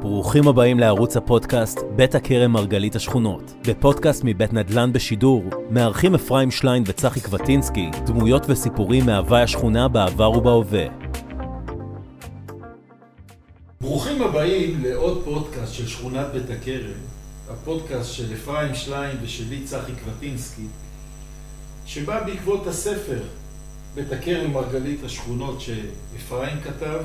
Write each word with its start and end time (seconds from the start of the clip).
ברוכים 0.00 0.48
הבאים 0.48 0.78
לערוץ 0.78 1.16
הפודקאסט 1.16 1.78
בית 1.96 2.14
הכרם 2.14 2.50
מרגלית 2.52 2.96
השכונות. 2.96 3.52
בפודקאסט 3.68 4.22
מבית 4.24 4.52
נדל"ן 4.52 4.92
בשידור, 4.92 5.44
מארחים 5.70 6.14
אפרים 6.14 6.50
שליין 6.50 6.82
וצחי 6.86 7.20
קבטינסקי, 7.20 7.90
דמויות 8.06 8.42
וסיפורים 8.48 9.06
מהווי 9.06 9.42
השכונה 9.42 9.88
בעבר 9.88 10.30
ובהווה. 10.30 10.86
ברוכים 13.80 14.22
הבאים 14.22 14.82
לעוד 14.84 15.22
פודקאסט 15.24 15.74
של 15.74 15.86
שכונת 15.86 16.26
בית 16.32 16.50
הכרם, 16.50 16.98
הפודקאסט 17.50 18.12
של 18.12 18.34
אפרים 18.34 18.74
שליין 18.74 19.16
ושלי 19.22 19.64
צחי 19.64 19.92
קבטינסקי, 19.92 20.66
שבא 21.86 22.24
בעקבות 22.24 22.66
הספר 22.66 23.22
בית 23.94 24.12
הכרם 24.12 24.52
מרגלית 24.52 25.04
השכונות 25.04 25.60
שאפרים 25.60 26.60
כתב, 26.60 27.00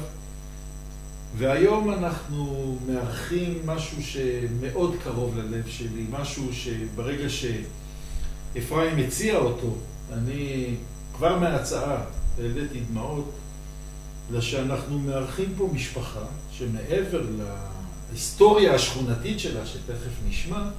והיום 1.38 1.94
אנחנו 1.94 2.78
מארחים 2.88 3.60
משהו 3.66 4.04
שמאוד 4.04 4.96
קרוב 5.04 5.38
ללב 5.38 5.68
שלי, 5.68 6.05
משהו 6.12 6.54
שברגע 6.54 7.28
שאפרים 7.30 8.98
הציע 8.98 9.38
אותו, 9.38 9.76
אני 10.14 10.76
כבר 11.16 11.40
מההצעה 11.40 12.04
העליתי 12.40 12.80
דמעות, 12.80 13.32
זה 14.32 14.41
שאנחנו 14.41 15.00
מארחים 15.00 15.54
פה 15.58 15.70
משפחה 15.74 16.26
שמעבר 16.52 17.22
להיסטוריה 18.12 18.76
השכונתית 18.76 19.40
שלה, 19.40 19.66
שתכף 19.66 20.13
נשמע, 20.30 20.70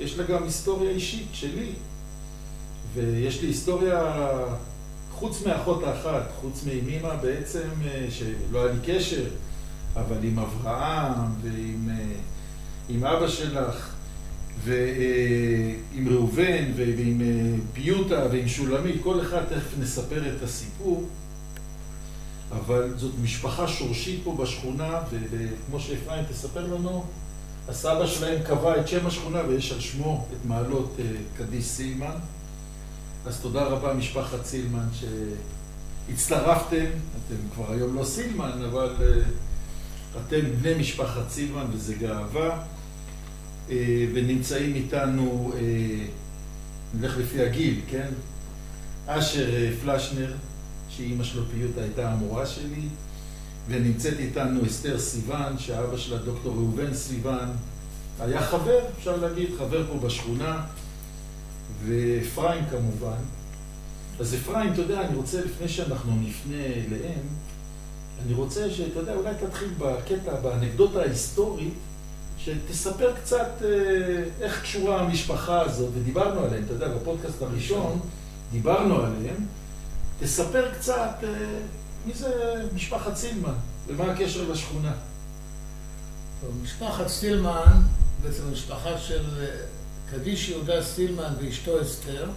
יש 0.00 0.18
לה 0.18 0.24
גם 0.24 0.44
היסטוריה 0.44 0.90
אישית 0.90 1.28
שלי. 1.32 1.72
ויש 2.94 3.40
לי 3.40 3.46
היסטוריה, 3.48 4.14
חוץ 5.12 5.46
מאחות 5.46 5.82
האחת, 5.82 6.30
חוץ 6.40 6.64
מאמימה 6.66 7.16
בעצם, 7.16 7.68
שלא 8.10 8.64
היה 8.64 8.72
לי 8.72 8.78
קשר, 8.86 9.24
אבל 9.96 10.16
עם 10.22 10.38
אברהם 10.38 11.30
ועם 11.42 11.90
עם 12.88 13.04
אבא 13.04 13.28
שלך 13.28 13.94
ועם 14.64 16.08
ראובן 16.08 16.64
ועם 16.76 17.22
פיוטה 17.72 18.26
ועם 18.32 18.48
שולמית, 18.48 18.96
כל 19.02 19.20
אחד 19.20 19.44
תכף 19.44 19.78
נספר 19.78 20.36
את 20.36 20.42
הסיפור, 20.42 21.08
אבל 22.50 22.94
זאת 22.96 23.12
משפחה 23.22 23.68
שורשית 23.68 24.20
פה 24.24 24.36
בשכונה, 24.40 25.00
וכמו 25.10 25.80
שאפרים 25.80 26.24
תספר 26.24 26.66
לנו, 26.74 27.04
הסבא 27.68 28.06
שלהם 28.06 28.42
קבע 28.42 28.80
את 28.80 28.88
שם 28.88 29.06
השכונה 29.06 29.38
ויש 29.48 29.72
על 29.72 29.80
שמו 29.80 30.26
את 30.32 30.46
מעלות 30.46 30.96
קדיש 31.38 31.64
סילמן. 31.64 32.16
אז 33.26 33.40
תודה 33.40 33.64
רבה 33.64 33.94
משפחת 33.94 34.44
סילמן 34.44 34.86
שהצטרפתם, 34.92 36.86
אתם 36.86 37.36
כבר 37.54 37.72
היום 37.72 37.96
לא 37.96 38.04
סילמן, 38.04 38.62
אבל 38.70 38.94
אתם 40.16 40.40
בני 40.60 40.74
משפחת 40.74 41.28
סילמן 41.28 41.66
וזה 41.72 41.94
גאווה, 41.94 42.62
ונמצאים 44.14 44.74
איתנו, 44.74 45.52
נלך 47.00 47.18
לפי 47.18 47.42
הגיל, 47.42 47.80
כן? 47.90 48.08
אשר 49.06 49.72
פלשנר, 49.82 50.32
שאימא 50.88 51.24
שלו 51.24 51.42
פיוטה 51.54 51.80
הייתה 51.80 52.12
המורה 52.12 52.46
שלי, 52.46 52.88
ונמצאת 53.68 54.18
איתנו 54.18 54.66
אסתר 54.66 54.98
סיוון, 54.98 55.58
שאבא 55.58 55.96
שלה 55.96 56.16
דוקטור 56.16 56.54
ראובן 56.54 56.94
סיוון, 56.94 57.48
היה 58.20 58.42
חבר, 58.42 58.78
אפשר 58.98 59.16
להגיד, 59.16 59.50
חבר 59.58 59.86
פה 59.86 60.06
בשכונה, 60.06 60.64
ואפרים 61.86 62.64
כמובן. 62.70 63.20
אז 64.20 64.34
אפרים, 64.34 64.72
אתה 64.72 64.80
יודע, 64.80 65.00
אני 65.00 65.16
רוצה, 65.16 65.44
לפני 65.44 65.68
שאנחנו 65.68 66.16
נפנה 66.20 66.64
אליהם, 66.64 67.26
אני 68.26 68.34
רוצה 68.34 68.70
שאתה 68.70 68.98
יודע, 68.98 69.14
אולי 69.14 69.34
תתחיל 69.46 69.68
בקטע, 69.78 70.34
באנקדוטה 70.34 71.00
ההיסטורית, 71.00 71.74
שתספר 72.38 73.12
קצת 73.22 73.50
איך 74.40 74.62
קשורה 74.62 75.00
המשפחה 75.00 75.60
הזאת, 75.60 75.90
ודיברנו 75.94 76.40
עליהם, 76.40 76.64
אתה 76.64 76.72
יודע, 76.72 76.88
בפודקאסט 76.88 77.42
הראשון 77.42 78.00
דיברנו 78.52 78.96
עליהם, 78.96 79.46
תספר 80.20 80.70
קצת 80.74 81.14
מי 82.06 82.12
זה 82.14 82.62
משפחת 82.74 83.16
סילמן, 83.16 83.54
ומה 83.86 84.12
הקשר 84.12 84.50
לשכונה. 84.52 84.92
משפחת 86.62 87.08
סילמן, 87.08 87.82
בעצם 88.22 88.42
משפחה 88.52 88.98
של 88.98 89.24
קדיש 90.10 90.48
יהודה 90.48 90.82
סילמן 90.82 91.32
ואשתו 91.40 91.82
אסתר, 91.82 92.30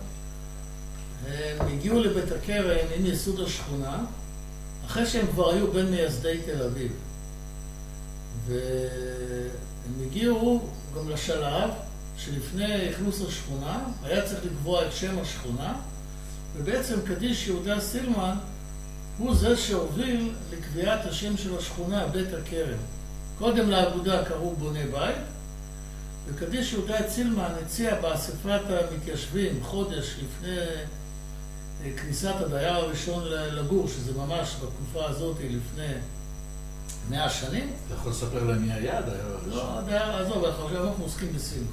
הם 1.28 1.68
הגיעו 1.68 2.00
לבית 2.00 2.32
הכרם 2.32 2.88
עם 2.96 3.06
ייסוד 3.06 3.40
השכונה, 3.40 3.98
אחרי 4.86 5.06
שהם 5.06 5.28
כבר 5.28 5.52
היו 5.52 5.72
בין 5.72 5.86
מייסדי 5.86 6.38
תל 6.46 6.64
אביב. 6.64 6.92
והם 8.48 10.06
הגיעו 10.06 10.70
גם 10.96 11.10
לשלב 11.10 11.70
שלפני 12.18 12.90
אכלוס 12.90 13.22
השכונה, 13.28 13.84
היה 14.04 14.26
צריך 14.26 14.46
לקבוע 14.46 14.88
את 14.88 14.94
שם 14.94 15.20
השכונה, 15.20 15.74
ובעצם 16.58 16.96
קדיש 17.06 17.48
יהודה 17.48 17.80
סילמן 17.80 18.36
הוא 19.18 19.36
זה 19.36 19.58
שהוביל 19.58 20.32
לקביעת 20.52 21.06
השם 21.06 21.38
של 21.38 21.58
השכונה, 21.58 22.08
בית 22.08 22.28
הכרם. 22.34 22.78
קודם 23.38 23.70
לאגודה 23.70 24.26
קראו 24.26 24.56
בוני 24.56 24.84
בית, 24.84 25.16
וקדיש 26.28 26.74
יהודה 26.74 27.10
סילמן 27.10 27.52
הציע 27.66 28.02
באספת 28.02 28.62
המתיישבים 28.70 29.64
חודש 29.64 30.16
לפני 30.24 30.58
כניסת 31.98 32.34
הדייר 32.40 32.74
הראשון 32.74 33.24
לגור, 33.28 33.88
שזה 33.88 34.12
ממש 34.18 34.56
בתקופה 34.56 35.10
הזאת 35.10 35.38
לפני 35.40 35.94
מאה 37.10 37.30
שנים. 37.30 37.74
אתה 37.88 37.96
יכול 37.96 38.12
לספר 38.12 38.44
להם 38.44 38.62
מי 38.62 38.74
היה 38.74 39.00
הדייר 39.00 39.26
הראשון? 39.26 39.50
לא, 39.50 39.80
הדייר, 39.80 40.16
עזוב, 40.16 40.46
אנחנו 40.46 41.04
עוסקים 41.04 41.34
בסילמן. 41.36 41.68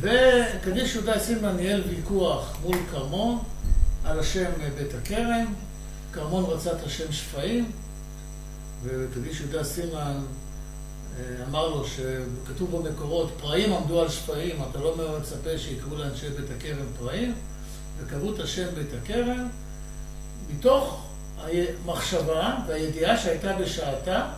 וקדיש 0.00 0.94
יהודה 0.94 1.18
סילמן 1.18 1.56
ניהל 1.56 1.82
ויכוח 1.88 2.56
מול 2.62 2.76
כרמון 2.90 3.38
על 4.04 4.20
השם 4.20 4.50
בית 4.78 4.94
הכרם. 5.02 5.54
כרמון 6.12 6.44
רצה 6.44 6.72
את 6.72 6.86
השם 6.86 7.12
שפיים, 7.12 7.70
וקדיש 8.84 9.40
יהודה 9.40 9.64
סילמן 9.64 10.20
אמר 11.48 11.68
לו 11.68 11.84
שכתוב 11.86 12.76
במקורות, 12.76 13.30
פראים 13.40 13.72
עמדו 13.72 14.00
על 14.00 14.08
שפיים, 14.08 14.56
אתה 14.70 14.78
לא 14.78 14.96
מצפה 15.20 15.58
שיקראו 15.58 15.96
לאנשי 15.96 16.28
בית 16.30 16.50
הכרם 16.56 16.86
פראים, 16.98 17.34
וקראו 18.00 18.34
את 18.34 18.40
השם 18.40 18.66
בית 18.74 18.88
הכרם, 19.02 19.48
מתוך 20.50 21.08
המחשבה 21.38 22.56
והידיעה 22.66 23.18
שהייתה 23.18 23.52
בשעתה, 23.56 24.30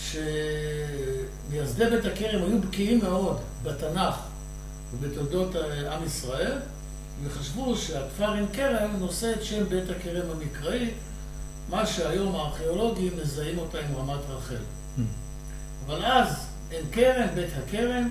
שמייסדי 0.00 1.84
בית 1.90 2.04
הכרם 2.04 2.42
היו 2.42 2.60
בקיאים 2.60 3.00
מאוד 3.02 3.36
בתנ"ך 3.62 4.14
ובתולדות 4.92 5.54
עם 5.92 6.04
ישראל, 6.06 6.58
וחשבו 7.24 7.76
שהכפר 7.76 8.32
עין 8.32 8.46
כרם 8.52 8.90
נושא 8.98 9.32
את 9.32 9.44
שם 9.44 9.68
בית 9.68 9.90
הכרם 9.90 10.30
המקראי, 10.30 10.90
מה 11.70 11.86
שהיום 11.86 12.34
הארכיאולוגים 12.36 13.12
מזהים 13.22 13.58
אותה 13.58 13.78
עם 13.78 13.96
רמת 13.96 14.20
רחל. 14.28 14.54
אבל 15.86 16.04
אז 16.04 16.46
עין 16.70 16.84
כרם, 16.92 17.28
בית 17.34 17.50
הכרם, 17.64 18.10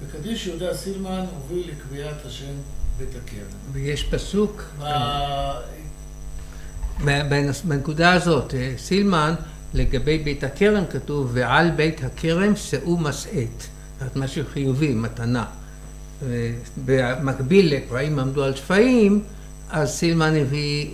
וקדיש 0.00 0.46
יהודה 0.46 0.74
סילמן 0.74 1.24
הוביל 1.34 1.70
לקביעת 1.70 2.26
השם 2.26 2.54
בית. 2.98 3.08
ויש 3.72 4.04
פסוק, 4.04 4.62
בנקודה 7.64 8.12
הזאת, 8.12 8.54
סילמן, 8.76 9.34
לגבי 9.74 10.18
בית 10.18 10.44
הכרם 10.44 10.84
כתוב, 10.90 11.30
ועל 11.32 11.70
בית 11.70 12.00
הכרם 12.04 12.56
שאו 12.56 12.98
מסעת. 12.98 13.66
זאת 14.00 14.16
משהו 14.16 14.44
חיובי, 14.52 14.94
מתנה. 14.94 15.44
במקביל 16.84 17.74
לפרעים 17.74 18.18
עמדו 18.18 18.44
על 18.44 18.54
שפיים, 18.54 19.22
אז 19.70 19.90
סילמן 19.90 20.34
הביא 20.36 20.90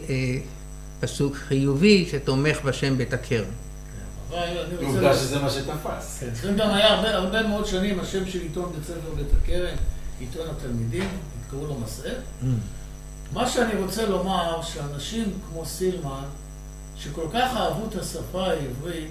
פסוק 1.00 1.36
חיובי 1.36 2.08
שתומך 2.10 2.58
בשם 2.64 2.98
בית 2.98 3.12
הכרם. 3.12 3.44
עובדה 4.82 5.16
שזה 5.16 5.38
מה 5.38 5.50
שתפס. 5.50 6.22
אצלם 6.32 6.56
גם 6.56 6.70
היה 6.70 7.14
הרבה 7.14 7.46
מאוד 7.46 7.66
שנים 7.66 8.00
השם 8.00 8.26
של 8.26 8.40
עיתון 8.40 8.72
בית 8.72 8.84
ספר 8.84 9.14
בית 9.16 9.26
הכרם, 9.42 9.76
עיתון 10.20 10.46
התלמידים, 10.50 11.08
קראו 11.50 11.66
לו 11.66 11.74
מסעד. 11.74 12.16
מה 13.32 13.48
שאני 13.48 13.74
רוצה 13.74 14.06
לומר, 14.06 14.62
שאנשים 14.62 15.38
כמו 15.48 15.66
סילמן, 15.66 16.24
שכל 16.96 17.26
כך 17.32 17.56
אהבו 17.56 17.86
את 17.88 17.94
השפה 17.94 18.46
העברית, 18.46 19.10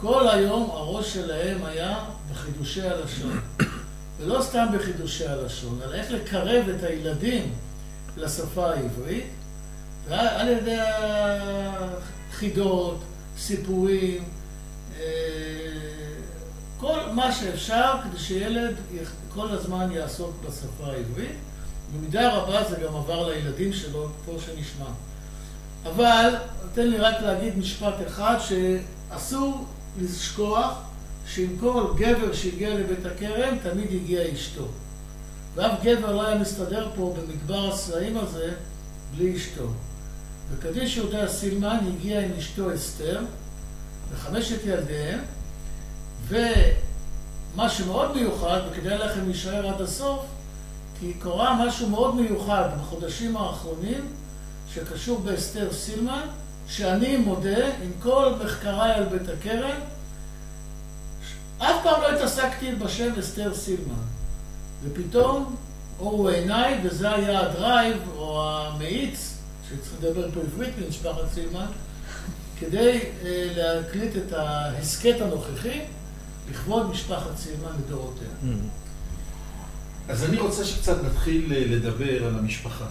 כל 0.00 0.28
היום 0.28 0.70
הראש 0.70 1.14
שלהם 1.14 1.64
היה 1.64 2.04
בחידושי 2.32 2.82
הלשון. 2.82 3.40
ולא 4.18 4.42
סתם 4.42 4.66
בחידושי 4.74 5.26
הלשון, 5.26 5.80
אלא 5.84 5.94
איך 5.94 6.10
לקרב 6.10 6.68
את 6.68 6.82
הילדים 6.82 7.54
לשפה 8.16 8.70
העברית, 8.70 9.26
ועל 10.08 10.48
ידי 10.48 10.78
חידות, 12.32 12.98
סיפורים, 13.38 14.24
כל 16.80 17.00
מה 17.12 17.32
שאפשר 17.32 17.94
כדי 18.04 18.18
שילד 18.18 18.74
כל 19.34 19.48
הזמן 19.48 19.92
יעסוק 19.92 20.32
בשפה 20.46 20.86
העברית. 20.86 21.36
במידה 21.92 22.34
רבה 22.34 22.68
זה 22.70 22.76
גם 22.76 22.94
עבר 22.96 23.28
לילדים 23.28 23.72
שלו, 23.72 24.08
כמו 24.24 24.40
שנשמע. 24.40 24.86
אבל 25.84 26.34
תן 26.74 26.88
לי 26.88 26.98
רק 26.98 27.14
להגיד 27.20 27.58
משפט 27.58 27.94
אחד, 28.06 28.36
שאסור 28.38 29.66
לשכוח 30.00 30.74
שעם 31.26 31.56
כל 31.60 31.84
גבר 31.96 32.32
שהגיע 32.32 32.74
לבית 32.74 33.06
הכרם, 33.06 33.58
תמיד 33.62 33.88
הגיעה 33.90 34.34
אשתו. 34.34 34.66
ואף 35.54 35.82
גבר 35.82 36.12
לא 36.12 36.26
היה 36.26 36.38
מסתדר 36.38 36.90
פה 36.96 37.16
במדבר 37.16 37.72
הסלעים 37.72 38.18
הזה 38.18 38.50
בלי 39.16 39.36
אשתו. 39.36 39.66
וקדיש 40.50 40.96
יהודה 40.96 41.28
סילמן 41.28 41.78
הגיע 41.88 42.20
עם 42.20 42.30
אשתו 42.38 42.74
אסתר 42.74 43.20
וחמשת 44.12 44.58
ילדיהם, 44.64 45.18
ומה 47.58 47.68
שמאוד 47.68 48.16
מיוחד, 48.16 48.60
וכדאי 48.70 48.98
לכם 48.98 49.24
להישאר 49.24 49.68
עד 49.68 49.80
הסוף, 49.80 50.20
כי 51.00 51.12
קורה 51.22 51.66
משהו 51.66 51.88
מאוד 51.88 52.14
מיוחד 52.14 52.68
בחודשים 52.80 53.36
האחרונים 53.36 54.12
שקשור 54.74 55.18
באסתר 55.20 55.72
סילמן, 55.72 56.22
שאני 56.68 57.16
מודה, 57.16 57.66
עם 57.82 57.90
כל 58.02 58.34
מחקריי 58.44 58.92
על 58.92 59.04
בית 59.04 59.28
הכרם, 59.28 59.80
אף 61.58 61.76
פעם 61.82 62.02
לא 62.02 62.10
התעסקתי 62.10 62.74
בשם 62.74 63.18
אסתר 63.18 63.54
סילמן. 63.54 64.04
ופתאום 64.84 65.56
אורו 66.00 66.28
עיניי, 66.28 66.80
וזה 66.84 67.10
היה 67.10 67.40
הדרייב 67.40 67.96
או 68.16 68.50
המאיץ, 68.50 69.34
שצריך 69.68 69.92
לדבר 70.00 70.30
פה 70.34 70.40
עברית 70.40 70.74
ממשפחת 70.86 71.28
סילמן, 71.34 71.66
כדי 72.60 73.00
אה, 73.24 73.52
להקליט 73.56 74.16
את 74.16 74.32
ההסכת 74.32 75.20
הנוכחי 75.20 75.80
לכבוד 76.50 76.90
משפחת 76.90 77.36
סילמן 77.36 77.70
לדורותיה. 77.86 78.28
Mm. 78.42 78.46
אז 80.08 80.24
אני 80.24 80.38
רוצה 80.38 80.64
שקצת 80.64 81.04
נתחיל 81.04 81.52
אה, 81.52 81.64
לדבר 81.66 82.26
על 82.26 82.38
המשפחה. 82.38 82.86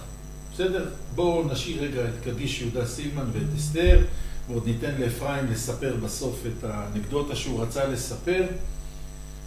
בסדר? 0.54 0.88
בואו 1.14 1.52
נשאיר 1.52 1.82
רגע 1.82 2.04
את 2.04 2.24
קדיש 2.24 2.60
יהודה 2.60 2.86
סילמן 2.86 3.30
ואת 3.32 3.58
אסתר, 3.58 4.04
ועוד 4.48 4.66
ניתן 4.66 4.94
לאפרים 4.98 5.46
לספר 5.50 5.96
בסוף 6.02 6.40
את 6.46 6.64
האנקדוטה 6.64 7.36
שהוא 7.36 7.62
רצה 7.62 7.86
לספר. 7.86 8.46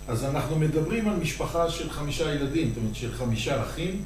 אז 0.08 0.24
אנחנו 0.24 0.60
מדברים 0.60 1.10
על 1.10 1.16
משפחה 1.16 1.70
של 1.70 1.90
חמישה 1.90 2.36
ילדים, 2.36 2.68
זאת 2.68 2.78
אומרת 2.78 2.96
של 2.96 3.14
חמישה 3.14 3.64
אחים. 3.64 4.02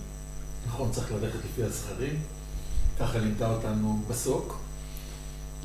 נכון, 0.68 0.92
צריך 0.92 1.12
ללכת 1.12 1.40
לפי 1.52 1.64
הזכרים. 1.64 2.20
ככה 3.00 3.18
לימדה 3.18 3.50
אותנו 3.50 4.04
בסוק. 4.10 4.65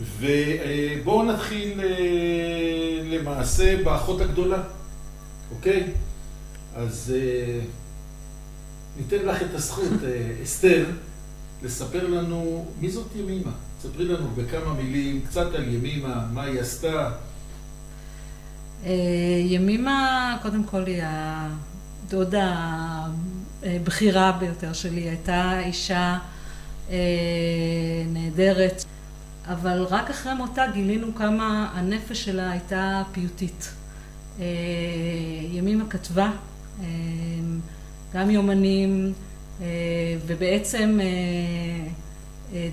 ובואו 0.00 1.22
נתחיל 1.22 1.80
אה, 1.80 3.02
למעשה 3.04 3.84
באחות 3.84 4.20
הגדולה, 4.20 4.62
אוקיי? 5.54 5.92
אז 6.76 7.14
אה, 7.16 7.60
ניתן 8.96 9.26
לך 9.26 9.42
את 9.42 9.54
הזכות, 9.54 9.92
אסתר, 10.42 10.86
לספר 11.62 12.08
לנו 12.08 12.66
מי 12.80 12.90
זאת 12.90 13.16
ימימה. 13.16 13.52
ספרי 13.82 14.04
לנו 14.04 14.28
בכמה 14.36 14.74
מילים, 14.74 15.20
קצת 15.20 15.54
על 15.54 15.74
ימימה, 15.74 16.26
מה 16.32 16.42
היא 16.42 16.60
עשתה. 16.60 17.10
אה, 18.86 18.92
ימימה, 19.44 20.36
קודם 20.42 20.64
כל, 20.64 20.86
היא 20.86 21.02
הדודה 21.04 22.56
הבכירה 23.62 24.32
ביותר 24.32 24.72
שלי. 24.72 25.00
הייתה 25.00 25.60
אישה 25.66 26.18
אה, 26.90 26.96
נהדרת, 28.12 28.84
אבל 29.52 29.86
רק 29.90 30.10
אחרי 30.10 30.34
מותה 30.34 30.66
גילינו 30.74 31.14
כמה 31.14 31.70
הנפש 31.74 32.24
שלה 32.24 32.50
הייתה 32.50 33.02
פיוטית. 33.12 33.72
אה, 34.40 34.44
ימימה 35.52 35.84
כתבה 35.90 36.30
גם 38.14 38.30
יומנים, 38.30 39.12
ובעצם 40.26 40.98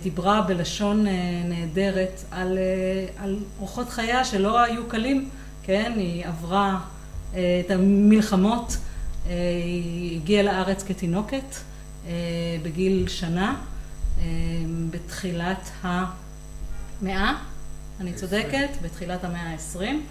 דיברה 0.04 0.42
בלשון 0.42 1.06
נהדרת 1.46 2.22
על, 2.32 2.58
על 3.18 3.40
אורחות 3.60 3.90
חייה 3.90 4.26
שלא 4.26 4.60
היו 4.60 4.88
קלים. 4.88 5.30
כן, 5.68 5.94
היא 5.96 6.26
עברה 6.26 6.80
אה, 7.36 7.62
את 7.66 7.72
המלחמות, 7.72 8.78
אה, 9.30 9.34
היא 9.64 10.16
הגיעה 10.22 10.44
לארץ 10.44 10.84
כתינוקת 10.84 11.56
אה, 12.08 12.12
בגיל 12.64 13.08
שנה, 13.08 13.56
בתחילת 14.90 15.70
המאה, 17.02 17.34
אני 18.00 18.14
צודקת, 18.14 18.70
בתחילת 18.82 19.24
המאה 19.24 19.50
העשרים, 19.50 20.06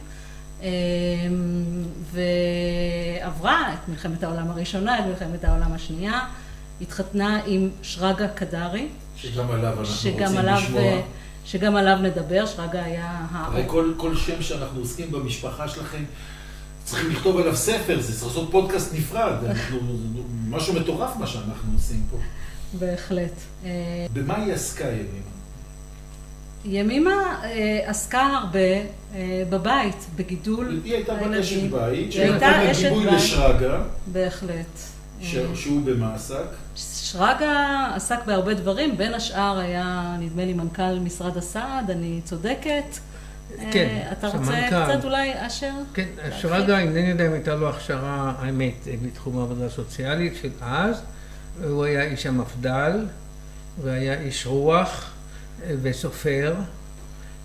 ועברה 2.12 3.72
את 3.74 3.88
מלחמת 3.88 4.22
העולם 4.22 4.50
הראשונה, 4.50 4.98
את 4.98 5.04
מלחמת 5.04 5.44
העולם 5.44 5.72
השנייה, 5.72 6.20
התחתנה 6.80 7.40
עם 7.46 7.68
שרגא 7.82 8.26
קדרי. 8.26 8.88
שגם 9.16 9.50
עליו 9.50 9.80
אנחנו 9.80 10.10
רוצים 10.10 10.38
לשמוע. 10.38 11.02
שגם 11.44 11.76
עליו 11.76 11.98
נדבר, 12.02 12.46
שרגא 12.46 12.78
היה... 12.78 13.26
הרי 13.30 13.62
כל, 13.66 13.92
כל 13.96 14.16
שם 14.16 14.42
שאנחנו 14.42 14.80
עוסקים 14.80 15.12
במשפחה 15.12 15.68
שלכם, 15.68 16.04
צריכים 16.84 17.10
לכתוב 17.10 17.38
עליו 17.38 17.56
ספר, 17.56 18.00
זה 18.00 18.12
צריך 18.12 18.26
לעשות 18.26 18.48
פודקאסט 18.50 18.94
נפרד, 18.94 19.34
אנחנו, 19.46 19.78
משהו 20.48 20.74
מטורף 20.74 21.16
מה 21.16 21.26
שאנחנו 21.26 21.72
עושים 21.74 22.06
פה. 22.10 22.16
בהחלט. 22.78 23.32
במה 24.12 24.36
היא 24.36 24.52
עסקה 24.52 24.84
ימימה? 24.84 25.35
ימימה 26.68 27.40
אה, 27.44 27.80
עסקה 27.84 28.22
הרבה 28.22 28.58
אה, 29.14 29.42
בבית, 29.50 30.06
בגידול 30.16 30.66
הילדים. 30.66 30.82
היא 30.84 30.94
הייתה 30.94 31.14
בת 31.14 31.36
אשת 31.40 31.70
בית, 31.70 32.12
שנתנה 32.12 32.72
גיבוי 32.80 33.06
לשרגא. 33.06 33.78
בהחלט. 34.06 34.78
שהוא 35.54 35.82
במה 35.84 36.14
עסק? 36.14 36.44
שרגא 36.76 37.88
עסק 37.94 38.18
בהרבה 38.26 38.54
דברים, 38.54 38.96
בין 38.96 39.14
השאר 39.14 39.58
היה 39.58 40.16
נדמה 40.20 40.44
לי 40.44 40.52
מנכ"ל 40.52 40.98
משרד 40.98 41.36
הסעד, 41.36 41.90
אני 41.90 42.20
צודקת. 42.24 42.98
כן, 43.72 43.88
אה, 43.90 44.12
אתה 44.12 44.26
רוצה 44.26 44.38
מנכ"ל. 44.38 44.94
קצת 44.94 45.04
אולי, 45.04 45.46
אשר? 45.46 45.72
כן, 45.94 46.08
שרגא, 46.40 46.78
אינני 46.78 47.10
יודע 47.10 47.26
אם 47.26 47.32
הייתה 47.32 47.54
לו 47.54 47.68
הכשרה, 47.68 48.32
האמת, 48.38 48.88
בתחום 49.02 49.38
העבודה 49.38 49.66
הסוציאלית 49.66 50.34
של 50.42 50.50
אז. 50.60 51.02
הוא 51.64 51.84
היה 51.84 52.02
איש 52.02 52.26
המפד"ל, 52.26 53.06
והיה 53.82 54.20
איש 54.20 54.46
רוח 54.46 55.04
אה, 55.04 55.15
וסופר. 55.82 56.54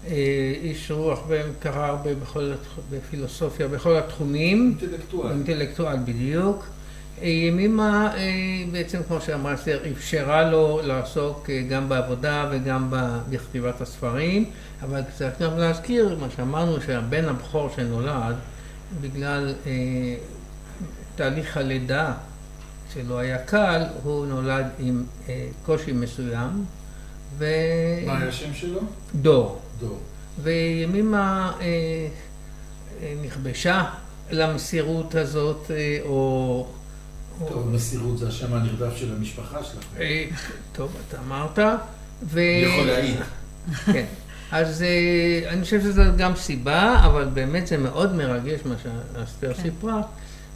אה, 0.08 0.54
איש 0.64 0.92
רוח 0.92 1.20
וקרא 1.28 1.86
הרבה 1.86 2.16
בכל, 2.16 2.54
בפילוסופיה, 2.92 3.68
בכל 3.68 3.98
התחומים. 3.98 4.78
אינטלקטואל. 4.82 5.32
אינטלקטואל 5.32 5.98
בדיוק. 6.06 6.66
ימימה 7.22 8.14
אה, 8.18 8.22
בעצם, 8.72 9.00
כמו 9.08 9.22
שאמרה 9.22 9.54
אסתר, 9.54 9.80
אפשרה 9.92 10.52
לו 10.52 10.80
לעסוק 10.84 11.50
אה, 11.50 11.62
גם 11.70 11.90
בעבודה 11.90 12.50
וגם 12.52 12.94
בכתיבת 13.30 13.82
הספרים, 13.82 14.46
אבל 14.82 15.02
צריך 15.18 15.42
גם 15.42 15.58
להזכיר 15.58 16.18
מה 16.20 16.28
שאמרנו 16.36 16.82
שהבן 16.82 17.26
הבכור 17.26 17.70
שנולד, 17.76 18.36
בגלל 19.02 19.54
אה, 19.66 19.72
תהליך 21.16 21.58
הלידה 21.58 22.14
שלא 22.94 23.18
היה 23.20 23.38
קל, 23.38 23.84
הוא 24.04 24.26
נולד 24.26 24.66
עם 24.80 25.04
אה, 25.30 25.48
קושי 25.66 25.92
מסוים. 25.92 26.66
ו... 27.38 27.46
מה 28.06 28.18
היה 28.18 28.30
השם 28.30 28.54
שלו? 28.54 28.80
דור. 29.16 29.62
דור. 29.80 30.00
וימימה 30.44 31.54
אה, 31.62 31.66
אה, 33.02 33.14
נכבשה 33.26 33.84
למסירות 34.32 35.16
הזאת, 35.16 35.72
אה, 35.72 35.98
או... 36.06 36.68
טוב, 37.50 37.68
מסירות 37.68 38.18
זה 38.18 38.28
השם 38.28 38.54
הנרדף 38.54 38.96
של 38.96 39.12
המשפחה 39.18 39.64
שלך. 39.64 39.84
אה, 40.00 40.26
טוב, 40.72 40.96
אתה 41.08 41.18
אמרת. 41.28 41.60
ו... 42.24 42.42
יכול 42.42 42.86
להעיד. 42.86 43.16
כן. 43.86 44.06
אז 44.52 44.82
אה, 44.84 45.50
אני 45.50 45.64
חושב 45.64 45.82
שזו 45.82 46.02
גם 46.18 46.36
סיבה, 46.36 47.02
אבל 47.06 47.26
באמת 47.34 47.68
זה 47.68 47.78
מאוד 47.78 48.16
מרגש 48.16 48.60
מה 48.66 48.76
שאסתר 48.84 49.54
כן. 49.54 49.64
סיפרה, 49.64 50.02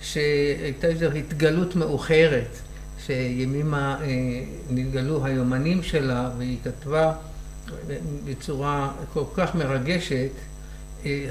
שהייתה 0.01 0.87
איזו 0.87 1.05
התגלות 1.05 1.75
מאוחרת, 1.75 2.57
שימימה 3.05 3.97
אה, 4.01 4.43
נתגלו 4.69 5.25
היומנים 5.25 5.83
שלה, 5.83 6.29
והיא 6.37 6.57
כתבה 6.63 7.13
בצורה 8.25 8.91
כל 9.13 9.23
כך 9.35 9.55
מרגשת. 9.55 10.31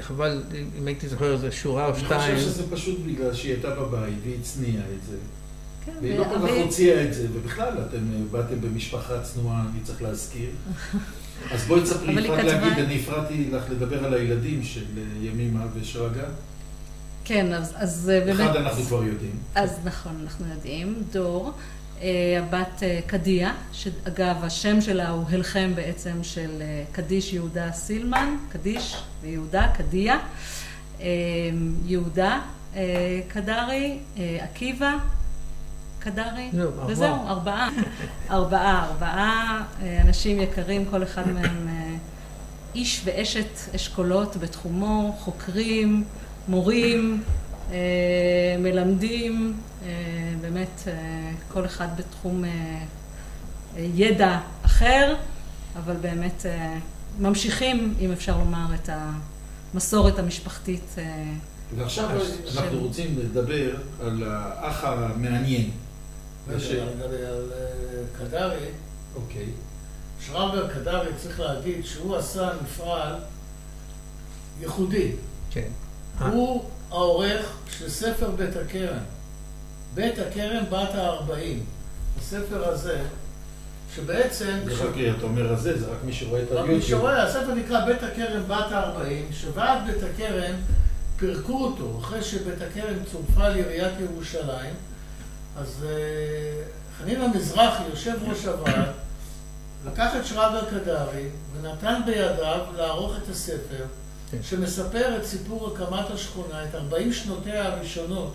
חבל, 0.01 0.43
אם 0.79 0.87
הייתי 0.87 1.07
זוכר 1.07 1.33
איזה 1.33 1.51
שורה 1.51 1.87
או 1.87 1.95
שתיים. 1.95 2.21
אני 2.21 2.35
חושב 2.35 2.51
שזה 2.51 2.71
פשוט 2.71 2.99
בגלל 3.05 3.33
שהיא 3.33 3.51
הייתה 3.51 3.69
בבית 3.69 4.13
והיא 4.23 4.35
הצניעה 4.39 4.83
את 4.83 5.03
זה. 5.09 5.17
כן, 5.85 5.91
והיא 6.01 6.19
לא 6.19 6.23
כל 6.23 6.47
כך 6.47 6.53
הוציאה 6.63 7.03
את 7.03 7.13
זה, 7.13 7.27
ובכלל, 7.33 7.73
אתם 7.89 7.97
אה, 7.97 8.19
באתם 8.31 8.61
במשפחה 8.61 9.21
צנועה, 9.21 9.65
אני 9.71 9.79
צריך 9.83 10.01
להזכיר. 10.01 10.49
אז 11.51 11.65
בואי 11.67 11.81
תספרי, 11.81 12.27
רק 12.27 12.43
להגיד, 12.43 12.83
אני 12.85 12.99
הפרעתי 12.99 13.49
לך 13.51 13.63
לדבר 13.71 14.05
על 14.05 14.13
הילדים 14.13 14.63
של 14.63 14.85
אה, 14.97 15.03
ימימה 15.21 15.65
ושרגא. 15.73 16.27
כן, 17.25 17.53
אז, 17.53 17.73
אז 17.75 18.11
אה, 18.13 18.25
באמת... 18.25 18.49
אחד 18.49 18.55
אנחנו 18.55 18.83
כבר 18.83 19.03
יודעים. 19.03 19.35
אז 19.55 19.79
נכון, 19.83 20.19
אנחנו 20.23 20.45
יודעים. 20.53 21.03
דור, 21.11 21.51
הבת 22.37 22.83
קדיה, 23.07 23.53
שאגב, 23.71 24.35
השם 24.43 24.81
שלה 24.81 25.09
הוא 25.09 25.23
הלחם 25.29 25.71
בעצם 25.75 26.23
של 26.23 26.61
קדיש 26.91 27.33
יהודה 27.33 27.71
סילמן, 27.71 28.35
קדיש 28.49 28.95
ויהודה, 29.21 29.67
קדיה. 29.77 30.17
יהודה 31.85 32.41
קדרי, 33.27 33.99
עקיבא, 34.41 34.97
קדרי, 36.05 36.49
וזהו, 36.87 37.27
ארבעה. 37.27 37.69
ארבעה, 38.31 38.85
ארבעה 38.85 39.63
אה, 39.81 40.01
אנשים 40.01 40.41
יקרים, 40.41 40.85
כל 40.85 41.03
אחד 41.03 41.27
מהם 41.27 41.67
אה, 41.67 41.95
איש 42.75 43.01
ואשת 43.05 43.75
אשכולות 43.75 44.37
בתחומו, 44.37 45.15
חוקרים, 45.19 46.03
מורים, 46.47 47.23
אה, 47.71 47.77
מלמדים, 48.59 49.57
אה, 49.83 49.89
באמת 50.41 50.83
אה, 50.87 50.93
כל 51.47 51.65
אחד 51.65 51.87
בתחום 51.97 52.43
ידע 53.77 54.39
אחר, 54.65 55.15
אבל 55.75 55.95
באמת 56.01 56.45
ממשיכים, 57.19 57.93
אם 57.99 58.11
אפשר 58.11 58.37
לומר, 58.37 58.65
את 58.75 58.89
המסורת 59.73 60.19
המשפחתית. 60.19 60.95
ועכשיו 61.75 62.09
אנחנו 62.55 62.79
רוצים 62.79 63.19
לדבר 63.19 63.75
על 64.01 64.23
האח 64.27 64.83
המעניין. 64.83 65.71
רגע, 66.47 66.83
על 67.27 67.51
קדרי, 68.17 68.65
אוקיי. 69.15 69.45
שרגא 70.25 70.73
קדרי, 70.73 71.09
צריך 71.17 71.39
להגיד 71.39 71.85
שהוא 71.85 72.15
עשה 72.15 72.49
מפעל 72.63 73.15
ייחודי. 74.61 75.11
כן. 75.51 75.67
אה. 76.21 76.27
הוא 76.27 76.63
העורך 76.91 77.57
של 77.77 77.89
ספר 77.89 78.29
בית 78.31 78.55
הכרם. 78.55 79.03
בית 79.93 80.19
הכרם 80.19 80.63
בת 80.69 80.95
הארבעים. 80.95 81.63
הספר 82.19 82.69
הזה, 82.69 83.01
שבעצם... 83.95 84.59
זה 84.65 84.83
רק, 84.83 84.95
אתה 85.17 85.25
אומר 85.25 85.53
הזה, 85.53 85.79
זה 85.79 85.85
רק 85.85 85.97
מי 86.05 86.13
שרואה 86.13 86.43
את 86.43 86.51
רק 86.51 86.57
היוטיוב. 86.57 86.77
מי 86.77 86.81
שרואה, 86.81 87.23
הספר 87.23 87.53
נקרא 87.53 87.85
בית 87.85 88.03
הכרם 88.03 88.43
בת 88.47 88.71
הארבעים, 88.71 89.27
שוועד 89.31 89.87
בית 89.87 90.03
הכרם 90.03 90.55
פירקו 91.17 91.65
אותו 91.65 91.99
אחרי 92.01 92.23
שבית 92.23 92.61
הכרם 92.61 92.95
צורפה 93.11 93.49
לעיריית 93.49 93.93
ירושלים. 93.99 94.73
אז 95.57 95.85
אה, 95.89 96.61
חנין 96.99 97.21
המזרחי, 97.21 97.83
יושב 97.89 98.15
ראש 98.27 98.45
הוועד, 98.45 98.89
לקח 99.85 100.11
את 100.19 100.25
שרגא 100.25 100.61
קדרי 100.69 101.27
ונתן 101.53 102.01
בידיו 102.05 102.61
לערוך 102.77 103.13
את 103.23 103.29
הספר. 103.29 103.85
שמספר 104.41 105.17
את 105.17 105.25
סיפור 105.25 105.71
הקמת 105.73 106.09
השכונה, 106.13 106.63
את 106.63 106.75
40 106.75 107.13
שנותיה 107.13 107.65
הראשונות. 107.67 108.33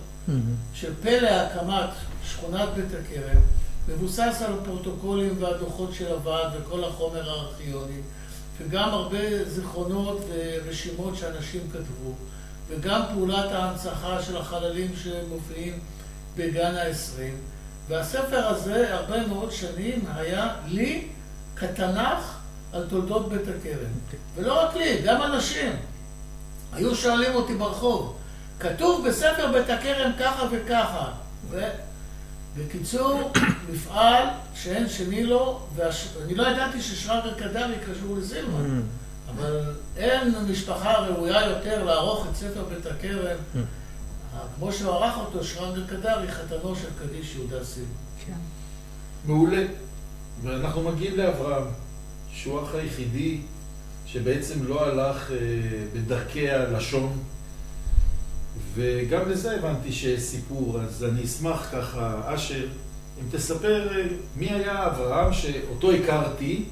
של 0.74 0.92
פלא 1.02 1.28
הקמת 1.30 1.90
שכונת 2.24 2.68
בית 2.76 2.84
הכרם, 2.84 3.40
מבוסס 3.88 4.42
על 4.46 4.52
הפרוטוקולים 4.52 5.36
והדוחות 5.42 5.94
של 5.94 6.12
הוועד 6.12 6.52
וכל 6.56 6.84
החומר 6.84 7.30
הארכיוני, 7.30 8.00
וגם 8.58 8.88
הרבה 8.88 9.44
זיכרונות 9.48 10.20
ורשימות 10.28 11.16
שאנשים 11.16 11.60
כתבו, 11.72 12.14
וגם 12.68 13.00
פעולת 13.14 13.52
ההנצחה 13.52 14.22
של 14.22 14.36
החללים 14.36 14.90
שמופיעים 15.02 15.78
בגן 16.36 16.74
העשרים. 16.74 17.34
והספר 17.88 18.46
הזה, 18.46 18.94
הרבה 18.94 19.26
מאוד 19.26 19.52
שנים, 19.52 20.04
היה 20.14 20.54
לי 20.66 21.08
כתנ"ך 21.56 22.38
על 22.72 22.86
תולדות 22.88 23.28
בית 23.28 23.42
הכרם. 23.42 23.92
ולא 24.36 24.62
רק 24.62 24.76
לי, 24.76 25.02
גם 25.04 25.22
אנשים. 25.22 25.72
היו 26.72 26.96
שואלים 26.96 27.34
אותי 27.34 27.54
ברחוב, 27.54 28.16
כתוב 28.60 29.08
בספר 29.08 29.52
בית 29.52 29.70
הכרם 29.70 30.10
ככה 30.20 30.46
וככה. 30.50 31.12
ובקיצור, 31.50 33.32
מפעל 33.72 34.28
שאין 34.54 34.88
שני 34.88 35.22
לו, 35.22 35.60
ואני 35.76 36.34
לא 36.34 36.48
ידעתי 36.48 36.82
ששרגא 36.82 37.34
קדרי 37.38 37.74
קשור 37.90 38.16
לסילמן, 38.18 38.52
מהמם. 38.52 38.82
אבל 39.36 39.74
אין 39.96 40.34
משפחה 40.50 40.92
ראויה 40.98 41.50
יותר 41.50 41.84
לערוך 41.84 42.26
את 42.30 42.36
ספר 42.36 42.64
בית 42.64 42.86
הכרם, 42.86 43.36
כמו 44.56 44.72
שהוא 44.72 44.94
ערך 44.94 45.18
אותו, 45.18 45.44
שרגא 45.44 45.80
קדרי, 45.86 46.32
חתנו 46.32 46.76
של 46.76 46.88
קדיש 46.98 47.34
יהודה 47.34 47.64
סילמן. 47.64 47.90
כן. 48.26 48.32
מעולה. 49.26 49.66
ואנחנו 50.42 50.82
מגיעים 50.82 51.16
לאברהם, 51.16 51.64
שהוא 52.32 52.60
האח 52.60 52.74
היחידי 52.74 53.40
שבעצם 54.12 54.64
לא 54.66 54.86
הלך 54.86 55.30
אה, 55.30 55.36
בדרכי 55.94 56.50
הלשון, 56.50 57.18
וגם 58.74 59.30
לזה 59.30 59.56
הבנתי 59.56 59.92
שיש 59.92 60.20
סיפור, 60.22 60.80
אז 60.80 61.04
אני 61.04 61.24
אשמח 61.24 61.68
ככה, 61.72 62.20
אשר, 62.34 62.64
אם 63.20 63.24
תספר 63.30 63.96
אה, 63.98 64.02
מי 64.36 64.50
היה 64.50 64.86
אברהם 64.86 65.32
שאותו 65.32 65.92
הכרתי, 65.92 66.64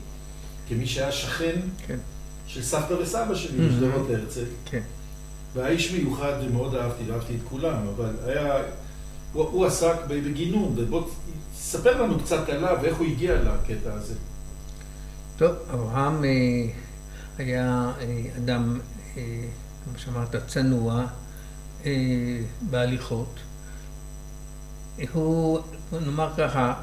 כמי 0.69 0.87
שהיה 0.87 1.13
שכן 1.13 1.61
כן. 1.87 1.99
של 2.47 2.63
סבתא 2.63 2.93
וסבא 2.93 3.35
שלי 3.35 3.59
Mhm. 3.59 3.71
בשדרות 3.73 4.11
הרצל. 4.11 4.45
כן. 4.71 4.83
והיה 5.55 5.69
איש 5.69 5.93
מיוחד 5.93 6.33
ומאוד 6.45 6.75
אהבתי, 6.75 7.13
אהבתי 7.13 7.33
את 7.35 7.49
כולם, 7.51 7.77
אבל 7.97 8.11
היה, 8.27 8.55
הוא, 9.33 9.45
הוא 9.45 9.67
עסק 9.67 9.95
בגינון, 10.09 10.75
ובוא 10.77 11.03
תספר 11.55 12.03
לנו 12.03 12.19
קצת 12.19 12.49
עליו 12.49 12.77
ואיך 12.83 12.97
הוא 12.97 13.07
הגיע 13.07 13.35
לקטע 13.35 13.93
הזה. 13.93 14.15
טוב, 15.37 15.51
אברהם 15.75 16.25
אה, 16.25 16.31
היה 17.39 17.91
אה, 18.01 18.23
אדם, 18.37 18.81
אה, 19.17 19.23
כמו 19.85 19.99
שאמרת, 19.99 20.37
צנוע 20.47 21.05
אה, 21.85 21.91
בהליכות. 22.61 23.41
הוא, 25.13 25.61
נאמר 25.93 26.31
ככה, 26.37 26.75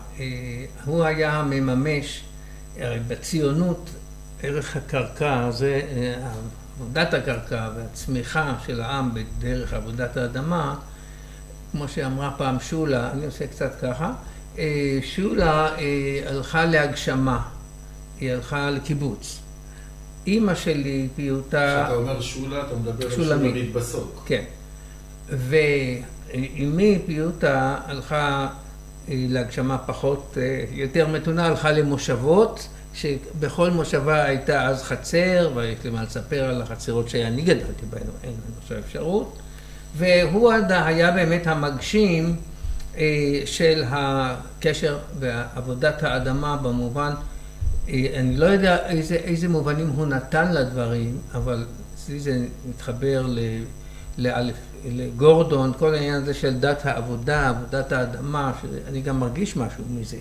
הוא 0.85 1.03
היה 1.03 1.43
מממש, 1.49 2.23
הרי 2.79 2.99
בציונות 3.07 3.89
ערך 4.43 4.75
הקרקע 4.75 5.51
זה 5.51 5.81
עבודת 6.75 7.13
הקרקע 7.13 7.69
והצמיחה 7.75 8.55
של 8.65 8.81
העם 8.81 9.11
בדרך 9.13 9.73
עבודת 9.73 10.17
האדמה, 10.17 10.75
כמו 11.71 11.87
שאמרה 11.87 12.31
פעם 12.37 12.59
שולה, 12.59 13.11
אני 13.11 13.25
עושה 13.25 13.47
קצת 13.47 13.71
ככה, 13.81 14.13
שולה 15.01 15.69
הלכה 16.27 16.65
להגשמה, 16.65 17.47
היא 18.19 18.31
הלכה 18.31 18.69
לקיבוץ. 18.69 19.44
אימא 20.27 20.55
שלי 20.55 21.07
פיוטה, 21.15 21.81
כשאתה 21.85 21.95
אומר 21.95 22.21
שולה, 22.21 22.61
אתה 22.67 22.75
מדבר 22.75 23.05
על 23.05 23.11
שולמית. 23.11 23.51
שולמית 23.53 23.73
בסוק. 23.73 24.23
כן, 24.25 24.43
ואימי 25.29 26.99
פיוטה 27.05 27.77
הלכה 27.85 28.47
אה, 29.09 29.13
להגשמה 29.29 29.77
פחות, 29.77 30.37
אה, 30.41 30.43
יותר 30.71 31.07
מתונה, 31.07 31.45
הלכה 31.45 31.71
למושבות, 31.71 32.67
שבכל 32.93 33.69
מושבה 33.71 34.23
הייתה 34.23 34.63
אז 34.67 34.83
חצר, 34.83 35.51
ויש 35.55 35.77
לי 35.83 35.89
מה 35.89 36.03
לספר 36.03 36.43
על 36.43 36.61
החצרות 36.61 37.09
שאני 37.09 37.41
גדלתי 37.41 37.85
בהן, 37.89 38.01
אין 38.23 38.31
לנו 38.31 38.55
עכשיו 38.61 38.77
אפשרות, 38.79 39.37
והוא 39.97 40.53
עד- 40.53 40.71
היה 40.71 41.11
באמת 41.11 41.47
המגשים 41.47 42.35
אה, 42.97 43.03
של 43.45 43.83
הקשר 43.89 44.97
ועבודת 45.19 46.03
האדמה 46.03 46.57
במובן, 46.57 47.11
אני 47.89 48.37
לא 48.37 48.45
יודע 48.45 48.87
איזה, 48.89 49.15
איזה 49.15 49.49
מובנים 49.49 49.87
הוא 49.87 50.05
נתן 50.05 50.53
לדברים, 50.53 51.17
אבל 51.33 51.65
אצלי 51.95 52.19
זה 52.19 52.45
מתחבר 52.69 53.25
ל... 53.27 53.39
לאלף, 54.17 54.55
לגורדון, 54.85 55.73
כל 55.79 55.93
העניין 55.93 56.21
הזה 56.21 56.33
של 56.33 56.59
דת 56.59 56.85
העבודה, 56.85 57.49
עבודת 57.49 57.91
האדמה, 57.91 58.53
שאני 58.61 59.01
גם 59.01 59.19
מרגיש 59.19 59.57
משהו 59.57 59.83
מזה. 59.89 60.17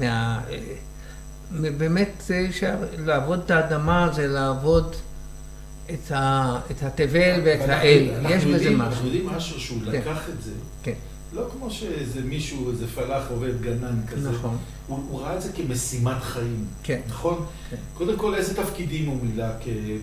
מה, 0.00 0.40
אה, 0.50 1.70
באמת, 1.78 2.30
אה, 2.30 2.74
לעבוד 2.98 3.40
את 3.44 3.50
האדמה 3.50 4.10
זה 4.14 4.26
לעבוד 4.26 4.96
את, 5.90 6.12
ה, 6.12 6.58
את 6.70 6.82
התבל 6.82 7.40
ואת 7.44 7.68
האל, 7.68 8.08
יש 8.28 8.44
בזה 8.44 8.70
משהו. 8.70 8.82
אנחנו 8.82 9.06
יודעים 9.06 9.26
משהו 9.26 9.60
שהוא 9.60 9.80
כן. 9.84 9.90
לקח 9.90 10.28
את 10.28 10.42
זה. 10.42 10.52
כן. 10.82 10.92
לא 11.34 11.48
כמו 11.52 11.70
שאיזה 11.70 12.20
מישהו, 12.20 12.70
איזה 12.70 12.86
פלאח 12.86 13.30
עובד 13.30 13.62
גנן 13.62 14.00
כזה. 14.08 14.30
נכון. 14.30 14.56
הוא, 14.86 14.98
הוא 15.10 15.20
ראה 15.20 15.36
את 15.36 15.42
זה 15.42 15.52
כמשימת 15.52 16.22
חיים. 16.22 16.64
כן. 16.82 17.00
נכון? 17.08 17.46
כן. 17.70 17.76
קודם 17.94 18.16
כל, 18.16 18.34
איזה 18.34 18.54
תפקידים 18.56 19.08
הוא 19.08 19.16
מילא 19.22 19.46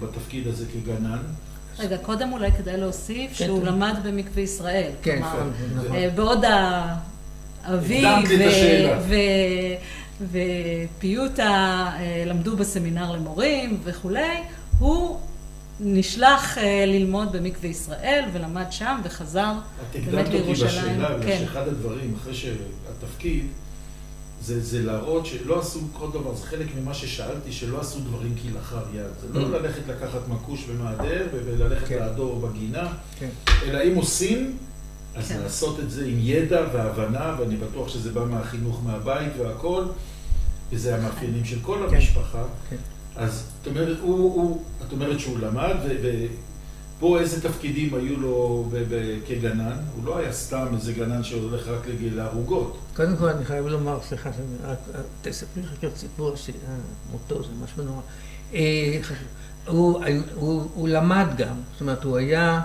בתפקיד 0.01 0.47
הזה 0.47 0.65
כגנן? 0.73 1.19
רגע, 1.79 1.97
קודם 1.97 2.33
אולי 2.33 2.51
כדאי 2.51 2.77
להוסיף 2.77 3.37
כן, 3.37 3.45
שהוא 3.45 3.59
כן. 3.59 3.65
למד 3.65 3.95
במקווה 4.03 4.43
ישראל. 4.43 4.91
כן, 5.01 5.21
כלומר, 5.21 5.49
נכון. 5.75 5.95
אה, 5.95 6.09
בעוד 6.15 6.43
האבי 7.63 8.05
ופיוטה 10.31 11.89
אה, 11.99 12.23
למדו 12.27 12.57
בסמינר 12.57 13.11
למורים 13.11 13.79
וכולי, 13.83 14.43
הוא 14.79 15.19
נשלח 15.83 16.57
אה, 16.57 16.85
ללמוד 16.85 17.31
במקווה 17.31 17.69
ישראל 17.69 18.23
ולמד 18.33 18.65
שם 18.71 19.01
וחזר 19.03 19.51
את 19.91 19.95
באמת 19.95 20.07
הקדמת 20.07 20.25
אותי 20.25 20.37
לירושלים. 20.37 20.71
בשאלה, 20.99 21.17
בגלל 21.17 21.23
כן. 21.31 21.37
שאחד 21.45 21.67
הדברים, 21.67 22.15
אחרי 22.21 22.33
שהתפקיד, 22.35 23.45
זה, 24.41 24.61
זה 24.63 24.83
להראות 24.83 25.25
שלא 25.25 25.59
עשו 25.59 25.79
כל 25.93 26.07
דבר, 26.13 26.35
זה 26.35 26.45
חלק 26.45 26.67
ממה 26.81 26.93
ששאלתי, 26.93 27.51
שלא 27.51 27.79
עשו 27.79 27.99
דברים 27.99 28.35
כלאחר 28.41 28.81
יד. 28.93 29.05
זה 29.21 29.39
לא 29.39 29.45
Mm. 29.45 29.49
ללכת 29.49 29.81
לקחת 29.87 30.27
מכוש 30.27 30.65
ומהדר 30.67 31.27
וללכת 31.45 31.87
כן. 31.87 31.99
לעדור 31.99 32.39
בגינה, 32.39 32.87
כן. 33.19 33.29
אלא 33.65 33.79
אם 33.83 33.95
עושים, 33.95 34.57
אז 35.15 35.27
כן. 35.29 35.39
לעשות 35.43 35.79
את 35.79 35.91
זה 35.91 36.05
עם 36.05 36.17
ידע 36.19 36.61
והבנה, 36.73 37.35
ואני 37.39 37.55
בטוח 37.55 37.89
שזה 37.89 38.11
בא 38.11 38.25
מהחינוך 38.25 38.81
מהבית 38.85 39.31
והכל, 39.39 39.83
וזה 40.71 40.95
המאפיינים 40.95 41.45
של 41.45 41.57
כל 41.61 41.85
כן. 41.89 41.95
המשפחה. 41.95 42.43
אז 43.15 43.43
את 43.61 43.67
אומרת, 43.67 43.97
הוא, 44.01 44.15
הוא, 44.17 44.61
את 44.87 44.91
אומרת 44.91 45.19
שהוא 45.19 45.39
למד, 45.39 45.75
ו- 45.83 46.25
ופה 46.97 47.19
איזה 47.19 47.41
תפקידים 47.49 47.93
היו 47.93 48.19
לו 48.19 48.65
ב- 48.71 48.83
ב- 48.89 49.19
כגנן? 49.27 49.77
הוא 49.95 50.05
לא 50.05 50.17
היה 50.17 50.33
סתם 50.33 50.65
איזה 50.73 50.93
גנן 50.93 51.23
שהולך 51.23 51.67
רק 51.67 51.87
לגיל 51.87 52.19
הערוגות. 52.19 52.77
קודם 52.95 53.17
כל 53.17 53.29
אני 53.29 53.45
חייב 53.45 53.65
לומר, 53.67 53.99
סליחה, 54.07 54.29
שאני 54.33 54.71
רק, 54.71 54.77
תספרי 55.21 55.63
לך 55.63 55.69
קצת 55.77 55.95
סיפור, 55.97 56.35
ש- 56.35 56.49
אה, 56.49 56.53
מותו 57.11 57.43
זה 57.43 57.49
משהו 57.63 57.83
נורא. 57.83 58.01
אה, 58.53 58.99
הוא, 59.67 60.03
הוא, 60.35 60.67
הוא 60.73 60.87
למד 60.89 61.27
גם, 61.37 61.55
זאת 61.71 61.81
אומרת, 61.81 62.03
הוא 62.03 62.17
היה 62.17 62.61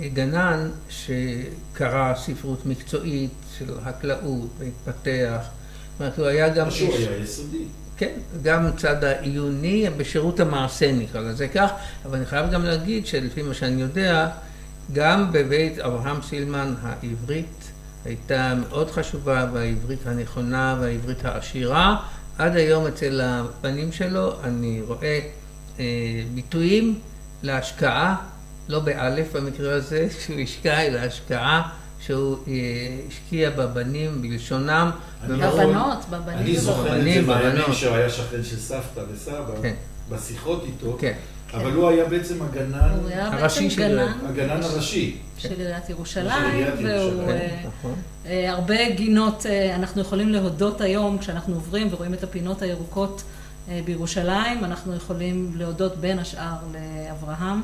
גנן 0.00 0.70
שקרא 0.88 2.14
ספרות 2.16 2.66
מקצועית 2.66 3.30
של 3.58 3.80
חקלאות 3.84 4.48
והתפתח. 4.58 5.42
זאת 5.42 6.00
אומרת, 6.00 6.18
הוא 6.18 6.26
היה 6.26 6.48
גם... 6.48 6.68
משהו 6.68 6.86
איש- 6.88 7.06
היה 7.06 7.16
יסודי. 7.22 7.64
כן, 7.96 8.12
גם 8.42 8.70
צד 8.76 9.04
העיוני, 9.04 9.86
בשירות 9.96 10.40
המעשה 10.40 10.92
נקרא 10.92 11.20
לזה 11.20 11.48
כך, 11.48 11.70
אבל 12.04 12.16
אני 12.16 12.26
חייב 12.26 12.50
גם 12.50 12.64
להגיד 12.64 13.06
שלפי 13.06 13.42
מה 13.42 13.54
שאני 13.54 13.82
יודע, 13.82 14.28
גם 14.92 15.32
בבית 15.32 15.78
אברהם 15.78 16.22
סילמן 16.22 16.74
העברית 16.82 17.70
הייתה 18.04 18.54
מאוד 18.54 18.90
חשובה, 18.90 19.46
והעברית 19.52 20.06
הנכונה 20.06 20.76
והעברית 20.80 21.24
העשירה. 21.24 21.96
עד 22.38 22.56
היום 22.56 22.86
אצל 22.86 23.20
הבנים 23.20 23.92
שלו 23.92 24.42
אני 24.44 24.80
רואה 24.86 25.20
אה, 25.78 25.84
ביטויים 26.34 26.98
להשקעה, 27.42 28.16
לא 28.68 28.80
באלף 28.80 29.36
במקרה 29.36 29.74
הזה, 29.74 30.08
שהוא 30.20 30.40
השקע, 30.40 30.80
אלא 30.80 30.98
השקעה 30.98 31.68
שהוא 32.06 32.36
אה, 32.48 32.52
השקיע 33.08 33.50
בבנים 33.50 34.22
בלשונם. 34.22 34.90
ומאוד- 35.28 35.40
בבנות, 35.54 35.98
בבנים. 36.10 36.38
אני 36.38 36.56
זוכר 36.56 36.98
את 36.98 37.04
זה 37.04 37.22
בבנות. 37.22 37.74
שהוא 37.74 37.94
היה 37.94 38.10
שכן 38.10 38.44
של 38.44 38.56
סבתא 38.56 39.00
וסבא, 39.12 39.54
כן. 39.62 39.74
בשיחות 40.10 40.64
איתו, 40.66 40.96
כן, 41.00 41.12
אבל 41.54 41.72
הוא 41.72 41.88
היה 41.88 42.04
בעצם 42.04 42.42
הגנן, 42.42 42.94
הראשי 43.14 43.70
של- 43.70 43.78
גנן 43.80 44.12
הגנן 44.28 44.62
הראשי. 44.62 45.16
של 45.38 45.48
עיריית 45.58 45.84
של 45.86 45.90
ירושלים, 45.92 46.50
עיריית 46.52 46.74
והוא... 46.82 47.30
אה, 47.30 47.62
נכון. 47.80 47.94
אה, 48.26 48.50
הרבה 48.52 48.90
גינות 48.90 49.46
אנחנו 49.74 50.00
יכולים 50.00 50.28
להודות 50.28 50.80
היום, 50.80 51.18
כשאנחנו 51.18 51.54
עוברים 51.54 51.88
ורואים 51.90 52.14
את 52.14 52.24
הפינות 52.24 52.62
הירוקות 52.62 53.22
בירושלים, 53.84 54.64
אנחנו 54.64 54.96
יכולים 54.96 55.52
להודות 55.56 55.96
בין 55.96 56.18
השאר 56.18 56.54
לאברהם. 56.72 57.62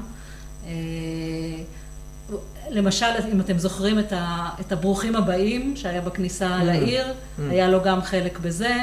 למשל, 2.70 3.06
אם 3.32 3.40
אתם 3.40 3.58
זוכרים 3.58 3.98
את, 3.98 4.12
ה, 4.12 4.48
את 4.60 4.72
הברוכים 4.72 5.16
הבאים 5.16 5.76
שהיה 5.76 6.00
בכניסה 6.00 6.60
Mm. 6.60 6.64
לעיר, 6.64 7.06
Mm. 7.06 7.42
היה 7.50 7.68
לו 7.68 7.82
גם 7.82 8.02
חלק 8.02 8.38
בזה, 8.38 8.76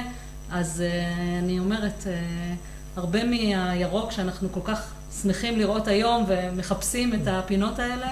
אז 0.51 0.81
אה, 0.85 1.13
אני 1.39 1.59
אומרת, 1.59 2.03
אה, 2.07 2.13
הרבה 2.95 3.19
מהירוק 3.23 4.11
שאנחנו 4.11 4.51
כל 4.51 4.59
כך 4.63 4.81
שמחים 5.21 5.59
לראות 5.59 5.87
היום 5.87 6.25
ומחפשים 6.27 7.13
את 7.13 7.27
הפינות 7.27 7.79
האלה, 7.79 8.11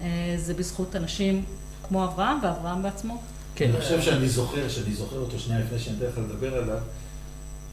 אה, 0.00 0.06
זה 0.36 0.54
בזכות 0.54 0.96
אנשים 0.96 1.44
כמו 1.88 2.04
אברהם 2.04 2.38
ואברהם 2.42 2.82
בעצמו. 2.82 3.22
כן. 3.54 3.70
אני 3.70 3.80
חושב 3.80 4.00
שאני 4.02 4.28
זוכר, 4.28 4.68
שאני 4.68 4.94
זוכר 4.94 5.16
אותו 5.16 5.38
שנייה 5.38 5.60
לפני 5.60 5.78
שאני 5.78 5.96
אתן 5.96 6.06
לך 6.06 6.18
לדבר 6.18 6.54
עליו, 6.54 6.78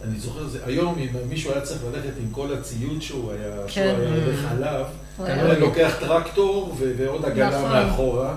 אני 0.03 0.19
זוכר 0.19 0.47
זה, 0.47 0.59
היום 0.65 0.95
אם 0.99 1.07
מישהו 1.29 1.51
היה 1.51 1.61
צריך 1.61 1.81
ללכת 1.93 2.13
עם 2.19 2.29
כל 2.31 2.53
הציוד 2.53 3.01
שהוא 3.01 3.31
היה, 3.31 3.55
שהוא 3.67 3.85
כן. 3.85 3.95
היה 3.99 4.25
הולך 4.25 4.51
עליו, 4.51 4.85
הוא 5.17 5.27
הוא 5.27 5.35
היה 5.35 5.45
היה 5.45 5.59
לוקח 5.59 5.95
טרקטור 5.99 6.75
ו- 6.79 6.91
ועוד 6.97 7.25
עגלה 7.25 7.49
נכון. 7.49 7.71
מאחורה, 7.71 8.35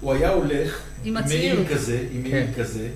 הוא 0.00 0.12
היה 0.12 0.30
הולך 0.30 0.80
עם 1.04 1.14
מעיל. 1.14 1.64
כזה, 1.70 2.04
עם 2.12 2.22
כן. 2.22 2.30
מעיל 2.30 2.46
כזה, 2.58 2.88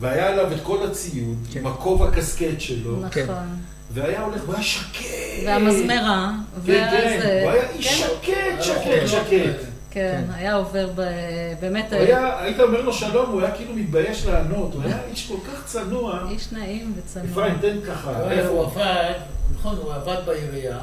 והיה 0.00 0.28
עליו 0.28 0.52
את 0.52 0.58
כל 0.62 0.86
הציוד, 0.86 1.38
כן. 1.52 1.60
עם 1.60 1.66
הכובע 1.66 2.10
קסקט 2.10 2.60
שלו, 2.60 2.96
כן. 3.10 3.22
נכון. 3.22 3.56
והיה 3.90 4.22
הולך, 4.22 4.42
והוא 4.44 4.54
היה 4.54 4.62
שקט. 4.62 5.04
והמזמרה. 5.46 6.30
כן, 6.66 6.72
כן, 6.72 6.88
ואז, 6.92 7.24
אה, 7.24 7.42
הוא 7.42 7.50
היה 7.50 7.70
איש 7.70 8.02
כן, 8.22 8.56
שקט, 8.62 8.62
שקט, 8.62 8.84
כן. 8.84 9.06
שקט. 9.06 9.64
כן, 9.90 10.24
היה 10.34 10.54
עובר 10.54 10.88
ב... 10.94 11.00
באמת 11.60 11.92
הוא 11.92 12.00
היה, 12.00 12.42
היית 12.42 12.60
אומר 12.60 12.80
לו 12.80 12.92
שלום, 12.92 13.30
הוא 13.30 13.40
היה 13.40 13.50
כאילו 13.50 13.74
מתבייש 13.74 14.26
לענות, 14.26 14.74
הוא 14.74 14.82
היה 14.84 14.98
איש 15.10 15.28
כל 15.28 15.50
כך 15.52 15.64
צנוע. 15.64 16.18
איש 16.30 16.52
נעים 16.52 16.92
וצנוע. 16.96 17.26
אפרים, 17.32 17.54
תן 17.60 17.76
ככה. 17.88 18.30
איפה 18.30 18.48
הוא 18.48 18.58
הוא? 18.58 18.66
עבד, 18.66 19.12
נכון, 19.54 19.76
הוא 19.76 19.92
עבד 19.94 20.16
בעירייה. 20.26 20.78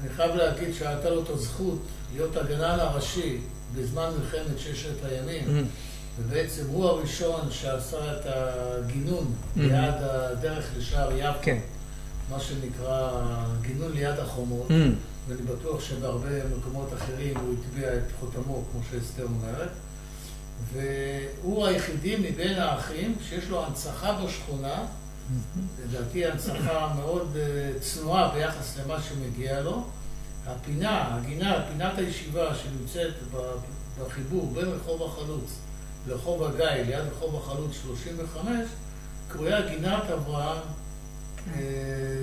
אני 0.00 0.08
חייב 0.08 0.34
להגיד 0.36 0.74
שהייתה 0.74 1.10
לו 1.10 1.22
את 1.22 1.28
הזכות 1.30 1.78
להיות 2.12 2.36
הגנן 2.36 2.80
הראשי 2.80 3.38
בזמן 3.76 4.10
מלחמת 4.18 4.58
ששת 4.58 5.04
הימים, 5.04 5.44
Mm. 5.46 5.68
ובעצם 6.20 6.62
הוא 6.68 6.84
הראשון 6.88 7.40
שעשה 7.50 8.12
את 8.12 8.26
הגינון 8.26 9.24
Mhm. 9.24 9.60
ליד 9.60 9.94
הדרך 10.00 10.64
לשער 10.78 11.10
יפו, 11.16 11.38
כן. 11.42 11.58
מה 12.30 12.40
שנקרא 12.40 13.10
גינון 13.62 13.92
ליד 13.92 14.18
החומות, 14.18 14.68
Mm. 14.70 14.72
ואני 15.28 15.42
בטוח 15.42 15.80
שבהרבה 15.80 16.28
מקומות 16.58 16.88
אחרים 16.92 17.36
הוא 17.36 17.54
הטביע 17.60 17.94
את 17.94 18.02
חותמו, 18.20 18.64
כמו 18.72 18.80
שאסתר 18.90 19.24
אומרת. 19.24 19.68
והוא 20.72 21.66
היחידי 21.66 22.16
מבין 22.16 22.58
האחים 22.58 23.16
שיש 23.28 23.44
לו 23.48 23.64
הנצחה 23.66 24.12
בשכונה, 24.24 24.74
לדעתי 25.84 26.26
הנצחה 26.26 26.94
מאוד 26.96 27.36
אה, 27.36 27.70
צנועה 27.80 28.34
ביחס 28.34 28.78
למה 28.78 29.02
שמגיע 29.02 29.60
לו. 29.60 29.84
הפינה, 30.46 31.16
הגינה, 31.16 31.64
פינת 31.72 31.98
הישיבה 31.98 32.54
שנמצאת 32.54 33.14
בחיבור 34.00 34.52
בין 34.54 34.64
רחוב 34.68 35.02
החלוץ 35.02 35.58
לרחוב 36.08 36.42
הגיא, 36.44 36.66
ליד 36.66 37.04
רחוב 37.16 37.36
החלוץ 37.36 37.72
35, 37.82 38.50
קרויה 39.28 39.60
גינת 39.60 40.02
אברהם 40.14 40.58
אה, 41.56 41.60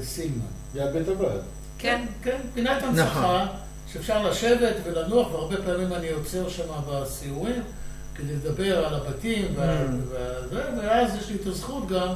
סילמן. 0.03 0.45
ליד 0.75 0.93
בית 0.93 1.07
הוועד. 1.07 1.39
כן, 1.77 2.05
כן, 2.23 2.41
פינת 2.53 2.77
נכון. 2.83 2.99
הנצחה, 2.99 3.47
שאפשר 3.93 4.27
לשבת 4.27 4.75
ולנוח, 4.83 5.31
והרבה 5.33 5.57
פעמים 5.57 5.93
אני 5.93 6.09
עוצר 6.09 6.49
שם 6.49 6.67
בסיורים 6.89 7.63
כדי 8.15 8.33
לדבר 8.35 8.85
על 8.85 8.93
הבתים, 8.93 9.55
Mm. 9.55 9.59
וזה, 10.09 10.63
ואז 10.81 11.15
יש 11.15 11.29
לי 11.29 11.35
את 11.35 11.47
הזכות 11.47 11.87
גם 11.87 12.13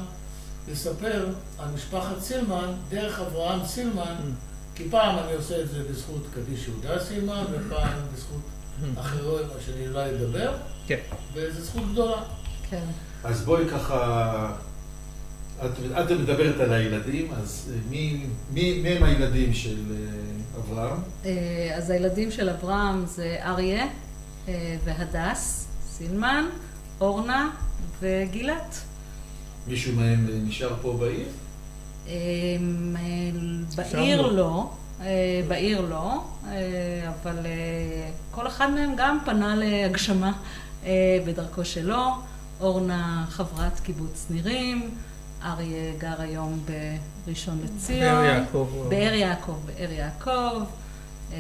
לספר 0.72 1.26
על 1.60 1.68
משפחת 1.76 2.20
סילמן 2.20 2.74
דרך 2.90 3.20
אברהם 3.20 3.66
סילמן, 3.66 4.16
כי 4.76 4.84
פעם 4.90 5.20
אני 5.20 5.34
עושה 5.34 5.62
את 5.62 5.70
זה 5.70 5.84
בזכות 5.90 6.28
קדיש 6.34 6.68
יהודה 6.68 7.04
סילמן, 7.04 7.44
ופעם 7.52 8.00
בזכות 8.14 8.42
אחרים, 9.00 9.48
מה 9.48 9.62
שאני 9.66 9.88
אולי 9.88 10.10
אדבר, 10.10 10.54
כן. 10.88 11.00
וזו 11.34 11.62
זכות 11.62 11.84
גדולה. 11.92 12.24
כן. 12.70 12.86
אז 13.24 13.46
בואי 13.46 13.68
ככה, 13.68 14.52
את, 15.66 15.72
את 16.02 16.12
מדברת 16.12 16.60
על 16.60 16.74
הילדים, 16.74 17.34
אז 17.34 17.72
אה, 17.74 17.80
מי, 17.90 18.26
מי, 18.54 18.82
מי 18.82 18.90
הם 18.90 19.04
הילדים 19.04 19.54
של 19.54 19.78
אה, 19.92 20.60
אברהם? 20.60 20.98
אה, 21.26 21.74
אז 21.78 21.90
הילדים 21.90 22.32
של 22.32 22.50
אברהם 22.50 23.06
זה 23.06 23.38
אריה 23.42 23.88
והדס, 24.84 25.68
סילמן, 25.86 26.46
אורנה 27.02 27.50
וגילת. 28.02 28.82
מישהו 29.70 29.96
מהם 29.96 30.28
אה, 30.30 30.36
נשאר 30.48 30.76
פה 30.82 30.98
בעיר? 31.00 31.28
אה, 32.08 32.14
בעיר 33.76 34.30
שם 34.30 34.36
לא, 34.36 34.70
אה, 35.02 35.42
בעיר 35.48 35.82
לא, 35.82 36.24
אה, 36.48 37.12
אבל 37.24 37.46
אה, 37.46 38.10
כל 38.32 38.48
אחד 38.48 38.72
מהם 38.72 38.94
גם 38.98 39.18
פנה 39.26 39.56
להגשמה 39.56 40.32
אה, 40.86 41.20
בדרכו 41.28 41.66
שלו. 41.66 42.06
אורנה 42.62 43.26
חברת 43.30 43.80
קיבוץ 43.80 44.26
נירים, 44.30 44.90
אריה 45.44 45.94
גר 45.98 46.22
היום 46.22 46.60
בראשון 47.26 47.60
לציון. 47.64 48.00
באר 48.00 48.24
יעקב. 48.24 48.86
באר 48.90 49.14
יעקב, 49.14 49.56
באר 49.66 49.92
יעקב. 49.92 50.64
אה, 51.34 51.38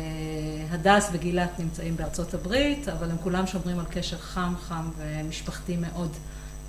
הדס 0.72 1.10
וגילת 1.14 1.60
נמצאים 1.60 1.98
בארצות 1.98 2.34
הברית, 2.34 2.90
אבל 2.90 3.12
הם 3.12 3.18
כולם 3.24 3.48
שומרים 3.48 3.80
על 3.80 3.86
קשר 3.92 4.18
חם 4.18 4.54
חם 4.68 4.90
ומשפחתי 4.98 5.78
מאוד 5.78 6.10
אה, 6.14 6.20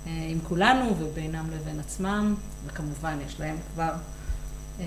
עם 0.05 0.39
כולנו 0.43 0.95
ובינם 0.99 1.45
לבין 1.55 1.79
עצמם, 1.79 2.35
וכמובן 2.67 3.17
יש 3.27 3.39
להם 3.39 3.55
כבר 3.73 3.91
אה, 4.79 4.85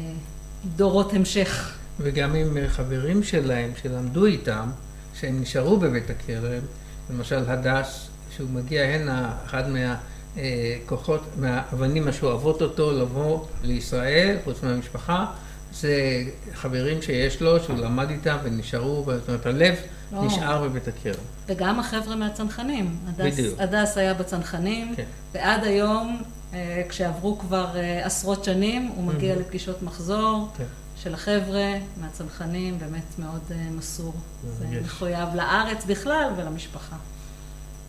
דורות 0.77 1.13
המשך. 1.13 1.77
וגם 2.01 2.35
עם 2.35 2.57
אה, 2.57 2.69
חברים 2.69 3.23
שלהם 3.23 3.71
שלמדו 3.83 4.27
איתם, 4.27 4.71
שהם 5.15 5.41
נשארו 5.41 5.77
בבית 5.77 6.11
הכרם, 6.11 6.63
למשל 7.11 7.51
הדס, 7.51 8.09
שהוא 8.31 8.51
מגיע 8.51 8.83
הנה, 8.83 9.33
אחד 9.45 9.65
מהכוחות, 9.69 11.23
מהאבנים 11.37 12.09
השואבות 12.09 12.63
אותו 12.63 12.93
לבוא 12.93 13.45
לישראל, 13.63 14.37
חוץ 14.45 14.63
מהמשפחה, 14.63 15.27
זה 15.75 16.25
חברים 16.55 17.03
שיש 17.03 17.43
לו, 17.43 17.61
שהוא 17.61 17.79
למד 17.79 18.11
איתם 18.11 18.37
ונשארו, 18.43 19.05
זאת 19.07 19.29
אומרת 19.29 19.47
הלב 19.47 19.75
לא. 20.13 20.25
נשאר 20.25 20.69
בבית 20.69 20.89
הכרם. 20.89 21.25
וגם 21.47 21.81
החבר'ה 21.81 22.17
מהצנחנים. 22.17 22.97
בדיוק. 23.17 23.61
הדס 23.61 23.97
היה 23.97 24.15
בצנחנים, 24.15 24.95
כן. 24.97 25.05
ועד 25.33 25.65
היום, 25.65 26.23
אה, 26.55 26.83
כשעברו 26.89 27.39
כבר 27.39 27.77
אה, 27.77 28.07
עשרות 28.07 28.45
שנים, 28.45 28.93
הוא 28.97 29.05
מגיע 29.05 29.37
לפגישות 29.37 29.83
מחזור 29.83 30.49
כן. 30.57 30.65
של 30.97 31.15
החבר'ה 31.15 31.73
מהצנחנים, 32.01 32.79
באמת 32.79 33.19
מאוד 33.19 33.41
אה, 33.51 33.57
מסור. 33.71 34.15
זה. 34.59 34.81
מחויב 34.85 35.29
לארץ 35.35 35.85
בכלל 35.85 36.33
ולמשפחה. 36.37 36.97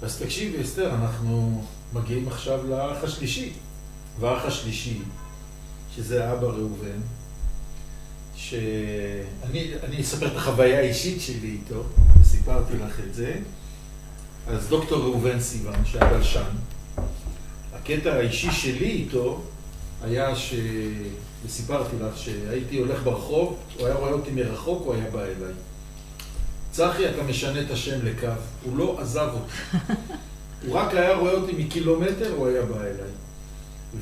אז 0.01 0.21
תקשיבי, 0.21 0.63
אסתר, 0.63 0.95
אנחנו 0.95 1.63
מגיעים 1.93 2.27
עכשיו 2.27 2.67
לאח 2.67 3.03
השלישי. 3.03 3.53
והאח 4.19 4.45
השלישי, 4.45 5.01
שזה 5.95 6.31
אבא 6.33 6.47
ראובן, 6.47 6.99
שאני 8.35 9.71
אני 9.83 10.01
אספר 10.01 10.27
את 10.27 10.35
החוויה 10.35 10.79
האישית 10.79 11.21
שלי 11.21 11.47
איתו, 11.47 11.83
סיפרתי 12.23 12.73
לך 12.77 12.99
את 13.09 13.13
זה. 13.13 13.35
אז 14.47 14.67
דוקטור 14.67 15.03
ראובן 15.03 15.39
סיוון, 15.39 15.85
שהיה 15.85 16.13
בלשן, 16.13 16.51
הקטע 17.73 18.13
האישי 18.13 18.51
שלי 18.51 18.91
איתו 18.91 19.41
היה 20.03 20.35
ש... 20.35 20.53
וסיפרתי 21.45 21.95
לך 22.01 22.17
שהייתי 22.17 22.77
הולך 22.77 23.03
ברחוב, 23.03 23.57
הוא 23.77 23.87
היה 23.87 23.95
רואה 23.95 24.11
אותי 24.11 24.31
מרחוק, 24.31 24.83
הוא 24.85 24.93
היה 24.93 25.09
בא 25.11 25.21
אליי. 25.23 25.53
צחי, 26.71 27.09
אתה 27.09 27.23
משנה 27.23 27.61
את 27.61 27.71
השם 27.71 28.05
לקו. 28.05 28.27
הוא 28.63 28.77
לא 28.77 28.97
עזב 29.01 29.29
אותי. 29.33 29.77
הוא 30.65 30.75
רק 30.75 30.93
היה 30.93 31.15
רואה 31.15 31.33
אותי 31.33 31.51
מקילומטר, 31.57 32.33
הוא 32.35 32.47
היה 32.47 32.65
בא 32.65 32.81
אליי. 32.81 33.11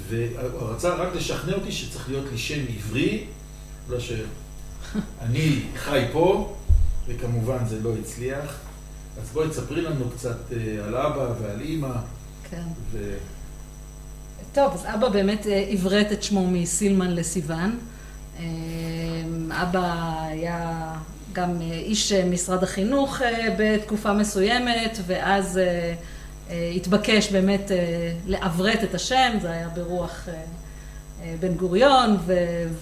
והוא 0.08 0.70
רצה 0.70 0.96
רק 0.96 1.16
לשכנע 1.16 1.54
אותי 1.54 1.72
שצריך 1.72 2.10
להיות 2.10 2.26
לי 2.32 2.38
שם 2.38 2.60
עברי, 2.78 3.24
לא 3.90 4.00
שאני 4.00 5.62
חי 5.76 6.06
פה, 6.12 6.56
וכמובן 7.08 7.66
זה 7.66 7.80
לא 7.84 7.94
הצליח. 8.02 8.60
אז 9.22 9.30
בואי 9.34 9.50
תספרי 9.50 9.82
לנו 9.82 10.10
קצת 10.10 10.38
אה, 10.52 10.86
על 10.86 10.96
אבא 10.96 11.34
ועל 11.42 11.62
אימא. 11.62 11.94
כן. 12.50 12.64
ו... 12.92 13.14
טוב, 14.54 14.74
אז 14.74 14.86
אבא 14.86 15.10
באמת 15.10 15.48
אה, 15.48 15.66
עברת 15.70 16.12
את 16.12 16.24
שמו 16.24 16.48
מסילמן 16.48 17.16
לסיוון. 17.16 17.80
אה, 18.40 18.44
אבא 19.50 20.14
היה 20.22 20.94
גם 21.34 21.62
איש 21.62 22.12
משרד 22.12 22.64
החינוך 22.64 23.22
בתקופה 23.58 24.14
מסוימת, 24.14 25.00
ואז 25.08 25.60
התבקש 26.76 27.32
באמת 27.32 27.72
לעברת 28.26 28.84
את 28.84 28.96
השם, 28.96 29.38
זה 29.42 29.52
היה 29.52 29.70
ברוח 29.70 30.28
בן 31.40 31.54
גוריון 31.54 32.18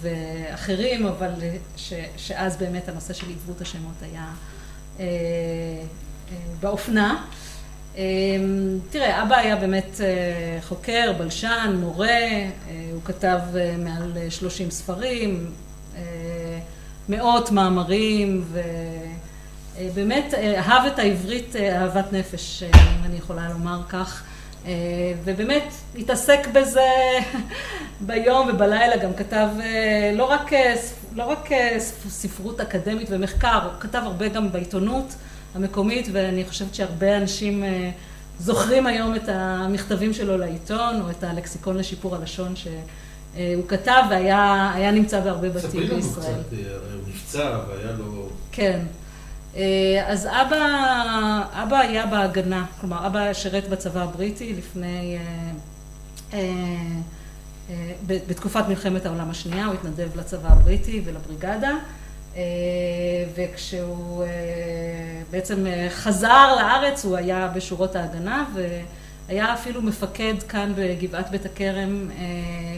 ואחרים, 0.00 1.06
אבל 1.06 1.30
ש, 1.76 1.92
שאז 2.16 2.56
באמת 2.56 2.88
הנושא 2.88 3.14
של 3.14 3.28
עיוות 3.28 3.60
השמות 3.60 3.94
היה 4.02 4.26
באופנה. 6.60 7.24
תראה, 8.90 9.22
אבא 9.22 9.36
היה 9.36 9.56
באמת 9.56 10.00
חוקר, 10.68 11.12
בלשן, 11.18 11.76
מורה, 11.80 12.18
הוא 12.92 13.00
כתב 13.04 13.38
מעל 13.78 14.12
30 14.30 14.70
ספרים, 14.70 15.52
מאות 17.08 17.50
מאמרים, 17.50 18.44
ובאמת 19.78 20.34
אהב 20.34 20.86
את 20.86 20.98
העברית 20.98 21.56
אהבת 21.56 22.12
נפש, 22.12 22.62
אם 22.62 23.04
אני 23.04 23.16
יכולה 23.16 23.48
לומר 23.48 23.80
כך. 23.88 24.24
ובאמת 25.24 25.72
התעסק 25.98 26.46
בזה 26.52 26.88
ביום 28.06 28.48
ובלילה, 28.48 28.96
גם 28.96 29.14
כתב 29.14 29.48
לא 30.14 30.24
רק, 30.24 30.50
לא 31.14 31.24
רק 31.24 31.48
ספרות 32.08 32.60
אקדמית 32.60 33.08
ומחקר, 33.10 33.58
הוא 33.64 33.80
כתב 33.80 34.00
הרבה 34.04 34.28
גם 34.28 34.52
בעיתונות 34.52 35.14
המקומית, 35.54 36.08
ואני 36.12 36.44
חושבת 36.44 36.74
שהרבה 36.74 37.16
אנשים 37.16 37.64
זוכרים 38.38 38.86
היום 38.86 39.14
את 39.14 39.28
המכתבים 39.28 40.12
שלו 40.12 40.38
לעיתון, 40.38 41.00
או 41.00 41.10
את 41.10 41.24
הלקסיקון 41.24 41.76
לשיפור 41.76 42.14
הלשון 42.14 42.54
שהוא 42.56 43.68
כתב, 43.68 44.02
והיה 44.10 44.90
נמצא 44.92 45.20
בהרבה 45.20 45.48
בתים 45.48 45.80
בישראל. 45.80 46.00
ספרי 46.00 46.24
לנו 46.24 46.42
קצת, 46.42 46.92
הוא 46.92 47.08
נפצע 47.08 47.58
והיה 47.68 47.92
לו... 47.98 48.28
כן. 48.52 48.80
אז 50.06 50.26
אבא, 50.26 51.42
אבא 51.52 51.78
היה 51.78 52.06
בהגנה, 52.06 52.66
כלומר 52.80 53.06
אבא 53.06 53.32
שירת 53.32 53.68
בצבא 53.68 54.02
הבריטי 54.02 54.52
לפני, 54.52 55.18
בתקופת 58.06 58.68
מלחמת 58.68 59.06
העולם 59.06 59.30
השנייה, 59.30 59.66
הוא 59.66 59.74
התנדב 59.74 60.16
לצבא 60.16 60.48
הבריטי 60.48 61.02
ולבריגדה, 61.04 61.72
וכשהוא 63.36 64.24
בעצם 65.30 65.66
חזר 65.90 66.56
לארץ 66.56 67.04
הוא 67.04 67.16
היה 67.16 67.48
בשורות 67.54 67.96
ההגנה 67.96 68.44
והיה 69.28 69.54
אפילו 69.54 69.82
מפקד 69.82 70.34
כאן 70.48 70.72
בגבעת 70.76 71.30
בית 71.30 71.46
הכרם 71.46 72.10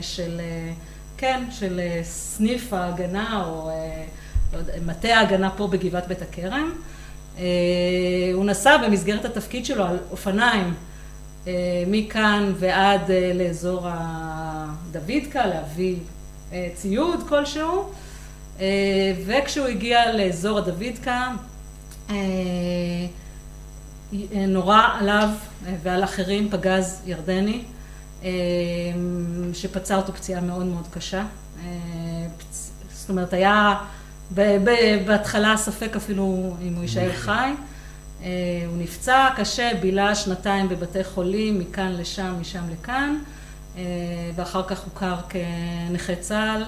של, 0.01 0.41
כן, 1.17 1.45
של 1.51 1.81
סניף 2.03 2.73
ההגנה 2.73 3.43
או 3.47 3.71
מטה 4.87 5.09
ההגנה 5.09 5.51
פה 5.51 5.67
בגבעת 5.67 6.09
בית 6.09 6.23
הכרם. 6.23 6.73
הוא 8.35 8.45
נסע 8.45 8.77
במסגרת 8.77 9.25
התפקיד 9.25 9.67
שלו 9.67 9.85
על 9.85 9.99
אופניים 10.11 10.75
מכאן 11.87 12.53
ועד 12.59 13.11
לאזור 13.35 13.87
הדוידקה, 13.91 15.47
להביא 15.47 15.97
ציוד 16.75 17.29
כלשהו, 17.29 17.93
וכשהוא 19.27 19.67
הגיע 19.67 20.13
לאזור 20.13 20.59
הדוידקה, 20.59 21.31
נורה 24.33 24.99
עליו 25.01 25.29
ועל 25.83 26.05
אחרים 26.05 26.49
פגז 26.51 27.03
ירדני, 27.07 27.63
שפצע 29.53 29.97
אותו 29.97 30.13
פציעה 30.13 30.41
מאוד 30.41 30.67
מאוד 30.67 30.87
קשה. 30.91 31.25
זאת 32.93 33.11
אומרת, 33.11 33.33
היה 33.33 33.75
בהתחלה 35.07 35.57
ספק 35.57 35.97
אפילו 35.97 36.57
אם 36.63 36.75
הוא 36.75 36.83
יישאר 36.83 37.13
חי. 37.13 37.51
הוא 38.21 38.77
נפצע 38.79 39.29
קשה, 39.37 39.71
בילה 39.81 40.15
שנתיים 40.15 40.69
בבתי 40.69 41.05
חולים, 41.05 41.59
מכאן 41.59 41.93
לשם, 41.93 42.35
משם 42.41 42.63
לכאן, 42.73 43.19
ואחר 44.35 44.63
כך 44.63 44.85
הוכר 44.85 45.15
כנכה 45.29 46.15
צה"ל, 46.17 46.63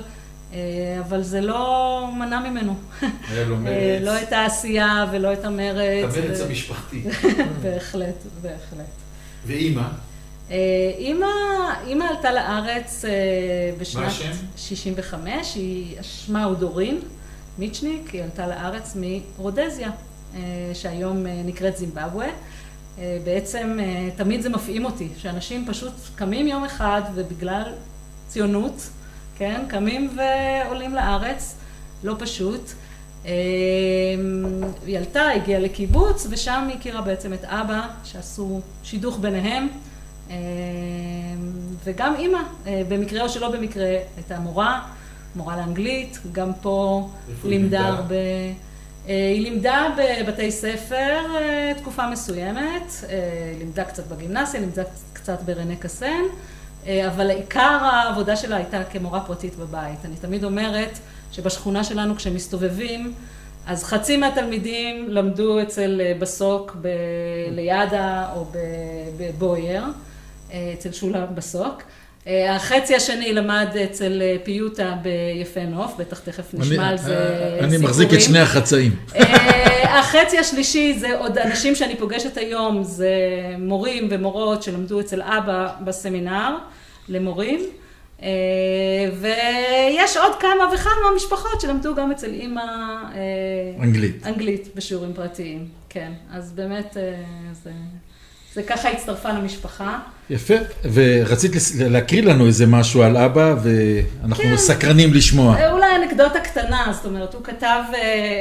אבל 1.01 1.23
זה 1.23 1.41
לא 1.41 2.09
מנע 2.19 2.41
ממנו. 2.41 2.75
היה 3.31 3.45
לו 3.45 3.57
מרץ. 3.57 4.03
לא 4.03 4.23
את 4.23 4.33
העשייה 4.33 5.07
ולא 5.13 5.33
את 5.33 5.45
המרץ. 5.45 6.15
את 6.15 6.25
המרץ 6.25 6.41
המשפחתי. 6.41 7.03
בהחלט, 7.63 8.25
בהחלט. 8.43 8.87
ואימא? 9.47 9.83
אימא, 10.99 11.27
אימא 11.87 12.05
עלתה 12.05 12.33
לארץ 12.33 13.05
בשנת... 13.79 14.03
מה 14.03 14.09
השם? 14.09 14.31
65, 14.57 15.59
שמה 16.03 16.45
הוא 16.45 16.55
דורין. 16.55 17.01
מיצ'ניק, 17.59 18.11
היא 18.11 18.23
עלתה 18.23 18.47
לארץ 18.47 18.97
מרודזיה, 18.97 19.91
שהיום 20.75 21.27
נקראת 21.45 21.77
זימבבואה. 21.77 22.31
בעצם 23.25 23.79
תמיד 24.17 24.41
זה 24.41 24.49
מפעים 24.49 24.85
אותי, 24.85 25.09
שאנשים 25.17 25.65
פשוט 25.69 25.93
קמים 26.15 26.47
יום 26.47 26.65
אחד 26.65 27.03
ובגלל 27.15 27.73
ציונות, 28.29 28.89
כן, 29.39 29.61
קמים 29.69 30.17
ועולים 30.17 30.95
לארץ, 30.95 31.57
לא 32.05 32.15
פשוט. 32.19 32.73
היא 34.87 34.99
עלתה, 34.99 35.31
הגיעה 35.31 35.61
לקיבוץ, 35.61 36.27
ושם 36.31 36.67
היא 36.69 36.77
הכירה 36.77 37.01
בעצם 37.01 37.33
את 37.33 37.45
אבא, 37.45 37.89
שעשו 38.05 38.61
שידוך 38.85 39.19
ביניהם, 39.19 39.69
וגם 41.85 42.15
אימא, 42.19 42.41
במקרה 42.89 43.23
או 43.23 43.29
שלא 43.29 43.51
במקרה, 43.51 43.97
הייתה 44.17 44.39
מורה. 44.39 44.89
מורה 45.37 45.57
לאנגלית, 45.57 46.19
גם 46.33 46.53
פה 46.63 47.09
לימדה 47.45 47.87
הרבה, 47.87 48.15
היא 49.07 49.43
לימדה 49.43 49.87
בבתי 49.99 50.51
ספר 50.51 51.23
תקופה 51.77 52.11
מסוימת, 52.11 52.93
לימדה 53.59 53.85
קצת 53.85 54.07
בגימנסיה, 54.07 54.61
לימדה 54.61 54.83
קצת 55.13 55.43
ברנה 55.43 55.77
קסן, 55.77 56.23
אבל 56.87 57.31
עיקר 57.31 57.79
העבודה 57.83 58.37
שלה 58.37 58.57
הייתה 58.57 58.85
כמורה 58.85 59.21
פרטית 59.21 59.57
בבית. 59.57 60.05
אני 60.05 60.17
תמיד 60.21 60.45
אומרת 60.45 60.99
שבשכונה 61.33 61.85
שלנו 61.85 62.17
כשמסתובבים, 62.17 63.15
אז 63.67 63.85
חצי 63.85 64.17
מהתלמידים 64.17 65.09
למדו 65.09 65.63
אצל 65.63 66.01
בסוק 66.19 66.77
לידה 67.51 68.29
או 68.37 68.45
בבויר, 69.17 69.85
אצל 70.49 70.93
שולה 70.93 71.27
בסוק. 71.27 71.83
החצי 72.27 72.95
השני 72.95 73.33
למד 73.33 73.69
אצל 73.85 74.23
פיוטה 74.45 74.95
ביפה 75.03 75.61
נוף, 75.61 75.97
בטח 75.99 76.19
תכף 76.19 76.55
נשמע 76.55 76.89
על 76.89 76.99
זה 76.99 77.17
סיפורים. 77.39 77.65
אני 77.65 77.77
מחזיק 77.79 78.15
את 78.15 78.21
שני 78.21 78.39
החצאים. 78.39 78.97
החצי 79.85 80.39
השלישי 80.39 80.99
זה 80.99 81.19
עוד 81.19 81.39
אנשים 81.39 81.75
שאני 81.75 81.97
פוגשת 81.97 82.37
היום, 82.37 82.83
זה 82.83 83.11
מורים 83.59 84.09
ומורות 84.11 84.63
שלמדו 84.63 85.01
אצל 85.01 85.23
אבא 85.23 85.69
בסמינר 85.81 86.57
למורים, 87.09 87.61
ויש 89.21 90.17
עוד 90.17 90.33
כמה 90.41 90.75
וכמה 90.75 91.15
משפחות 91.17 91.61
שלמדו 91.61 91.95
גם 91.95 92.11
אצל 92.11 92.31
אימא 92.31 92.63
אנגלית, 93.83 94.27
אנגלית 94.27 94.69
בשיעורים 94.75 95.15
פרטיים, 95.15 95.69
כן, 95.89 96.13
אז 96.33 96.53
באמת 96.53 96.97
זה... 97.53 97.73
זה 98.55 98.63
ככה 98.63 98.89
הצטרפה 98.91 99.29
למשפחה. 99.29 99.99
יפה, 100.31 100.55
ורצית 100.93 101.53
להקריא 101.81 102.23
לנו 102.23 102.47
איזה 102.47 102.67
משהו 102.67 103.03
על 103.03 103.17
אבא, 103.17 103.55
ואנחנו 103.63 104.45
כן. 104.45 104.57
סקרנים 104.57 105.15
לשמוע. 105.15 105.71
אולי 105.71 105.87
אנקדוטה 105.97 106.41
קטנה, 106.41 106.93
זאת 106.93 107.05
אומרת, 107.05 107.35
הוא 107.35 107.45
כתב 107.45 107.83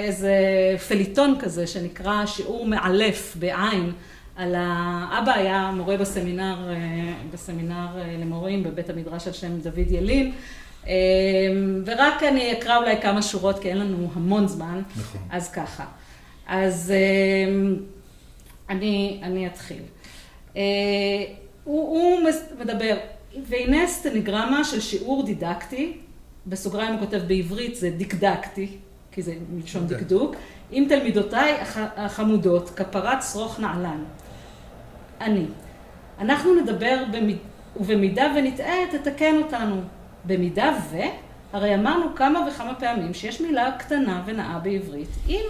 איזה 0.04 0.36
פליטון 0.88 1.36
כזה, 1.39 1.67
שנקרא 1.67 2.26
שיעור 2.26 2.67
מאלף 2.67 3.36
בעין, 3.39 3.91
על 4.36 4.56
ה... 4.56 5.19
אבא 5.24 5.32
היה 5.32 5.71
מורה 5.76 5.98
בסמינר, 5.98 6.56
בסמינר 7.34 7.88
למורים 8.19 8.63
בבית 8.63 8.89
המדרש 8.89 9.28
על 9.28 9.34
שם 9.34 9.60
דוד 9.60 9.91
ילין, 9.91 10.32
ורק 11.86 12.24
אני 12.24 12.52
אקרא 12.52 12.78
אולי 12.78 13.02
כמה 13.02 13.21
שורות, 13.21 13.60
כי 13.60 13.69
אין 13.69 13.78
לנו 13.78 14.10
המון 14.15 14.48
זמן, 14.48 14.82
נכון. 14.98 15.21
אז 15.32 15.52
ככה. 15.52 15.86
אז 16.48 16.93
אני, 18.69 19.19
אני 19.24 19.48
אתחיל. 19.48 19.82
הוא, 21.65 21.89
הוא 21.89 22.30
מדבר, 22.60 22.97
והנה 23.47 23.88
סטנגרמה 23.88 24.63
של 24.63 24.80
שיעור 24.80 25.25
דידקטי, 25.25 25.97
בסוגריים 26.47 26.93
הוא 26.93 26.99
כותב 26.99 27.21
בעברית 27.28 27.75
זה 27.75 27.89
דקדקטי, 27.97 28.78
כי 29.12 29.21
זה 29.21 29.34
מלשון 29.49 29.88
דקדוק, 29.88 30.36
עם 30.71 30.86
תלמידותיי 30.89 31.58
החמודות, 31.75 32.69
כפרת 32.69 33.23
שרוך 33.23 33.60
נעלן. 33.60 34.04
אני. 35.21 35.45
אנחנו 36.19 36.56
נדבר 36.56 37.04
במ... 37.12 37.30
ובמידה 37.75 38.34
ונטעה, 38.36 38.75
תתקן 38.91 39.36
אותנו. 39.38 39.82
במידה 40.25 40.78
ו... 40.91 40.97
הרי 41.54 41.75
אמרנו 41.75 42.15
כמה 42.15 42.47
וכמה 42.47 42.75
פעמים 42.75 43.13
שיש 43.13 43.41
מילה 43.41 43.71
קטנה 43.71 44.23
ונאה 44.25 44.60
בעברית 44.60 45.10
אם. 45.30 45.43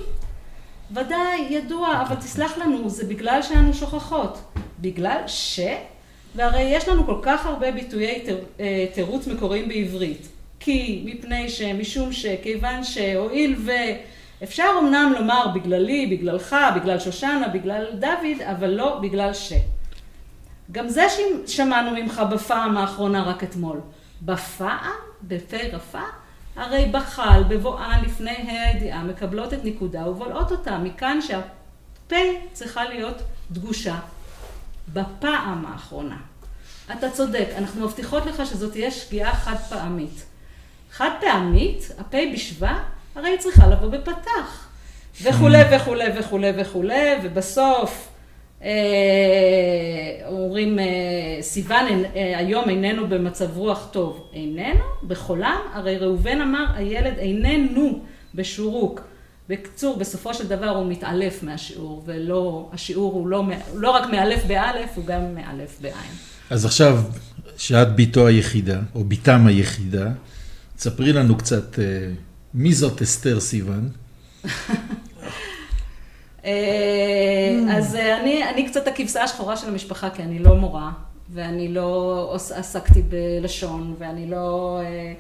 ודאי, 0.91 1.47
ידוע, 1.49 2.01
אבל 2.01 2.15
תסלח 2.15 2.58
לנו, 2.58 2.89
זה 2.89 3.08
בגלל 3.08 3.41
שאנו 3.41 3.73
שוכחות. 3.73 4.41
בגלל 4.80 5.21
ש... 5.28 5.60
והרי 6.36 6.62
יש 6.62 6.88
לנו 6.88 7.06
כל 7.06 7.19
כך 7.21 7.45
הרבה 7.45 7.71
ביטויי 7.71 8.24
אה, 8.60 8.86
תירוץ 8.93 9.28
מקוריים 9.28 9.67
בעברית. 9.67 10.28
כי, 10.60 11.04
מפני 11.06 11.50
ש, 11.50 11.62
משום 11.62 12.13
ש, 12.13 12.26
כיוון 12.43 12.84
שהואיל 12.84 13.56
ו... 13.65 13.71
אפשר 14.43 14.69
אמנם 14.82 15.13
לומר 15.19 15.48
בגללי, 15.56 16.06
בגללך, 16.08 16.56
בגלל 16.76 17.00
שושנה, 17.00 17.48
בגלל 17.48 17.86
דוד, 18.00 18.41
אבל 18.52 18.69
לא 18.69 19.00
בגלל 19.02 19.34
ש. 19.34 19.54
גם 20.71 20.89
זה 20.89 21.08
שמענו 21.48 21.91
ממך 21.91 22.21
בפעם 22.32 22.78
האחרונה 22.78 23.24
רק 23.24 23.43
אתמול. 23.43 23.80
בפעם, 24.21 24.91
בפה 25.21 25.58
רפה, 25.71 26.02
הרי 26.56 26.89
בחל 26.91 27.43
בבואן 27.48 28.02
לפני 28.06 28.36
הידיעה 28.48 29.04
מקבלות 29.04 29.54
את 29.54 29.65
נקודה 29.65 30.10
ובולעות 30.10 30.52
אותה. 30.52 30.78
מכאן 30.78 31.19
שהפה 31.21 32.15
צריכה 32.54 32.84
להיות 32.86 33.21
דגושה 33.52 34.00
בפעם 34.93 35.65
האחרונה. 35.65 36.17
אתה 36.91 37.10
צודק, 37.10 37.48
אנחנו 37.58 37.86
מבטיחות 37.86 38.26
לך 38.26 38.45
שזאת 38.45 38.71
תהיה 38.71 38.91
שגיאה 38.91 39.36
חד 39.36 39.56
פעמית. 39.69 40.26
חד 40.91 41.10
פעמית, 41.21 41.91
הפה 42.00 42.17
בשבא, 42.34 42.80
הרי 43.15 43.30
היא 43.30 43.39
צריכה 43.39 43.67
לבוא 43.67 43.88
בפתח. 43.88 44.67
וכולי 45.24 45.62
וכולי 45.76 46.19
וכולי 46.19 46.52
וכולי, 46.56 47.12
ובסוף 47.24 48.10
אה, 48.63 48.69
אומרים, 50.28 50.80
אה, 50.80 50.86
סיוון 51.41 51.86
אה, 52.15 52.38
היום 52.38 52.69
איננו 52.69 53.08
במצב 53.08 53.58
רוח 53.58 53.88
טוב. 53.91 54.30
איננו? 54.34 54.84
בחולם? 55.08 55.60
הרי 55.74 55.98
ראובן 55.98 56.41
אמר, 56.41 56.65
הילד 56.76 57.17
איננו 57.17 58.00
בשורוק. 58.36 59.02
בקצור, 59.49 59.97
בסופו 59.97 60.34
של 60.34 60.47
דבר 60.47 60.69
הוא 60.69 60.91
מתעלף 60.91 61.43
מהשיעור, 61.43 62.03
ולא, 62.05 62.69
השיעור 62.73 63.13
הוא 63.13 63.27
לא, 63.27 63.43
לא 63.75 63.91
רק 63.91 64.10
מאלף 64.10 64.45
באלף, 64.45 64.89
הוא 64.95 65.05
גם 65.05 65.36
מאלף 65.36 65.77
בעין. 65.81 66.12
אז 66.49 66.65
עכשיו, 66.65 67.03
שאת 67.58 67.95
בתו 67.95 68.27
היחידה, 68.27 68.79
או 68.95 69.03
בתם 69.03 69.47
היחידה, 69.47 70.08
תספרי 70.75 71.13
לנו 71.13 71.38
קצת 71.38 71.79
מי 72.53 72.73
זאת 72.73 73.01
אסתר 73.01 73.39
סיוון. 73.39 73.89
אה, 76.45 77.77
אז 77.77 77.95
אה, 77.95 78.21
אני, 78.21 78.49
אני 78.49 78.69
קצת 78.69 78.88
הכבשה 78.88 79.23
השחורה 79.23 79.58
של 79.58 79.67
המשפחה, 79.67 80.10
כי 80.10 80.23
אני 80.23 80.39
לא 80.39 80.55
מורה, 80.55 80.91
ואני 81.34 81.73
לא 81.73 82.38
עסקתי 82.55 83.01
בלשון, 83.01 83.95
ואני 83.99 84.29
לא 84.29 84.79
אה, 84.84 85.13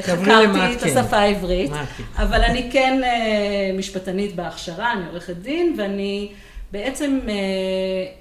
חקרתי 0.00 0.76
את. 0.76 0.82
השפה 0.82 1.16
העברית, 1.16 1.70
אבל 2.16 2.42
אני 2.42 2.68
כן 2.72 3.00
משפטנית 3.78 4.36
בהכשרה, 4.36 4.92
אני 4.92 5.06
עורכת 5.06 5.36
דין, 5.36 5.74
ואני 5.78 6.32
בעצם 6.72 7.20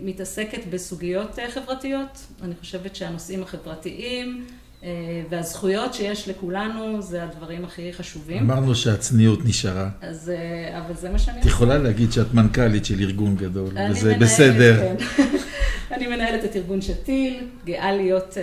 מתעסקת 0.01 0.65
בסוגיות 0.69 1.39
חברתיות. 1.53 2.19
אני 2.43 2.53
חושבת 2.59 2.95
שהנושאים 2.95 3.43
החברתיים, 3.43 4.45
אה, 4.49 4.62
והזכויות 5.29 5.93
שיש 5.93 6.27
לכולנו 6.27 7.01
זה 7.01 7.23
הדברים 7.23 7.65
הכי 7.65 7.93
חשובים. 7.93 8.51
אמרנו 8.51 8.75
שהצניעות 8.75 9.45
נשארה. 9.45 9.89
אז, 10.01 10.29
אה, 10.29 10.79
אבל 10.79 10.95
זה 10.95 11.09
מה 11.09 11.19
שאני... 11.19 11.41
את 11.41 11.45
יכולה 11.45 11.77
להגיד 11.77 12.11
שאת 12.11 12.33
מנכ"לית 12.33 12.85
של 12.85 12.99
ארגון 12.99 13.35
גדול, 13.35 13.69
וזה 13.89 14.05
מנהלת, 14.05 14.19
בסדר. 14.19 14.77
כן. 14.79 14.95
אני 15.95 16.07
מנהלת 16.07 16.45
את 16.45 16.55
ארגון 16.55 16.81
שתיל, 16.81 17.47
גאה 17.65 17.91
להיות 17.91 18.33
uh, 18.33 18.37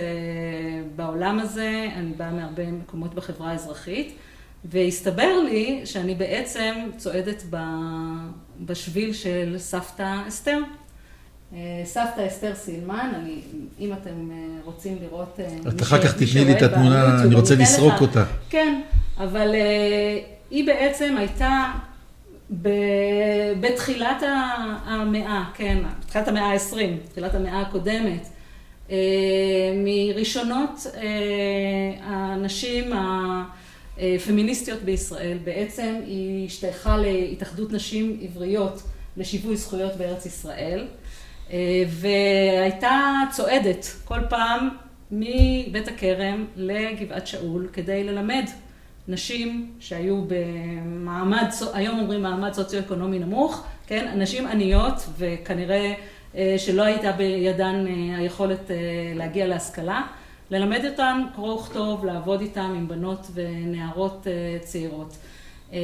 בעולם 0.95 1.39
הזה, 1.39 1.87
אני 1.95 2.11
באה 2.17 2.31
מהרבה 2.31 2.71
מקומות 2.71 3.15
בחברה 3.15 3.51
האזרחית, 3.51 4.15
והסתבר 4.65 5.39
לי 5.49 5.81
שאני 5.85 6.15
בעצם 6.15 6.73
צועדת 6.97 7.43
בשביל 8.59 9.13
של 9.13 9.55
סבתא 9.57 10.15
אסתר. 10.27 10.57
אה, 11.53 11.81
סבתא 11.85 12.27
אסתר 12.27 12.55
סילמן, 12.55 13.11
אני, 13.15 13.35
אם 13.79 13.93
אתם 13.93 14.31
אה, 14.31 14.37
רוצים 14.63 14.97
לראות... 15.01 15.39
אה, 15.39 15.69
את 15.69 15.81
אחר 15.81 16.01
כך 16.03 16.13
תתני 16.15 16.45
לי 16.45 16.51
את 16.51 16.61
התמונה, 16.61 17.21
אני 17.23 17.35
רוצה 17.35 17.55
לסרוק 17.55 17.93
לך, 17.93 18.01
אותה. 18.01 18.25
כן, 18.49 18.81
אבל 19.17 19.55
היא 20.51 20.65
בעצם 20.67 21.15
הייתה 21.17 21.71
ב, 22.61 22.69
בתחילת 23.59 24.23
המאה, 24.85 25.43
כן, 25.53 25.77
בתחילת 26.05 26.27
המאה 26.27 26.53
ה-20, 26.53 27.09
תחילת 27.11 27.35
המאה 27.35 27.61
הקודמת, 27.61 28.27
מראשונות 29.75 30.87
הנשים 32.03 32.91
הפמיניסטיות 33.97 34.81
בישראל, 34.81 35.37
בעצם 35.43 35.95
היא 36.05 36.45
השתייכה 36.45 36.97
להתאחדות 36.97 37.71
נשים 37.71 38.17
עבריות 38.21 38.83
לשיווי 39.17 39.57
זכויות 39.57 39.95
בארץ 39.95 40.25
ישראל. 40.25 40.87
אה, 41.53 41.83
והייתה 41.87 43.21
צועדת 43.31 43.85
כל 44.05 44.19
פעם 44.29 44.69
מבית 45.11 45.87
הכרם 45.87 46.45
לגבעת 46.55 47.27
שאול 47.27 47.67
כדי 47.73 48.03
ללמד 48.03 48.45
נשים 49.07 49.71
שהיו 49.79 50.21
במעמד, 50.27 51.49
היום 51.73 51.99
אומרים 51.99 52.23
מעמד 52.23 52.53
סוציו-אקונומי 52.53 53.19
נמוך, 53.19 53.63
כן, 53.87 54.13
נשים 54.15 54.47
עניות 54.47 55.09
וכנראה 55.17 55.93
אה, 56.35 56.55
שלא 56.57 56.83
הייתה 56.83 57.11
בידן 57.11 57.85
אה, 57.87 58.17
היכולת 58.17 58.71
להגיע 59.15 59.47
להשכלה, 59.47 60.01
ללמד 60.51 60.85
אותן 60.85 61.21
קרוא 61.35 61.53
וכתוב, 61.53 62.05
לעבוד 62.05 62.41
איתן 62.41 62.73
עם 62.77 62.87
בנות 62.87 63.27
ונערות 63.33 64.27
צעירות. 64.61 65.17
אמ, 65.73 65.77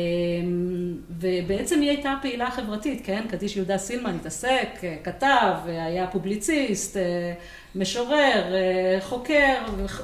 ובעצם 1.10 1.82
היא 1.82 1.90
הייתה 1.90 2.16
פעילה 2.22 2.52
חברתית, 2.52 3.02
כן? 3.06 3.26
קדיש 3.30 3.56
יהודה 3.56 3.78
סילמן 3.78 4.16
התעסק, 4.16 4.70
כתב, 5.04 5.54
היה 5.66 6.08
פובליציסט, 6.08 6.98
אה, 6.98 7.34
משורר, 7.76 8.54
אה, 8.54 8.98
חוקר 9.02 9.56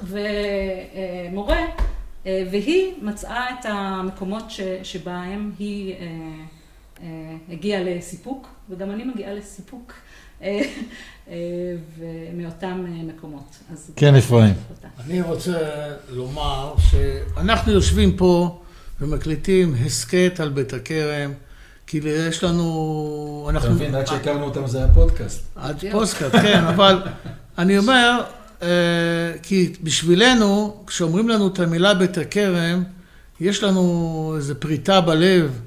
ומורה, 0.03 1.65
אה, 2.25 2.43
והיא 2.51 2.93
מצאה 3.01 3.49
את 3.49 3.65
המקומות 3.65 4.43
שבהם 4.83 5.51
היא 5.59 5.95
הגיעה 7.49 7.83
לסיפוק, 7.83 8.47
וגם 8.69 8.91
אני 8.91 9.03
מגיעה 9.03 9.33
לסיפוק. 9.33 9.93
ומאותם 11.97 12.85
מקומות. 13.07 13.57
כן, 13.95 14.15
אפרים. 14.15 14.53
אני 15.05 15.21
רוצה 15.21 15.57
לומר 16.09 16.73
שאנחנו 16.77 17.71
יושבים 17.71 18.17
פה 18.17 18.62
ומקליטים 19.03 19.75
הסכת 19.85 20.39
על 20.39 20.49
בית 20.49 20.73
הכרם, 20.73 21.31
כי 21.87 21.99
יש 22.03 22.43
לנו... 22.43 23.49
אתה 23.57 23.69
מבין, 23.69 23.95
עד 23.95 24.07
שהכרנו 24.07 24.43
אותם 24.45 24.67
זה 24.67 24.77
היה 24.77 24.87
פודקאסט. 24.87 25.41
עד 25.55 25.83
פודקאסט, 25.91 26.35
כן, 26.35 26.63
אבל 26.63 27.01
אני 27.57 27.77
אומר, 27.77 28.21
אה, 28.61 28.67
כי 29.41 29.73
בשבילנו, 29.83 30.83
כשאומרים 30.87 31.29
לנו 31.29 31.47
את 31.47 31.59
המילה 31.59 31.93
בית 31.93 32.17
הכרם, 32.17 32.83
יש 33.39 33.63
לנו 33.63 34.33
איזו 34.37 34.53
פריטה 34.59 35.01
בלב 35.01 35.59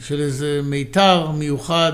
של 0.00 0.20
איזה 0.20 0.60
מיתר 0.64 1.30
מיוחד, 1.30 1.92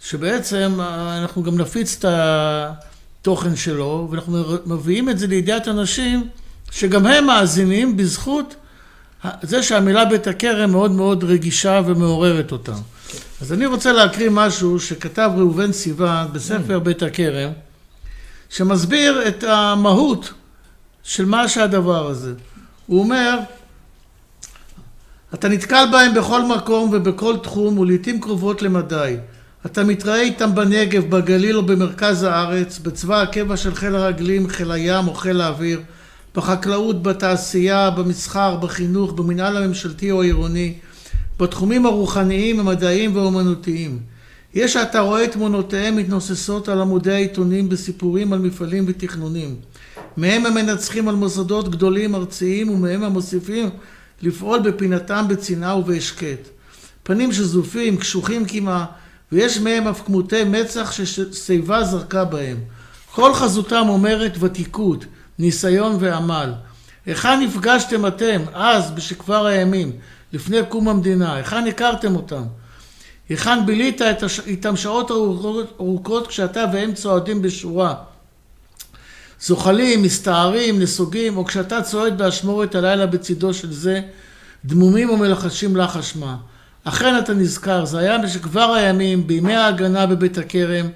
שבעצם 0.00 0.78
אה, 0.80 1.18
אנחנו 1.22 1.42
גם 1.42 1.58
נפיץ 1.58 1.96
את 1.98 2.04
התוכן 2.08 3.56
שלו, 3.56 4.08
ואנחנו 4.10 4.44
מביאים 4.66 5.08
את 5.08 5.18
זה 5.18 5.26
לידיעת 5.26 5.68
אנשים 5.68 6.28
שגם 6.70 7.06
הם 7.06 7.26
מאזינים 7.26 7.96
בזכות 7.96 8.54
זה 9.42 9.62
שהמילה 9.62 10.04
בית 10.04 10.26
הכרם 10.26 10.70
מאוד 10.70 10.90
מאוד 10.90 11.24
רגישה 11.24 11.80
ומעוררת 11.86 12.52
אותם. 12.52 12.78
אז 13.40 13.52
אני 13.52 13.66
רוצה 13.66 13.92
להקריא 13.92 14.30
משהו 14.30 14.80
שכתב 14.80 15.30
ראובן 15.36 15.72
סיוון 15.72 16.32
בספר 16.32 16.78
בית 16.78 17.02
הכרם, 17.02 17.50
שמסביר 18.48 19.28
את 19.28 19.44
המהות 19.44 20.32
של 21.02 21.24
מה 21.24 21.48
שהדבר 21.48 22.06
הזה. 22.06 22.32
הוא 22.86 23.00
אומר, 23.00 23.38
אתה 25.34 25.48
נתקל 25.48 25.84
בהם 25.92 26.14
בכל 26.14 26.42
מקום 26.42 26.90
ובכל 26.92 27.36
תחום 27.42 27.78
ולעיתים 27.78 28.20
קרובות 28.20 28.62
למדי. 28.62 29.16
אתה 29.66 29.84
מתראה 29.84 30.20
איתם 30.20 30.54
בנגב, 30.54 31.10
בגליל 31.16 31.56
או 31.56 31.62
במרכז 31.62 32.22
הארץ, 32.22 32.78
בצבא 32.78 33.22
הקבע 33.22 33.56
של 33.56 33.74
חיל 33.74 33.94
הרגלים, 33.94 34.48
חיל 34.48 34.72
הים 34.72 35.08
או 35.08 35.14
חיל 35.14 35.40
האוויר. 35.40 35.80
בחקלאות, 36.34 37.02
בתעשייה, 37.02 37.90
במסחר, 37.90 38.56
בחינוך, 38.56 39.12
במנהל 39.12 39.56
הממשלתי 39.56 40.10
או 40.10 40.22
העירוני, 40.22 40.74
בתחומים 41.40 41.86
הרוחניים, 41.86 42.60
המדעיים 42.60 43.16
והאומנותיים. 43.16 43.98
יש 44.54 44.72
שאתה 44.72 45.00
רואה 45.00 45.28
תמונותיהם 45.28 45.96
מתנוססות 45.96 46.68
על 46.68 46.80
עמודי 46.80 47.12
העיתונים 47.12 47.68
בסיפורים 47.68 48.32
על 48.32 48.38
מפעלים 48.38 48.84
ותכנונים. 48.88 49.56
מהם 50.16 50.46
הם 50.46 50.54
מנצחים 50.54 51.08
על 51.08 51.14
מוסדות 51.14 51.68
גדולים 51.68 52.14
ארציים 52.14 52.70
ומהם 52.70 53.02
הם 53.02 53.12
מוסיפים 53.12 53.70
לפעול 54.22 54.58
בפינתם 54.58 55.24
בצנעה 55.28 55.76
ובהשקט. 55.76 56.48
פנים 57.02 57.32
שזופים, 57.32 57.96
קשוחים 57.96 58.44
כמעט, 58.44 58.88
ויש 59.32 59.58
מהם 59.58 59.88
אף 59.88 60.02
כמותי 60.06 60.44
מצח 60.44 60.92
ששיבה 60.92 61.84
זרקה 61.84 62.24
בהם. 62.24 62.56
כל 63.14 63.34
חזותם 63.34 63.86
אומרת 63.88 64.36
ותיקות, 64.40 65.04
ניסיון 65.38 65.96
ועמל. 66.00 66.52
היכן 67.06 67.40
נפגשתם 67.40 68.06
אתם, 68.06 68.42
אז, 68.54 68.90
בשכבר 68.90 69.46
הימים, 69.46 69.92
לפני 70.32 70.58
קום 70.68 70.88
המדינה? 70.88 71.34
היכן 71.34 71.66
הכרתם 71.66 72.16
אותם? 72.16 72.42
היכן 73.28 73.66
בילית 73.66 74.00
איתם 74.46 74.76
שעות 74.76 75.10
ארוכות, 75.10 75.76
ארוכות 75.80 76.26
כשאתה 76.26 76.64
והם 76.72 76.94
צועדים 76.94 77.42
בשורה? 77.42 77.94
זוחלים, 79.40 80.02
מסתערים, 80.02 80.80
נסוגים, 80.80 81.36
או 81.36 81.44
כשאתה 81.44 81.82
צועד 81.82 82.18
באשמורת 82.18 82.74
הלילה 82.74 83.06
בצידו 83.06 83.54
של 83.54 83.72
זה, 83.72 84.00
דמומים 84.64 85.10
ומלחשים 85.10 85.76
לחש 85.76 86.16
מה. 86.16 86.36
אכן 86.84 87.18
אתה 87.18 87.34
נזכר, 87.34 87.84
זה 87.84 87.98
היה 87.98 88.18
בשכבר 88.18 88.72
הימים, 88.72 89.26
בימי 89.26 89.54
ההגנה 89.54 90.06
בבית 90.06 90.38
הכרם, 90.38 90.86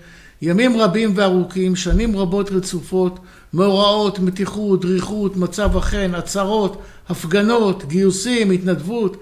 ימים 0.42 0.80
רבים 0.80 1.12
וארוכים, 1.16 1.76
שנים 1.76 2.16
רבות 2.16 2.50
רצופות, 2.50 3.18
מאורעות, 3.56 4.18
מתיחות, 4.18 4.80
דריכות, 4.80 5.36
מצב 5.36 5.76
החן, 5.76 6.14
עצרות, 6.14 6.82
הפגנות, 7.08 7.84
גיוסים, 7.84 8.50
התנדבות, 8.50 9.16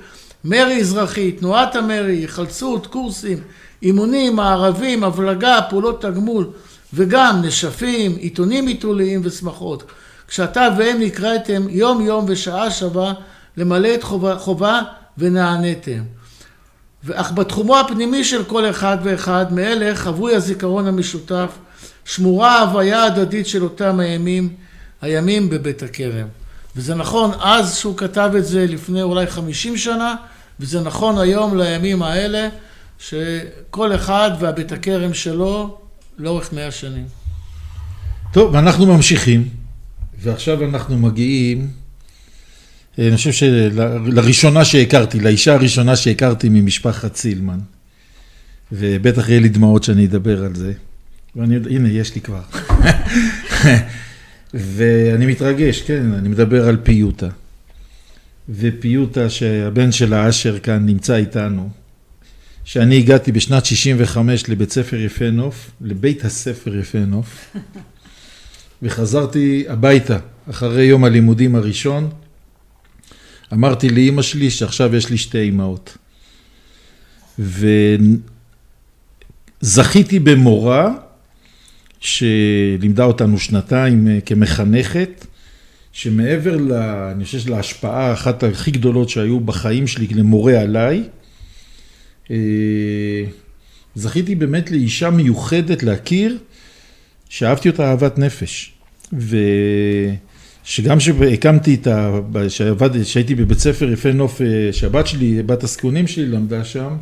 מרי 0.44 0.80
אזרחי, 0.80 1.32
תנועת 1.32 1.76
המרי, 1.76 2.16
היחלצות, 2.16 2.86
קורסים, 2.86 3.38
אימונים, 3.82 4.36
מערבים, 4.36 5.04
הבלגה, 5.04 5.60
פעולות 5.70 6.02
תגמול, 6.02 6.46
וגם 6.94 7.42
נשפים, 7.42 8.16
עיתונים 8.16 8.66
עיתוליים 8.66 9.20
ושמחות. 9.24 9.82
כשאתה 10.28 10.68
והם 10.78 11.00
נקראתם 11.00 11.66
יום 11.68 12.00
יום 12.00 12.24
ושעה 12.28 12.70
שווה 12.70 13.12
למלא 13.56 13.94
את 13.94 14.02
חובה, 14.02 14.38
חובה 14.38 14.82
ונעניתם. 15.18 16.02
אך 17.12 17.32
בתחומו 17.32 17.78
הפנימי 17.78 18.24
של 18.24 18.44
כל 18.44 18.70
אחד 18.70 18.98
ואחד 19.02 19.52
מאלה 19.52 19.94
חבוי 19.94 20.34
הזיכרון 20.34 20.86
המשותף, 20.86 21.50
שמורה 22.04 22.58
ההוויה 22.58 23.02
ההדדית 23.02 23.46
של 23.46 23.62
אותם 23.62 24.00
הימים, 24.00 24.48
הימים 25.02 25.50
בבית 25.50 25.82
הכרם. 25.82 26.26
וזה 26.76 26.94
נכון 26.94 27.30
אז 27.40 27.76
שהוא 27.76 27.96
כתב 27.96 28.32
את 28.38 28.46
זה 28.46 28.66
לפני 28.68 29.02
אולי 29.02 29.26
חמישים 29.26 29.76
שנה, 29.76 30.14
וזה 30.60 30.80
נכון 30.80 31.18
היום 31.18 31.58
לימים 31.58 32.02
האלה, 32.02 32.48
שכל 32.98 33.94
אחד 33.94 34.30
והבית 34.40 34.72
הכרם 34.72 35.14
שלו 35.14 35.78
לאורך 36.18 36.52
מאה 36.52 36.70
שנים. 36.70 37.06
טוב, 38.32 38.54
ואנחנו 38.54 38.86
ממשיכים, 38.86 39.48
ועכשיו 40.18 40.64
אנחנו 40.64 40.98
מגיעים 40.98 41.70
אה, 42.98 43.08
אני 43.08 43.16
חושב 43.16 43.32
שלראשונה 43.32 44.64
שהכרתי, 44.64 45.20
לאישה 45.20 45.54
הראשונה 45.54 45.96
שהכרתי 45.96 46.48
ממשפחת 46.48 47.16
סילמן, 47.16 47.58
ובטח 48.72 49.28
יהיה 49.28 49.40
לי 49.40 49.48
דמעות 49.48 49.84
שאני 49.84 50.06
אדבר 50.06 50.44
על 50.44 50.54
זה, 50.54 50.72
ואני, 51.36 51.56
הנה, 51.70 51.88
יש 51.88 52.14
לי 52.14 52.20
כבר. 52.20 52.42
ואני 54.54 55.26
מתרגש, 55.26 55.82
כן, 55.82 56.12
אני 56.12 56.28
מדבר 56.28 56.68
על 56.68 56.76
פיוטה. 56.82 57.28
ופיוטה 58.48 59.30
שהבן 59.30 59.92
שלה, 59.92 60.28
אשר, 60.28 60.58
כאן 60.58 60.86
נמצא 60.86 61.16
איתנו. 61.16 61.70
שאני 62.64 62.98
הגעתי 62.98 63.32
בשנת 63.32 63.64
65 63.64 64.48
לבית 64.48 64.72
ספר 64.72 64.96
יפה 64.96 65.30
נוף, 65.30 65.70
לבית 65.80 66.24
הספר 66.24 66.76
יפה 66.76 66.98
נוף, 66.98 67.56
וחזרתי 68.82 69.64
הביתה 69.68 70.18
אחרי 70.50 70.84
יום 70.84 71.04
הלימודים 71.04 71.54
הראשון, 71.54 72.10
אמרתי 73.52 73.88
לאימא 73.88 74.22
שלי 74.22 74.50
שעכשיו 74.50 74.96
יש 74.96 75.10
לי 75.10 75.18
שתי 75.18 75.38
אימהות. 75.38 75.96
וזכיתי 79.62 80.18
במורה 80.18 80.94
שלימדה 82.04 83.04
אותנו 83.04 83.38
שנתיים 83.38 84.08
אה, 84.08 84.18
כמחנכת, 84.20 85.26
שמעבר, 85.92 86.56
ל, 86.56 86.72
אני 86.72 87.24
חושב, 87.24 87.50
להשפעה 87.50 88.12
אחת 88.12 88.42
הכי 88.42 88.70
גדולות 88.70 89.08
שהיו 89.08 89.40
בחיים 89.40 89.86
שלי 89.86 90.06
למורה 90.06 90.60
עליי, 90.60 91.02
אה, 92.30 92.36
זכיתי 93.94 94.34
באמת 94.34 94.70
לאישה 94.70 95.10
מיוחדת 95.10 95.82
להכיר, 95.82 96.38
שאהבתי 97.28 97.68
אותה 97.68 97.90
אהבת 97.90 98.18
נפש. 98.18 98.72
ו... 99.18 99.36
שגם 100.64 101.00
שהקמתי 101.00 101.74
את 101.74 101.86
ה... 101.86 102.20
שעבדתי, 102.48 103.04
שהייתי 103.04 103.34
בבית 103.34 103.58
ספר 103.58 103.92
יפה 103.92 104.12
נוף, 104.12 104.42
אה, 104.42 104.72
שהבת 104.72 105.06
שלי, 105.06 105.42
בת 105.42 105.64
הזקונים 105.64 106.06
שלי 106.06 106.26
למדה 106.26 106.64
שם, 106.64 106.96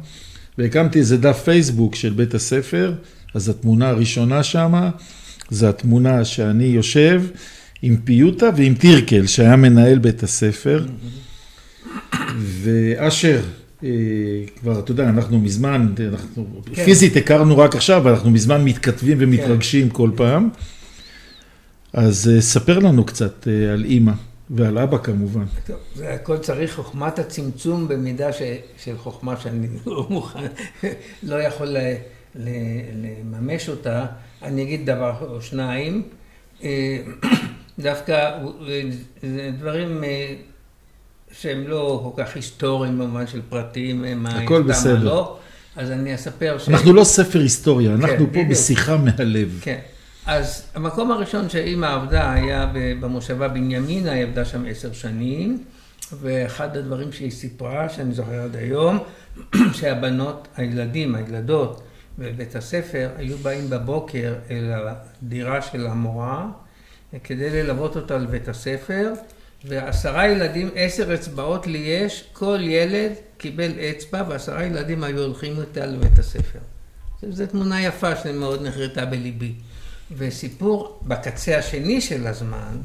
והקמתי 0.59 0.99
איזה 0.99 1.17
דף 1.17 1.43
פייסבוק 1.45 1.95
של 1.95 2.11
בית 2.11 2.35
הספר, 2.35 2.95
אז 3.35 3.49
התמונה 3.49 3.89
הראשונה 3.89 4.43
שמה, 4.43 4.91
זה 5.51 5.69
התמונה 5.69 6.25
שאני 6.25 6.65
יושב 6.65 7.23
עם 7.83 7.97
פיוטה 7.97 8.51
ועם 8.57 8.75
טירקל, 8.75 9.27
שהיה 9.27 9.57
מנהל 9.57 9.99
בית 9.99 10.23
הספר, 10.23 10.87
ואשר, 12.39 13.41
אה, 13.85 13.89
כבר, 14.61 14.79
אתה 14.79 14.91
יודע, 14.91 15.09
אנחנו 15.09 15.41
מזמן, 15.41 15.95
אנחנו 16.09 16.47
כן. 16.75 16.85
פיזית 16.85 17.17
הכרנו 17.17 17.59
רק 17.59 17.77
עכשיו, 17.77 18.09
אנחנו 18.09 18.31
מזמן 18.31 18.65
מתכתבים 18.65 19.17
ומתרגשים 19.21 19.89
כן. 19.89 19.95
כל 19.95 20.11
פעם. 20.17 20.49
אז 21.93 22.31
אה, 22.35 22.41
ספר 22.41 22.79
לנו 22.79 23.05
קצת 23.05 23.49
אה, 23.49 23.73
על 23.73 23.85
אימא 23.85 24.13
ועל 24.51 24.79
אבא 24.79 24.99
כמובן. 24.99 25.45
טוב, 25.67 25.77
זה 25.95 26.15
הכל 26.15 26.39
צריך 26.39 26.75
חוכמת 26.75 27.19
הצמצום 27.19 27.89
במידה 27.89 28.33
ש, 28.33 28.43
של 28.85 28.99
חוכמה 28.99 29.35
שאני 29.43 29.67
לא 29.87 30.07
מוכן, 30.11 30.47
לא 31.23 31.43
יכול 31.43 31.77
לממש 32.35 33.69
אותה. 33.69 34.07
אני 34.43 34.63
אגיד 34.63 34.91
דבר 34.91 35.15
או 35.21 35.43
שניים. 35.43 36.03
אה, 36.63 36.99
דווקא 37.79 38.39
זה 39.23 39.51
דברים 39.59 40.05
שהם 41.33 41.65
לא 41.67 42.13
כל 42.15 42.23
כך 42.23 42.37
היסטוריים 42.37 42.99
במובן 42.99 43.27
של 43.27 43.41
פרטים, 43.49 44.23
מה 44.23 44.39
הכל 44.39 44.63
בסדר. 44.63 45.05
לא. 45.05 45.39
אז 45.77 45.91
אני 45.91 46.15
אספר 46.15 46.59
ש... 46.59 46.69
אנחנו 46.69 46.93
לא 46.93 47.05
ספר 47.05 47.39
היסטוריה, 47.39 47.95
אנחנו 47.95 48.27
כן, 48.27 48.33
פה 48.33 48.51
בשיחה 48.51 48.97
מהלב. 48.97 49.59
כן. 49.63 49.79
אז 50.27 50.63
המקום 50.75 51.11
הראשון 51.11 51.49
שאימא 51.49 51.87
עבדה 51.87 52.33
היה 52.33 52.73
במושבה 53.01 53.49
בנימינה, 53.49 54.13
היא 54.13 54.23
עבדה 54.23 54.45
שם 54.45 54.65
עשר 54.69 54.93
שנים, 54.93 55.65
ואחד 56.21 56.77
הדברים 56.77 57.13
שהיא 57.13 57.31
סיפרה, 57.31 57.89
שאני 57.89 58.15
זוכר 58.15 58.41
עד 58.43 58.57
היום, 58.57 58.99
שהבנות, 59.79 60.49
הילדים, 60.57 61.15
הילדות 61.15 61.83
בבית 62.19 62.57
הספר, 62.57 63.11
היו 63.17 63.39
באים 63.39 63.71
בבוקר 63.71 64.35
אל 64.51 64.73
הדירה 64.73 65.63
של 65.63 65.87
המורה, 65.87 66.49
כדי 67.25 67.51
ללוות 67.51 67.97
אותה 67.97 68.19
לבית 68.19 68.49
הספר, 68.49 69.13
ועשרה 69.65 70.29
ילדים, 70.29 70.71
עשר 70.75 71.15
אצבעות 71.15 71.67
לי 71.67 71.79
יש, 71.79 72.25
כל 72.33 72.59
ילד 72.63 73.13
קיבל 73.39 73.71
אצבע, 73.91 74.23
ועשרה 74.29 74.65
ילדים 74.65 75.05
היו 75.05 75.23
הולכים 75.23 75.61
איתה 75.61 75.87
לבית 75.87 76.19
הספר. 76.19 76.59
זו 77.31 77.47
תמונה 77.47 77.83
יפה 77.83 78.17
שמאוד 78.17 78.67
נחרטה 78.67 79.05
בליבי. 79.05 79.55
וסיפור 80.17 81.01
בקצה 81.03 81.59
השני 81.59 82.01
של 82.01 82.27
הזמן, 82.27 82.77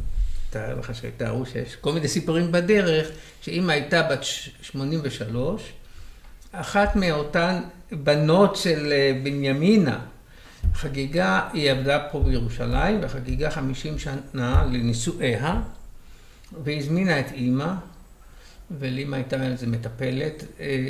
תאר 0.50 0.80
לך 0.80 0.96
שתארו 0.96 1.46
שיש 1.46 1.76
כל 1.76 1.94
מיני 1.94 2.08
סיפורים 2.08 2.52
בדרך, 2.52 3.10
שאימא 3.42 3.72
הייתה 3.72 4.04
בת 4.04 4.24
83, 4.62 5.74
אחת 6.52 6.96
מאותן 6.96 7.62
בנות 7.92 8.56
של 8.56 8.92
אה, 8.92 9.20
בנימינה, 9.24 10.00
חגיגה, 10.74 11.50
היא 11.54 11.72
עבדה 11.72 12.08
פה 12.12 12.20
בירושלים, 12.20 13.00
וחגיגה 13.02 13.52
50 13.52 14.00
שנה 14.00 14.66
לנישואיה, 14.72 15.62
והזמינה 16.64 17.20
את 17.20 17.32
אימא, 17.32 17.74
ולאימא 18.80 19.16
הייתה 19.16 19.44
איזה 19.44 19.68
מטפלת, 19.68 20.44
אה, 20.60 20.90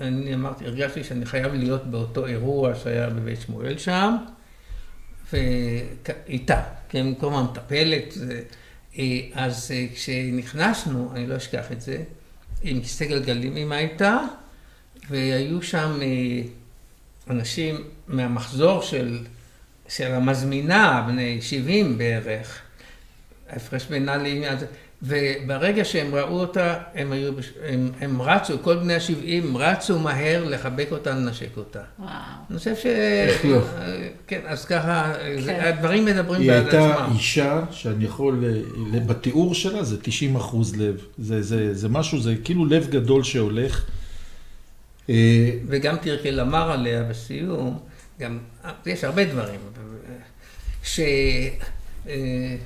ואני 0.00 0.34
אמרתי, 0.34 0.64
הרגשתי 0.64 1.04
שאני 1.04 1.26
חייב 1.26 1.54
להיות 1.54 1.86
באותו 1.86 2.26
אירוע 2.26 2.74
שהיה 2.74 3.10
בבית 3.10 3.40
שמואל 3.40 3.78
שם. 3.78 4.16
ואיתה, 5.32 6.62
כן, 6.88 7.06
במקום 7.06 7.34
המטפלת. 7.34 8.14
אה, 8.98 9.20
אז 9.34 9.70
כשנכנסנו, 9.94 11.12
אני 11.14 11.26
לא 11.26 11.36
אשכח 11.36 11.72
את 11.72 11.80
זה, 11.80 12.02
עם 12.62 12.80
כיסא 12.80 13.04
גלגלים 13.04 13.56
עם 13.56 13.72
הייתה, 13.72 14.18
והיו 15.10 15.62
שם 15.62 15.98
אה, 16.02 16.42
אנשים 17.30 17.84
מהמחזור 18.08 18.82
של, 18.82 19.18
של 19.88 20.12
המזמינה, 20.12 21.04
בני 21.06 21.42
70 21.42 21.98
בערך, 21.98 22.58
ההפרש 23.50 23.86
בינה 23.86 24.16
לאמא, 24.16 24.54
וברגע 25.02 25.84
שהם 25.84 26.14
ראו 26.14 26.40
אותה, 26.40 26.74
הם, 26.94 27.12
היו, 27.12 27.32
הם, 27.66 27.90
הם 28.00 28.22
רצו, 28.22 28.54
כל 28.62 28.76
בני 28.76 28.94
ה-70 28.94 29.56
רצו 29.56 29.98
מהר 29.98 30.44
לחבק 30.48 30.86
אותה, 30.90 31.10
לנשק 31.10 31.56
אותה. 31.56 31.80
וואו. 31.98 32.10
אני 32.50 32.58
חושב 32.58 32.76
ש... 32.76 32.86
איך 32.86 33.44
לא? 33.44 33.60
כן, 34.26 34.40
אז 34.46 34.64
ככה, 34.64 35.12
כן. 35.46 35.60
הדברים 35.60 36.04
מדברים 36.04 36.46
בעד 36.46 36.66
עצמם. 36.66 36.80
היא 36.80 36.88
הייתה 36.88 37.06
אישה 37.14 37.62
שאני 37.70 38.04
יכול, 38.04 38.44
בתיאור 39.06 39.54
שלה 39.54 39.84
זה 39.84 40.02
90 40.02 40.36
אחוז 40.36 40.76
לב. 40.76 41.04
זה, 41.18 41.42
זה, 41.42 41.74
זה 41.74 41.88
משהו, 41.88 42.20
זה 42.20 42.34
כאילו 42.44 42.66
לב 42.66 42.86
גדול 42.90 43.22
שהולך. 43.24 43.84
אה, 45.10 45.50
וגם 45.66 45.96
תרקל 45.96 46.40
אמר 46.40 46.72
עליה 46.72 47.02
בסיום, 47.02 47.78
גם, 48.20 48.38
יש 48.86 49.04
הרבה 49.04 49.24
דברים, 49.24 49.60
ש... 50.82 51.00
אה, 52.08 52.56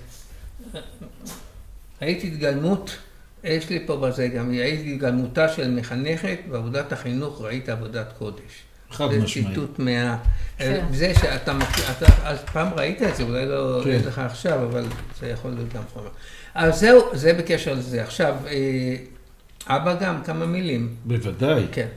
התגלמות, 2.02 2.96
יש 3.44 3.70
לי 3.70 3.82
פה 3.86 3.96
בזה 3.96 4.28
גם, 4.28 4.50
ראיתי 4.50 4.92
התגלמותה 4.94 5.48
של 5.48 5.70
מחנכת, 5.70 6.38
בעבודת 6.50 6.92
החינוך 6.92 7.40
ראית 7.40 7.68
עבודת 7.68 8.12
קודש. 8.18 8.62
חד 8.90 9.10
זה 9.10 9.18
משמעית. 9.18 9.48
ציטוט 9.48 9.78
מה... 9.78 10.16
כן. 10.58 10.84
זה 10.90 11.12
שאתה 11.14 11.52
מכיר, 11.52 11.84
אתה 11.98 12.06
אז 12.24 12.38
פעם 12.52 12.68
ראית 12.74 13.02
את 13.02 13.16
זה, 13.16 13.22
אולי 13.22 13.46
לא 13.46 13.80
כן. 13.84 13.90
יש 13.90 14.06
לך 14.06 14.18
עכשיו, 14.18 14.64
אבל 14.64 14.84
זה 15.20 15.28
יכול 15.28 15.50
להיות 15.50 15.72
גם 15.72 15.82
חומר. 15.92 16.08
אז 16.54 16.80
זהו, 16.80 17.00
זה 17.12 17.32
בקשר 17.32 17.74
לזה. 17.74 18.02
עכשיו, 18.02 18.34
אה, 18.46 18.96
אבא 19.66 19.94
גם, 19.94 20.22
כמה 20.24 20.46
מילים. 20.46 20.94
בוודאי. 21.04 21.66
כן. 21.72 21.88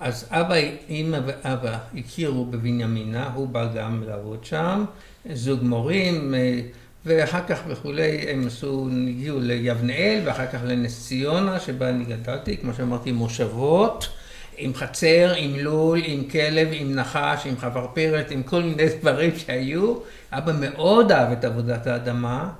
אז 0.00 0.26
אבא, 0.30 0.54
אימא 0.88 1.18
ואבא 1.26 1.78
הכירו 1.98 2.44
בבנימינה, 2.44 3.30
הוא 3.34 3.48
בא 3.48 3.68
גם 3.74 4.02
לעבוד 4.06 4.44
שם, 4.44 4.84
זוג 5.32 5.62
מורים, 5.62 6.34
אה, 6.34 6.60
ואחר 7.06 7.40
כך 7.48 7.60
וכולי, 7.68 8.18
הם 8.28 8.46
עשו, 8.46 8.88
הגיעו 9.08 9.40
ליבנאל, 9.40 10.22
ואחר 10.24 10.46
כך 10.46 10.58
לנס 10.64 11.06
ציונה, 11.06 11.60
שבה 11.60 11.88
אני 11.88 12.04
גדלתי, 12.04 12.56
כמו 12.56 12.74
שאמרתי, 12.74 13.12
מושבות, 13.12 14.08
עם 14.56 14.74
חצר, 14.74 15.32
עם 15.36 15.54
לול, 15.58 16.00
עם 16.04 16.24
כלב, 16.24 16.68
עם 16.72 16.94
נחש, 16.94 17.46
עם 17.46 17.58
חפרפרת, 17.58 18.30
עם 18.30 18.42
כל 18.42 18.62
מיני 18.62 18.84
דברים 19.00 19.30
שהיו. 19.36 19.94
אבא 20.32 20.52
מאוד 20.60 21.12
אהב 21.12 21.32
את 21.32 21.44
עבודת 21.44 21.86
האדמה, 21.86 22.50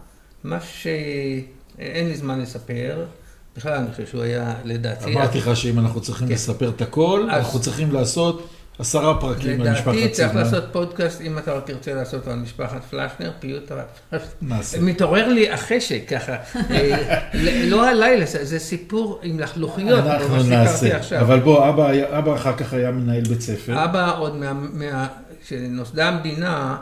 מה 0.45 0.61
שאין 0.61 2.07
לי 2.09 2.15
זמן 2.15 2.41
לספר. 2.41 3.05
בכלל, 3.61 3.73
אני 3.75 3.91
חושב 3.91 4.07
שהוא 4.07 4.23
היה, 4.23 4.55
לדעתי... 4.65 5.15
אמרתי 5.15 5.39
לך 5.39 5.57
שאם 5.57 5.79
אנחנו 5.79 6.01
צריכים 6.01 6.29
כן. 6.29 6.35
לספר 6.35 6.69
את 6.69 6.83
הכל, 6.83 7.27
אז- 7.31 7.39
אנחנו 7.45 7.61
צריכים 7.61 7.93
לעשות 7.93 8.49
עשרה 8.79 9.21
פרקים 9.21 9.61
על 9.61 9.73
משפחת 9.73 9.95
לדעתי 9.95 10.09
צריך. 10.09 10.35
לעשות 10.35 10.65
פודקאסט, 10.73 11.21
אם 11.21 11.39
אתה 11.39 11.61
תרצה 11.61 11.95
לעשות 11.95 12.27
על 12.29 12.35
משפחת 12.37 12.85
פלשנר, 12.91 13.31
פיוט. 13.41 13.73
נעשה. 14.43 14.81
מתעורר 14.81 15.29
לי 15.29 15.51
החשק 15.51 16.03
ככה, 16.09 16.33
אה, 16.71 17.19
לא 17.67 17.89
הלילה, 17.89 18.25
זה 18.27 18.59
סיפור 18.59 19.21
עם 19.23 19.39
לחלוכיות, 19.41 20.05
אנחנו 20.07 20.43
נעשה. 20.43 21.21
אבל 21.21 21.41
בוא, 21.41 21.69
אבא 21.69 21.91
אבא 22.19 22.35
אחר 22.35 22.57
כך 22.57 22.73
היה 22.73 22.91
מנהל 22.91 23.23
בית 23.29 23.41
ספר. 23.41 23.85
אבא 23.85 24.19
עוד 24.19 24.37
מה... 24.37 24.53
מה- 24.53 25.07
כשנוסדה 25.47 26.09
המדינה, 26.09 26.77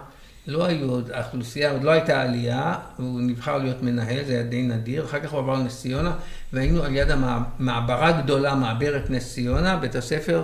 לא 0.48 0.64
היו 0.64 0.90
עוד, 0.90 1.10
האוכלוסייה 1.14 1.70
עוד 1.70 1.82
לא 1.82 1.90
הייתה 1.90 2.22
עלייה, 2.22 2.74
הוא 2.96 3.20
נבחר 3.20 3.58
להיות 3.58 3.82
מנהל, 3.82 4.24
זה 4.24 4.32
היה 4.32 4.42
די 4.42 4.62
נדיר, 4.62 5.04
אחר 5.04 5.20
כך 5.20 5.32
הוא 5.32 5.40
עבר 5.40 5.54
לנס 5.54 5.80
ציונה, 5.80 6.12
והיינו 6.52 6.82
על 6.82 6.96
יד 6.96 7.10
המעברה 7.10 8.12
גדולה, 8.22 8.54
מעברת 8.54 9.10
נס 9.10 9.34
ציונה, 9.34 9.76
בית 9.76 9.94
הספר 9.94 10.42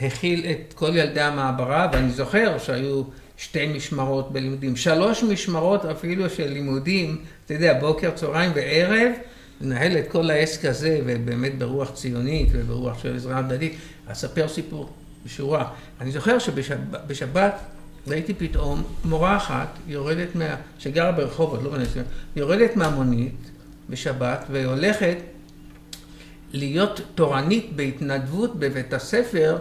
הכיל 0.00 0.46
את 0.50 0.72
כל 0.74 0.90
ילדי 0.94 1.20
המעברה, 1.20 1.88
ואני 1.92 2.10
זוכר 2.10 2.58
שהיו 2.58 3.02
שתי 3.36 3.66
משמרות 3.66 4.32
בלימודים, 4.32 4.76
שלוש 4.76 5.22
משמרות 5.22 5.84
אפילו 5.84 6.30
של 6.30 6.52
לימודים, 6.52 7.18
אתה 7.46 7.54
יודע, 7.54 7.80
בוקר, 7.80 8.10
צהריים 8.10 8.52
וערב, 8.54 9.12
לנהל 9.60 9.98
את 9.98 10.10
כל 10.10 10.30
העסק 10.30 10.64
הזה, 10.64 11.00
ובאמת 11.06 11.58
ברוח 11.58 11.90
ציונית 11.90 12.48
וברוח 12.52 13.02
של 13.02 13.16
עזרה 13.16 13.38
הדדית, 13.38 13.76
אספר 14.06 14.48
סיפור 14.48 14.90
בשורה. 15.24 15.70
אני 16.00 16.10
זוכר 16.10 16.38
שבשבת 16.38 17.54
ראיתי 18.08 18.34
פתאום 18.34 18.82
מורה 19.04 19.36
אחת 19.36 19.78
יורדת 19.86 20.34
מה... 20.34 20.56
שגרה 20.78 21.12
ברחובות, 21.12 21.62
לא 21.62 21.70
בנס 21.70 21.92
ציונה, 21.92 22.08
יורדת 22.36 22.76
מהמונית 22.76 23.50
בשבת 23.90 24.44
והולכת 24.50 25.16
להיות 26.52 27.00
תורנית 27.14 27.72
בהתנדבות 27.76 28.56
בבית 28.56 28.92
הספר 28.92 29.58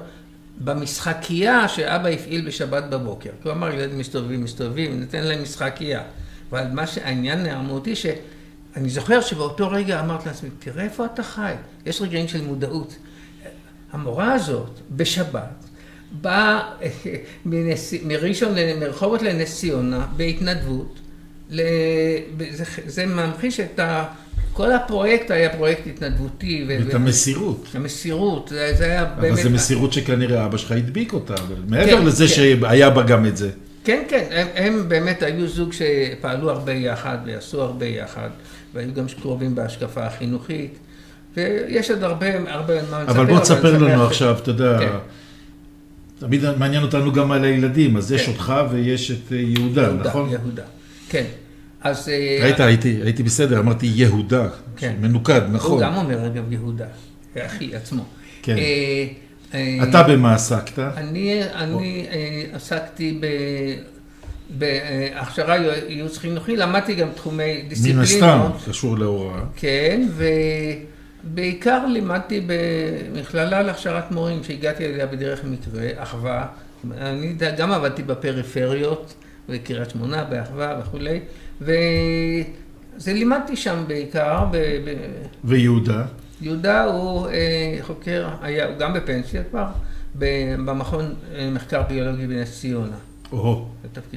במשחקייה 0.58 1.68
שאבא 1.68 2.08
הפעיל 2.08 2.48
בשבת 2.48 2.84
בבוקר. 2.84 3.30
הוא 3.44 3.52
אמר, 3.52 3.74
ילדים 3.74 3.98
מסתובבים, 3.98 4.44
מסתובבים, 4.44 5.00
ניתן 5.00 5.24
להם 5.24 5.44
משחקייה. 5.44 6.04
אבל 6.52 6.68
מה 6.74 6.88
שהעניין 6.88 7.46
האמנותי, 7.46 7.96
שאני 7.96 8.90
זוכר 8.90 9.22
שבאותו 9.22 9.70
רגע 9.70 10.00
אמרתי 10.00 10.28
לעצמי, 10.30 10.50
תראה 10.60 10.84
איפה 10.84 11.06
אתה 11.06 11.24
חי. 11.24 11.54
יש 11.86 12.02
רגעים 12.02 12.28
של 12.28 12.42
מודעות. 12.42 12.96
המורה 13.92 14.34
הזאת, 14.34 14.70
בשבת, 14.92 15.69
באה 16.12 16.60
מנס... 17.46 17.94
מראשון, 18.06 18.56
מרחובות 18.80 19.22
לנס 19.22 19.60
ציונה, 19.60 20.08
בהתנדבות. 20.18 21.00
ל... 21.50 21.62
זה, 22.52 22.64
זה 22.86 23.06
ממחיש 23.06 23.60
את 23.60 23.80
ה... 23.80 24.06
כל 24.54 24.72
הפרויקט 24.72 25.32
היה 25.32 25.50
פרויקט 25.50 25.88
התנדבותי. 25.88 26.66
ו... 26.68 26.90
את 26.90 26.94
המסירות. 26.94 27.68
המסירות, 27.74 28.48
זה, 28.48 28.74
זה 28.78 28.86
היה 28.86 29.06
באמת... 29.06 29.32
אבל 29.34 29.44
זו 29.44 29.50
מסירות 29.50 29.94
שכנראה 29.94 30.46
אבא 30.46 30.58
שלך 30.58 30.72
הדביק 30.72 31.14
אותה, 31.14 31.34
אבל 31.34 31.56
מעבר 31.68 31.98
כן, 31.98 32.06
לזה 32.06 32.28
כן. 32.28 32.34
שהיה 32.34 32.90
בה 32.90 33.04
גם 33.04 33.26
את 33.26 33.38
זה. 33.38 33.50
כן, 33.84 34.04
כן, 34.10 34.24
הם, 34.32 34.48
הם 34.56 34.90
באמת 34.90 35.24
היו 35.24 35.48
זוג 35.48 35.74
שפעלו 35.74 36.50
הרבה 36.50 36.74
יחד 36.74 37.18
ועשו 37.26 37.62
הרבה 37.62 37.86
יחד, 37.86 38.30
והיו 38.74 38.94
גם 38.94 39.06
קרובים 39.22 39.56
בהשקפה 39.56 40.06
החינוכית, 40.06 40.78
ויש 41.38 41.92
עוד 41.92 42.04
הרבה, 42.04 42.28
הרבה 42.48 42.74
מה 42.92 43.04
לספר. 43.04 43.12
אבל 43.12 43.26
בוא 43.26 43.40
תספר 43.40 43.78
לנו 43.78 44.04
עכשיו, 44.04 44.38
אתה 44.42 44.50
יודע, 44.50 44.80
כן. 44.80 44.98
תמיד 46.20 46.42
מעניין 46.58 46.84
אותנו 46.84 47.14
גם 47.14 47.32
על 47.32 47.44
הילדים, 47.44 47.98
אז 47.98 48.12
יש 48.12 48.26
כן. 48.26 48.32
אותך 48.32 48.54
ויש 48.72 49.12
את 49.12 49.32
אה, 49.32 49.38
יהודה, 49.38 49.94
נכון? 49.94 50.30
יהודה, 50.30 50.64
כן. 51.10 51.26
אז... 51.82 52.10
אה, 52.10 52.40
ראית, 52.44 52.84
הייתי 52.84 53.24
בסדר, 53.24 53.60
אמרתי 53.60 53.92
יהודה, 53.94 54.48
כן. 54.78 54.96
מנוקד, 55.02 55.42
הוא 55.42 55.54
נכון. 55.54 55.82
גם 55.82 55.96
אומר, 55.96 56.26
אגב, 56.26 56.52
יהודה, 56.52 56.86
אחי 57.38 57.76
עצמו. 57.76 58.06
כן. 58.42 58.56
אה, 59.54 59.84
אתה 59.90 60.04
במה 60.04 60.36
עסקת? 60.36 60.80
אני, 60.80 61.42
אני 61.54 62.08
עסקתי 62.54 63.20
ב... 63.22 63.26
בהכשרה 64.58 65.58
ייעוץ 65.88 66.18
חינוכי, 66.18 66.56
למדתי 66.56 66.96
גם 66.96 67.08
תחומי 67.16 67.62
מן 67.64 67.70
דיסציפלינות. 67.70 68.04
הסתם, 68.04 68.42
קשור 68.70 68.98
להוראה. 68.98 69.42
כן, 69.56 70.08
ובעיקר 71.26 71.86
לימדתי 71.86 72.48
במכללה 72.48 73.62
להכשרת 73.62 74.12
מורים, 74.12 74.44
שהגעתי 74.44 74.86
אליה 74.86 75.06
בדרך 75.06 75.44
מקרה, 75.44 75.88
אחווה. 75.96 76.48
אני 76.98 77.36
גם 77.58 77.72
עבדתי 77.72 78.04
בפריפריות, 78.04 79.14
בקריית 79.50 79.90
שמונה, 79.90 80.24
באחווה 80.24 80.80
וכולי, 80.82 81.20
וזה 81.62 83.14
לימדתי 83.14 83.56
שם 83.56 83.84
בעיקר. 83.88 84.46
ב... 84.52 84.58
ב... 84.58 84.96
ויהודה? 85.44 86.06
יהודה 86.42 86.84
הוא 86.84 87.28
אה, 87.28 87.78
חוקר, 87.82 88.28
היה, 88.42 88.66
הוא 88.68 88.78
גם 88.78 88.94
בפנסיה 88.94 89.44
כבר, 89.44 89.66
ב- 90.20 90.56
במכון 90.66 91.14
אה, 91.36 91.50
מחקר 91.52 91.82
ביולוגי 91.82 92.28
בנס 92.28 92.60
ציונה. 92.60 92.98
או, 93.32 93.66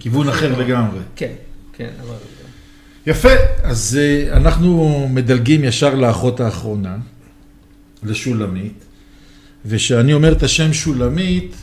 כיוון 0.00 0.28
אחר. 0.28 0.58
לגמרי. 0.58 1.00
כן, 1.16 1.32
כן, 1.72 1.90
אבל... 2.00 2.14
יפה, 3.06 3.28
אז 3.62 3.98
אה, 4.00 4.36
אנחנו 4.36 5.06
מדלגים 5.10 5.64
ישר 5.64 5.94
לאחות 5.94 6.40
האחרונה, 6.40 6.96
לשולמית, 8.02 8.84
וכשאני 9.66 10.12
אומר 10.12 10.32
את 10.32 10.42
השם 10.42 10.72
שולמית, 10.72 11.54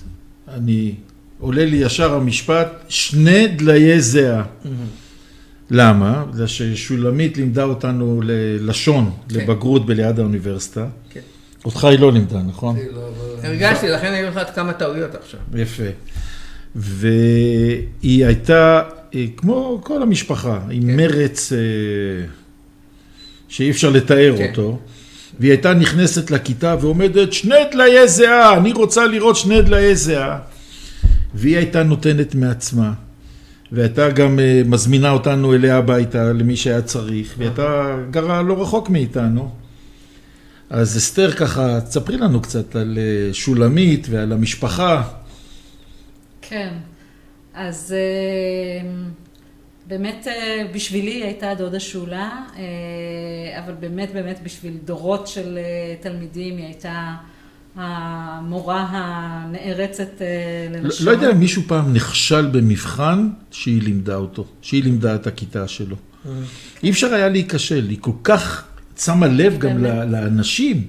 אני, 0.48 0.94
עולה 1.40 1.66
לי 1.66 1.78
ישר 1.78 2.14
המשפט, 2.14 2.68
שני 2.90 3.48
דליי 3.48 4.02
זהה. 4.02 4.44
למה? 5.72 6.26
בגלל 6.34 6.48
ששולמית 6.48 7.38
לימדה 7.38 7.64
אותנו 7.64 8.22
ללשון, 8.24 9.12
כן. 9.30 9.40
לבגרות 9.40 9.86
בליד 9.86 10.20
האוניברסיטה. 10.20 10.88
כן. 11.10 11.20
אותך 11.66 11.84
היא 11.84 12.00
לא 12.00 12.12
לימדה, 12.12 12.42
נכון? 12.42 12.78
הרגשתי, 13.44 13.88
לכן 13.88 14.14
היו 14.14 14.28
לך 14.28 14.38
עוד 14.38 14.50
כמה 14.56 14.74
טעויות 14.74 15.16
עכשיו. 15.16 15.40
יפה. 15.56 15.84
והיא 16.76 18.26
הייתה, 18.26 18.82
כמו 19.38 19.80
כל 19.84 20.02
המשפחה, 20.02 20.60
עם 20.72 20.82
כן. 20.82 20.96
מרץ 20.96 21.54
אה, 21.54 21.58
שאי 23.48 23.70
אפשר 23.72 23.90
לתאר 23.90 24.34
כן. 24.38 24.50
אותו, 24.50 24.80
והיא 25.40 25.52
הייתה 25.52 25.74
נכנסת 25.74 26.32
לכיתה 26.32 26.76
ועומדת, 26.82 27.34
שני 27.34 27.56
דליי 27.72 28.08
זהה, 28.08 28.58
אני 28.58 28.74
רוצה 28.74 29.08
לראות 29.08 29.36
שני 29.36 29.62
דליי 29.62 29.96
זהה. 29.96 30.40
והיא 31.34 31.58
הייתה 31.58 31.84
נותנת 31.84 32.36
מעצמה, 32.36 32.94
והייתה 33.72 34.10
גם 34.10 34.40
אה, 34.40 34.62
מזמינה 34.66 35.10
אותנו 35.10 35.54
אליה 35.54 35.78
הביתה, 35.78 36.34
למי 36.34 36.56
שהיה 36.56 36.82
צריך, 36.82 37.34
והיא 37.38 37.50
הייתה 37.50 37.98
גרה 38.12 38.42
לא 38.42 38.62
רחוק 38.62 38.90
מאיתנו. 38.90 39.52
אז 40.70 40.98
אסתר 40.98 41.32
ככה, 41.32 41.82
תספרי 41.82 42.18
לנו 42.18 42.42
קצת 42.42 42.76
על 42.76 42.98
אה, 42.98 43.34
שולמית 43.34 44.08
ועל 44.10 44.32
המשפחה. 44.32 45.04
כן, 46.42 46.74
אז 47.60 47.96
אה, 47.98 48.90
באמת 49.88 50.28
אה, 50.28 50.68
בשבילי 50.74 51.12
היא 51.12 51.24
הייתה 51.24 51.54
דודה 51.58 51.80
שולה, 51.80 52.30
אה, 52.56 53.60
אבל 53.64 53.74
באמת 53.80 54.14
באמת 54.14 54.40
בשביל 54.44 54.74
דורות 54.86 55.28
של 55.28 55.58
אה, 55.58 55.96
תלמידים 56.02 56.58
היא 56.58 56.66
הייתה 56.66 57.16
המורה 57.76 58.88
הנערצת 58.90 60.22
אה, 60.22 60.28
לא, 60.72 60.80
ללשון. 60.80 61.06
לא 61.06 61.12
יודע 61.12 61.32
אם 61.32 61.40
מישהו 61.40 61.62
פעם 61.68 61.94
נכשל 61.94 62.46
במבחן 62.48 63.30
שהיא 63.52 63.82
לימדה 63.82 64.16
אותו, 64.16 64.46
שהיא 64.62 64.84
לימדה 64.84 65.16
את 65.16 65.28
הכיתה 65.28 65.68
שלו. 65.68 65.96
אי 66.84 66.90
אפשר 66.90 67.14
היה 67.14 67.30
להיכשל, 67.30 67.86
היא 67.90 67.98
כל 68.02 68.12
כך 68.24 68.64
שמה 68.98 69.28
לב 69.28 69.58
גם 69.58 69.84
לאנשים, 69.84 70.88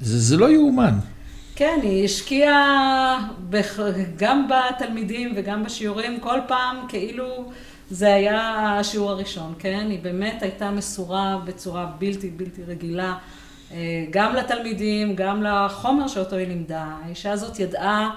זה, 0.00 0.20
זה 0.20 0.36
לא 0.36 0.50
יאומן. 0.50 0.98
כן, 1.56 1.78
היא 1.82 2.04
השקיעה 2.04 3.18
בח- 3.50 3.78
גם 4.16 4.48
בתלמידים 4.48 5.32
וגם 5.36 5.64
בשיעורים, 5.64 6.20
כל 6.20 6.38
פעם 6.48 6.76
כאילו 6.88 7.50
זה 7.90 8.14
היה 8.14 8.40
השיעור 8.80 9.10
הראשון, 9.10 9.54
כן? 9.58 9.86
היא 9.90 9.98
באמת 10.02 10.42
הייתה 10.42 10.70
מסורה 10.70 11.38
בצורה 11.44 11.86
בלתי 11.98 12.30
בלתי 12.30 12.62
רגילה, 12.66 13.14
אה, 13.72 13.76
גם 14.10 14.34
לתלמידים, 14.34 15.14
גם 15.16 15.42
לחומר 15.42 16.08
שאותו 16.08 16.36
היא 16.36 16.46
לימדה. 16.48 16.84
האישה 17.04 17.32
הזאת 17.32 17.58
ידעה 17.60 18.10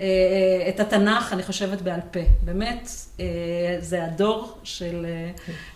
אה, 0.00 0.04
אה, 0.04 0.68
את 0.68 0.80
התנ"ך, 0.80 1.32
אני 1.32 1.42
חושבת, 1.42 1.82
בעל 1.82 2.00
פה. 2.10 2.20
באמת, 2.44 2.88
זה 3.80 4.04
הדור 4.04 4.58
של, 4.64 5.06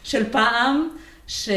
של 0.05 0.33
פעם, 0.33 0.89
ש... 1.27 1.49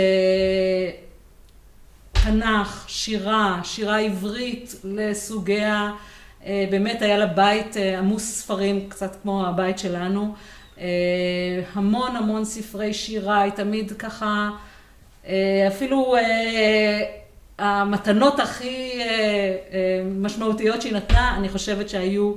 תנ"ך, 2.24 2.86
שירה, 2.88 3.59
שירה 3.63 3.99
עברית 3.99 4.76
לסוגיה, 4.84 5.91
אה, 6.45 6.65
באמת 6.72 7.01
היה 7.01 7.17
לה 7.17 7.26
בית 7.26 7.78
אה, 7.78 7.99
עמוס 7.99 8.24
ספרים, 8.24 8.89
קצת 8.89 9.15
כמו 9.22 9.47
הבית 9.47 9.80
שלנו, 9.80 10.34
אה, 10.80 10.86
המון 11.74 12.15
המון 12.15 12.45
ספרי 12.45 12.93
שירה, 12.93 13.41
היא 13.41 13.51
תמיד 13.51 13.91
ככה, 13.91 14.49
אפילו 15.67 16.15
המתנות 17.59 18.39
הכי 18.39 19.01
משמעותיות 20.05 20.82
שהיא 20.82 20.93
נתנה, 20.93 21.36
אני 21.38 21.49
חושבת 21.49 21.89
שהיו 21.89 22.34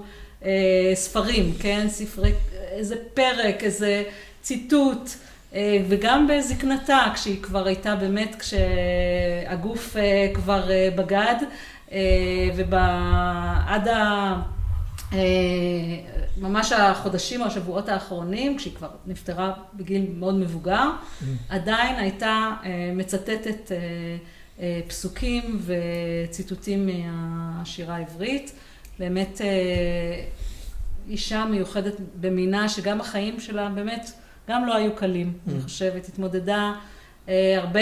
ספרים, 0.95 1.53
כן? 1.61 1.87
ספרי, 1.89 2.33
איזה 2.71 2.97
פרק, 3.15 3.65
איזה 3.65 4.03
ציטוט. 4.43 5.11
אה, 5.55 5.83
וגם 5.89 6.29
בזקנתה, 6.29 7.05
כשהיא 7.15 7.43
כבר 7.43 7.67
הייתה 7.67 7.97
באמת, 7.97 8.37
כשהגוף 8.39 9.97
אה, 9.97 10.31
כבר 10.35 10.71
אה, 10.71 10.89
בגד, 10.97 11.37
ועד 12.57 13.89
ה... 13.89 14.43
ממש 16.37 16.73
החודשים 16.73 17.41
או 17.41 17.47
השבועות 17.47 17.89
האחרונים, 17.89 18.57
כשהיא 18.59 18.75
כבר 18.75 18.89
נפטרה 19.07 19.53
בגיל 19.75 20.07
מאוד 20.15 20.35
מבוגר, 20.35 20.91
עדיין 21.49 21.97
הייתה 21.97 22.51
מצטטת 22.95 23.73
פסוקים 24.89 25.61
וציטוטים 25.67 26.89
מהשירה 26.89 27.97
העברית. 27.97 28.53
באמת 28.99 29.41
אישה 31.09 31.45
מיוחדת 31.45 31.95
במינה, 32.21 32.69
שגם 32.69 33.01
החיים 33.01 33.41
שלה 33.41 33.69
באמת 33.69 34.11
גם 34.51 34.67
לא 34.67 34.77
היו 34.77 34.93
קלים, 34.95 35.33
אני 35.49 35.61
חושבת, 35.61 36.09
התמודדה 36.09 36.73
אה, 37.29 37.59
הרבה 37.59 37.81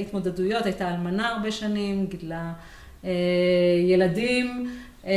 התמודדויות, 0.00 0.64
הייתה 0.66 0.90
אלמנה 0.90 1.28
הרבה 1.28 1.50
שנים, 1.52 2.06
גידלה 2.06 2.52
אה, 3.04 3.10
ילדים, 3.86 4.70
אה, 5.06 5.12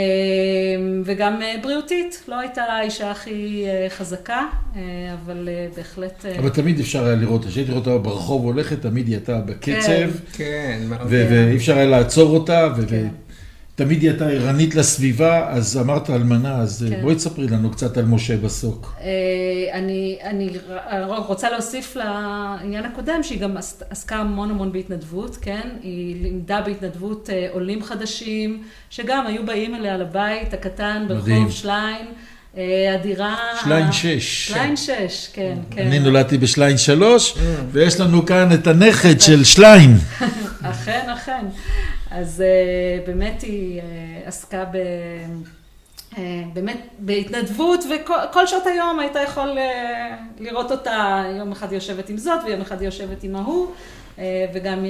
וגם 1.06 1.42
אה, 1.42 1.56
בריאותית, 1.64 2.24
לא 2.28 2.40
הייתה 2.40 2.64
האישה 2.64 3.12
הכי 3.12 3.64
אה, 3.68 3.88
חזקה, 3.90 4.46
אה, 4.76 4.82
אבל 5.14 5.50
אה, 5.52 5.68
בהחלט... 5.78 6.26
אה, 6.26 6.40
אבל 6.40 6.50
תמיד 6.50 6.80
אפשר 6.80 7.06
היה 7.06 7.16
לראות, 7.16 7.46
כשהייתי 7.46 7.72
רואה 7.72 7.86
אותה 7.86 7.98
ברחוב 7.98 8.44
הולכת, 8.44 8.82
תמיד 8.82 9.08
היא 9.08 9.16
הייתה 9.16 9.40
בקצב, 9.40 10.10
כן. 10.34 10.80
ו- 10.90 11.28
ואי 11.30 11.56
אפשר 11.58 11.78
היה 11.78 11.86
לעצור 11.86 12.36
אותה, 12.38 12.68
ו- 12.78 13.08
ותמיד 13.82 14.02
היא 14.02 14.10
הייתה 14.10 14.26
ערנית 14.30 14.76
לסביבה, 14.76 15.50
אז 15.50 15.78
אמרת 15.78 16.10
אלמנה, 16.10 16.56
אז 16.56 16.86
כן. 16.90 17.02
בואי 17.02 17.16
תספרי 17.16 17.48
לנו 17.48 17.72
קצת 17.72 17.98
על 17.98 18.06
משה 18.06 18.38
בסוק. 18.38 18.94
אה, 19.02 19.08
אני, 19.74 20.18
אני 20.24 20.50
רוצה 21.18 21.50
להוסיף 21.50 21.96
לעניין 21.96 22.86
הקודם, 22.86 23.20
שהיא 23.24 23.40
גם 23.40 23.58
עס- 23.58 23.84
עסקה 23.90 24.16
המון 24.16 24.50
המון 24.52 24.72
בהתנדבות, 24.72 25.38
כן? 25.42 25.70
היא 25.84 26.22
לימדה 26.24 26.62
בהתנדבות 26.62 27.30
אה, 27.34 27.48
עולים 27.52 27.84
חדשים, 27.84 28.62
שגם 28.90 29.28
היו 29.28 29.46
באים 29.46 29.76
אליה 29.76 29.98
לבית 29.98 30.54
הקטן 30.54 31.06
מדהים. 31.10 31.36
ברחוב 31.44 31.52
שליין. 31.52 32.06
אה, 32.58 32.64
הדירה... 33.00 33.36
שליין 33.64 33.92
שש. 33.92 34.48
שליין 34.48 34.76
שש, 34.78 35.30
כן, 35.34 35.58
כן. 35.72 35.88
אני 35.88 36.00
נולדתי 36.00 36.38
בשליין 36.38 36.78
שלוש, 36.78 37.38
ויש 37.72 38.00
לנו 38.00 38.26
כאן 38.26 38.50
את 38.54 38.68
הנכד 38.68 39.22
של 39.22 39.44
שליין. 39.44 39.98
אכן, 40.62 41.06
אכן. 41.14 41.46
אז 42.12 42.42
אה, 42.42 43.00
באמת 43.06 43.42
היא 43.42 43.82
אה, 43.82 43.86
עסקה 44.26 44.66
ב... 44.66 44.76
אה, 46.18 46.44
באמת 46.54 46.78
בהתנדבות, 47.00 47.84
וכל 47.84 48.48
שעות 48.48 48.64
היום 48.66 49.00
היית 49.00 49.16
יכול 49.24 49.58
לראות 50.40 50.72
אותה, 50.72 51.24
יום 51.38 51.52
אחד 51.52 51.72
יושבת 51.72 52.10
עם 52.10 52.18
זאת, 52.18 52.40
ויום 52.46 52.62
אחד 52.62 52.82
יושבת 52.82 53.24
עם 53.24 53.36
ההוא, 53.36 53.68
וגם... 54.54 54.86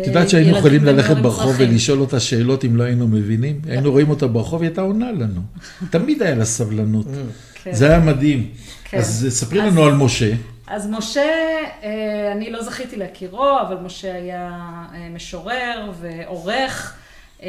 את 0.00 0.06
יודעת 0.06 0.28
שהיינו 0.28 0.58
יכולים 0.58 0.84
ללכת 0.84 1.16
ברחוב. 1.16 1.54
ולשאול 1.58 2.00
אותה 2.00 2.20
שאלות 2.20 2.64
אם 2.64 2.76
לא 2.76 2.82
היינו 2.82 3.08
מבינים? 3.08 3.60
היינו 3.68 3.90
רואים 3.90 4.10
אותה 4.10 4.26
ברחוב, 4.26 4.62
היא 4.62 4.68
הייתה 4.68 4.80
עונה 4.80 5.12
לנו. 5.12 5.40
תמיד 5.90 6.22
היה 6.22 6.34
לה 6.34 6.44
סבלנות. 6.44 7.06
כן. 7.62 7.72
זה 7.72 7.88
היה 7.88 8.00
מדהים. 8.00 8.48
כן. 8.84 8.98
אז 8.98 9.26
ספרי 9.30 9.58
לנו 9.58 9.84
על 9.84 9.92
משה. 9.94 10.32
אז 10.70 10.90
משה, 10.90 11.30
אה, 11.82 12.32
אני 12.32 12.50
לא 12.50 12.62
זכיתי 12.62 12.96
להכירו, 12.96 13.60
אבל 13.60 13.76
משה 13.76 14.14
היה 14.14 14.50
אה, 14.94 15.08
משורר 15.14 15.90
ועורך, 16.00 16.96
אה, 17.42 17.48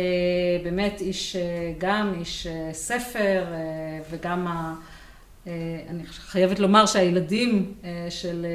באמת 0.63 1.01
איש, 1.01 1.35
גם 1.77 2.13
איש 2.19 2.47
ספר, 2.71 3.43
וגם, 4.11 4.47
ה, 4.47 4.73
אני 5.89 6.03
חייבת 6.05 6.59
לומר 6.59 6.85
שהילדים 6.85 7.73
של 8.09 8.45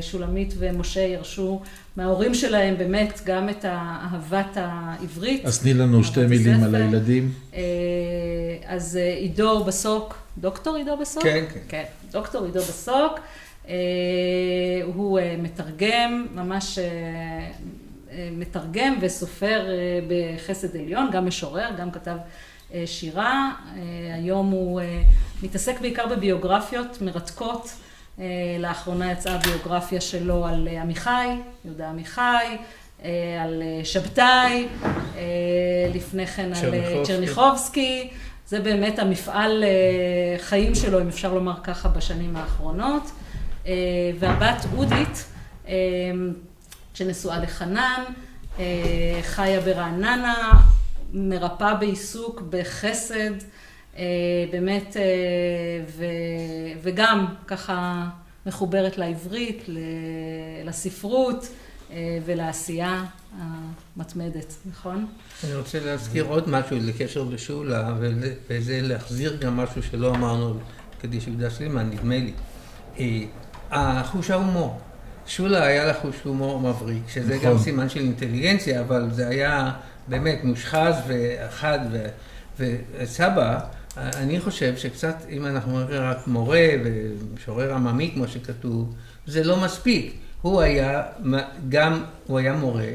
שולמית 0.00 0.54
ומשה 0.58 1.00
ירשו 1.00 1.62
מההורים 1.96 2.34
שלהם 2.34 2.78
באמת 2.78 3.20
גם 3.24 3.48
את 3.48 3.64
אהבת 3.64 4.56
העברית. 4.56 5.44
אז 5.44 5.60
תני 5.60 5.74
לנו 5.74 6.04
שתי 6.04 6.26
מילים 6.26 6.64
על. 6.64 6.74
הילדים. 6.74 7.32
אז 8.66 8.96
עידו 8.96 9.64
בסוק, 9.64 10.14
דוקטור 10.38 10.76
עידו 10.76 10.96
בסוק? 10.96 11.22
כן, 11.22 11.44
כן. 11.54 11.60
כן, 11.68 11.84
דוקטור 12.12 12.44
עידו 12.44 12.60
בסוק. 12.60 13.20
אה, 13.68 13.74
הוא 14.84 15.18
אה, 15.18 15.36
מתרגם, 15.38 16.26
ממש 16.34 16.78
אה, 16.78 18.28
מתרגם 18.32 18.98
וסופר 19.00 19.66
בחסד 20.08 20.76
עליון, 20.76 21.08
גם 21.12 21.26
משורר, 21.26 21.68
גם 21.78 21.90
כתב 21.90 22.16
שירה. 22.86 23.52
היום 24.14 24.50
הוא 24.50 24.80
מתעסק 25.42 25.80
בעיקר 25.80 26.06
בביוגרפיות 26.06 27.02
מרתקות. 27.02 27.70
לאחרונה 28.58 29.12
יצאה 29.12 29.38
ביוגרפיה 29.38 30.00
שלו 30.00 30.46
על 30.46 30.68
עמיחי, 30.68 31.26
יהודה 31.64 31.88
עמיחי, 31.88 32.56
על 33.42 33.62
שבתאי, 33.84 34.66
לפני 35.94 36.26
כן 36.26 36.52
על 36.54 37.04
צ'רניחובסקי. 37.04 38.10
זה 38.48 38.60
באמת 38.60 38.98
המפעל 38.98 39.64
חיים 40.38 40.74
שלו, 40.74 41.00
אם 41.00 41.08
אפשר 41.08 41.34
לומר 41.34 41.54
ככה, 41.64 41.88
בשנים 41.88 42.36
האחרונות. 42.36 43.10
אה, 43.66 43.72
והבת 44.18 44.66
אודית, 44.76 45.24
אה, 45.68 45.74
שנשואה 46.94 47.38
לחנן, 47.38 48.04
אה, 48.58 48.64
חיה 49.22 49.60
ברעננה, 49.60 50.50
מרפאה 51.12 51.74
בעיסוק, 51.74 52.42
בחסד, 52.50 53.30
באמת, 54.52 54.96
וגם 56.82 57.26
ככה 57.46 58.08
מחוברת 58.46 58.98
לעברית, 58.98 59.64
לספרות 60.64 61.48
ולעשייה 62.24 63.04
המתמדת, 63.96 64.54
נכון? 64.70 65.06
אני 65.44 65.54
רוצה 65.54 65.80
להזכיר 65.84 66.24
עוד 66.24 66.48
משהו 66.48 66.76
לקשר 66.80 67.22
לשולה, 67.30 67.94
ול- 68.00 68.32
וזה 68.50 68.80
להחזיר 68.82 69.36
גם 69.40 69.56
משהו 69.56 69.82
שלא 69.82 70.14
אמרנו 70.14 70.58
כדי 71.00 71.20
שיהודה 71.20 71.50
סלימן, 71.50 71.90
נדמה 71.90 72.14
לי. 72.18 72.32
החוש 73.70 74.30
ההומור. 74.30 74.80
שולה 75.26 75.66
היה 75.66 75.84
לה 75.84 75.94
חוש 75.94 76.16
הומור 76.24 76.60
מבריק, 76.60 77.08
שזה 77.08 77.36
נכון. 77.36 77.50
גם 77.50 77.58
סימן 77.58 77.88
של 77.88 78.00
אינטליגנציה, 78.00 78.80
אבל 78.80 79.08
זה 79.12 79.28
היה 79.28 79.72
באמת 80.08 80.44
מושחז 80.44 80.94
וחד, 81.06 81.78
ו- 81.92 82.06
וסבא, 82.58 83.58
אני 83.96 84.40
חושב 84.40 84.76
שקצת, 84.76 85.16
אם 85.30 85.46
אנחנו 85.46 85.80
אומרים 85.80 86.02
רק 86.02 86.26
מורה 86.26 86.68
ומשורר 86.84 87.74
עממי, 87.74 88.10
כמו 88.14 88.28
שכתוב, 88.28 88.94
זה 89.26 89.44
לא 89.44 89.64
מספיק. 89.64 90.14
הוא 90.42 90.60
היה 90.60 91.02
גם, 91.68 92.04
הוא 92.26 92.38
היה 92.38 92.52
מורה, 92.52 92.88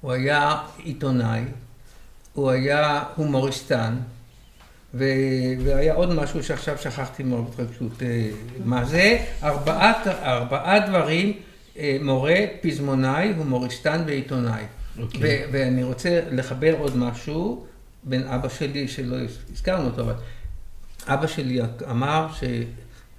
הוא 0.00 0.12
היה 0.12 0.56
עיתונאי, 0.78 1.44
הוא 2.32 2.50
היה 2.50 3.02
הומוריסטן. 3.16 3.94
והיה 4.94 5.94
עוד 5.94 6.14
משהו 6.14 6.42
שעכשיו 6.42 6.78
שכחתי 6.78 7.22
מאוד 7.22 7.44
בהתרגשות. 7.44 8.02
אה, 8.02 8.28
מה 8.64 8.84
זה? 8.84 9.18
ארבעה, 9.42 9.92
ארבעה 10.22 10.86
דברים, 10.88 11.32
אה, 11.78 11.96
מורה, 12.02 12.36
פזמונאי, 12.60 13.32
הומוריסטן 13.36 14.02
ועיתונאי. 14.06 14.62
אוקיי. 14.98 15.20
ו- 15.22 15.48
ואני 15.52 15.82
רוצה 15.82 16.20
לחבר 16.30 16.74
עוד 16.78 16.96
משהו 16.96 17.66
בין 18.02 18.26
אבא 18.26 18.48
שלי, 18.48 18.88
שלא 18.88 19.16
הזכרנו 19.52 19.84
אותו, 19.84 20.02
אבל 20.02 20.14
אבא 21.06 21.26
שלי 21.26 21.60
אמר 21.90 22.26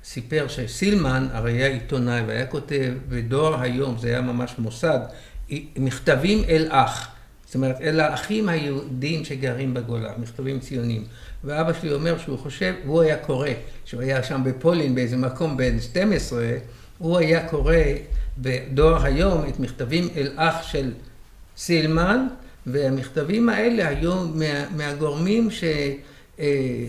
שסיפר 0.03 0.47
שסילמן 0.47 1.27
הרי 1.31 1.51
היה 1.51 1.67
עיתונאי 1.67 2.21
והיה 2.27 2.45
כותב 2.45 2.93
בדואר 3.09 3.61
היום, 3.61 3.97
זה 3.97 4.07
היה 4.07 4.21
ממש 4.21 4.55
מוסד, 4.57 4.99
מכתבים 5.77 6.43
אל 6.49 6.67
אח. 6.69 7.07
זאת 7.45 7.55
אומרת, 7.55 7.81
אלה 7.81 8.07
האחים 8.07 8.49
היהודים 8.49 9.25
שגרים 9.25 9.73
בגולה, 9.73 10.11
מכתבים 10.17 10.59
ציוניים. 10.59 11.03
ואבא 11.43 11.73
שלי 11.73 11.93
אומר 11.93 12.17
שהוא 12.17 12.37
חושב, 12.37 12.73
והוא 12.85 13.01
היה 13.01 13.17
קורא, 13.17 13.49
שהוא 13.85 14.01
היה 14.01 14.23
שם 14.23 14.41
בפולין 14.45 14.95
באיזה 14.95 15.17
מקום 15.17 15.57
בין 15.57 15.79
12, 15.79 16.43
הוא 16.97 17.17
היה 17.17 17.47
קורא 17.47 17.75
בדואר 18.37 19.05
היום 19.05 19.49
את 19.49 19.59
מכתבים 19.59 20.07
אל 20.15 20.31
אח 20.35 20.63
של 20.63 20.91
סילמן, 21.57 22.27
והמכתבים 22.65 23.49
האלה 23.49 23.87
היו 23.87 24.15
מה, 24.15 24.69
מהגורמים 24.75 25.51
ש... 25.51 25.63
אה, 26.39 26.85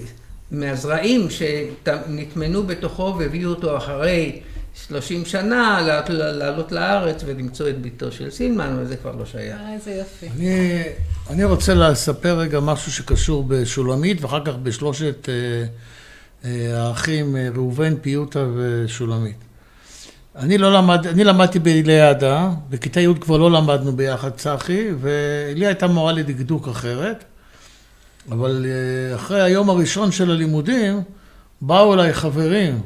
מהזרעים 0.52 1.30
שנטמנו 1.30 2.62
בתוכו 2.62 3.16
והביאו 3.18 3.50
אותו 3.50 3.76
אחרי 3.76 4.40
30 4.88 5.24
שנה 5.24 5.80
לעלות 6.08 6.72
לארץ 6.72 7.22
ולמצוא 7.26 7.68
את 7.68 7.78
ביתו 7.78 8.12
של 8.12 8.30
סילמן, 8.30 8.76
וזה 8.80 8.96
כבר 8.96 9.16
לא 9.16 9.26
שייך. 9.26 9.56
אה, 9.60 9.74
איזה 9.74 9.90
יופי. 9.90 10.28
אני, 11.32 11.44
רוצה 11.44 11.74
לספר 11.74 12.38
רגע 12.38 12.60
משהו 12.60 12.92
שקשור 12.92 13.44
בשולמית, 13.48 14.22
ואחר 14.22 14.44
כך 14.44 14.52
בשלושת 14.62 15.28
אה, 15.28 15.64
אה, 16.44 16.82
האחים 16.82 17.36
ראובן, 17.54 17.96
פיוטה 17.96 18.46
ושולמית. 18.56 19.36
אני 20.36 20.58
לא 20.58 20.72
למד, 20.72 21.06
אני 21.06 21.24
למדתי 21.24 21.58
בליעדה, 21.58 22.50
בכיתה 22.70 23.00
י' 23.00 23.14
כבר 23.20 23.36
לא 23.36 23.50
למדנו 23.50 23.96
ביחד 23.96 24.30
צחי, 24.30 24.88
ולי 25.00 25.66
הייתה 25.66 25.86
מורה 25.86 26.12
לדקדוק 26.12 26.68
אחרת, 26.68 27.24
אבל 28.30 28.66
אחרי 29.14 29.42
היום 29.42 29.70
הראשון 29.70 30.12
של 30.12 30.30
הלימודים, 30.30 31.02
באו 31.60 31.94
אליי 31.94 32.12
חברים 32.14 32.80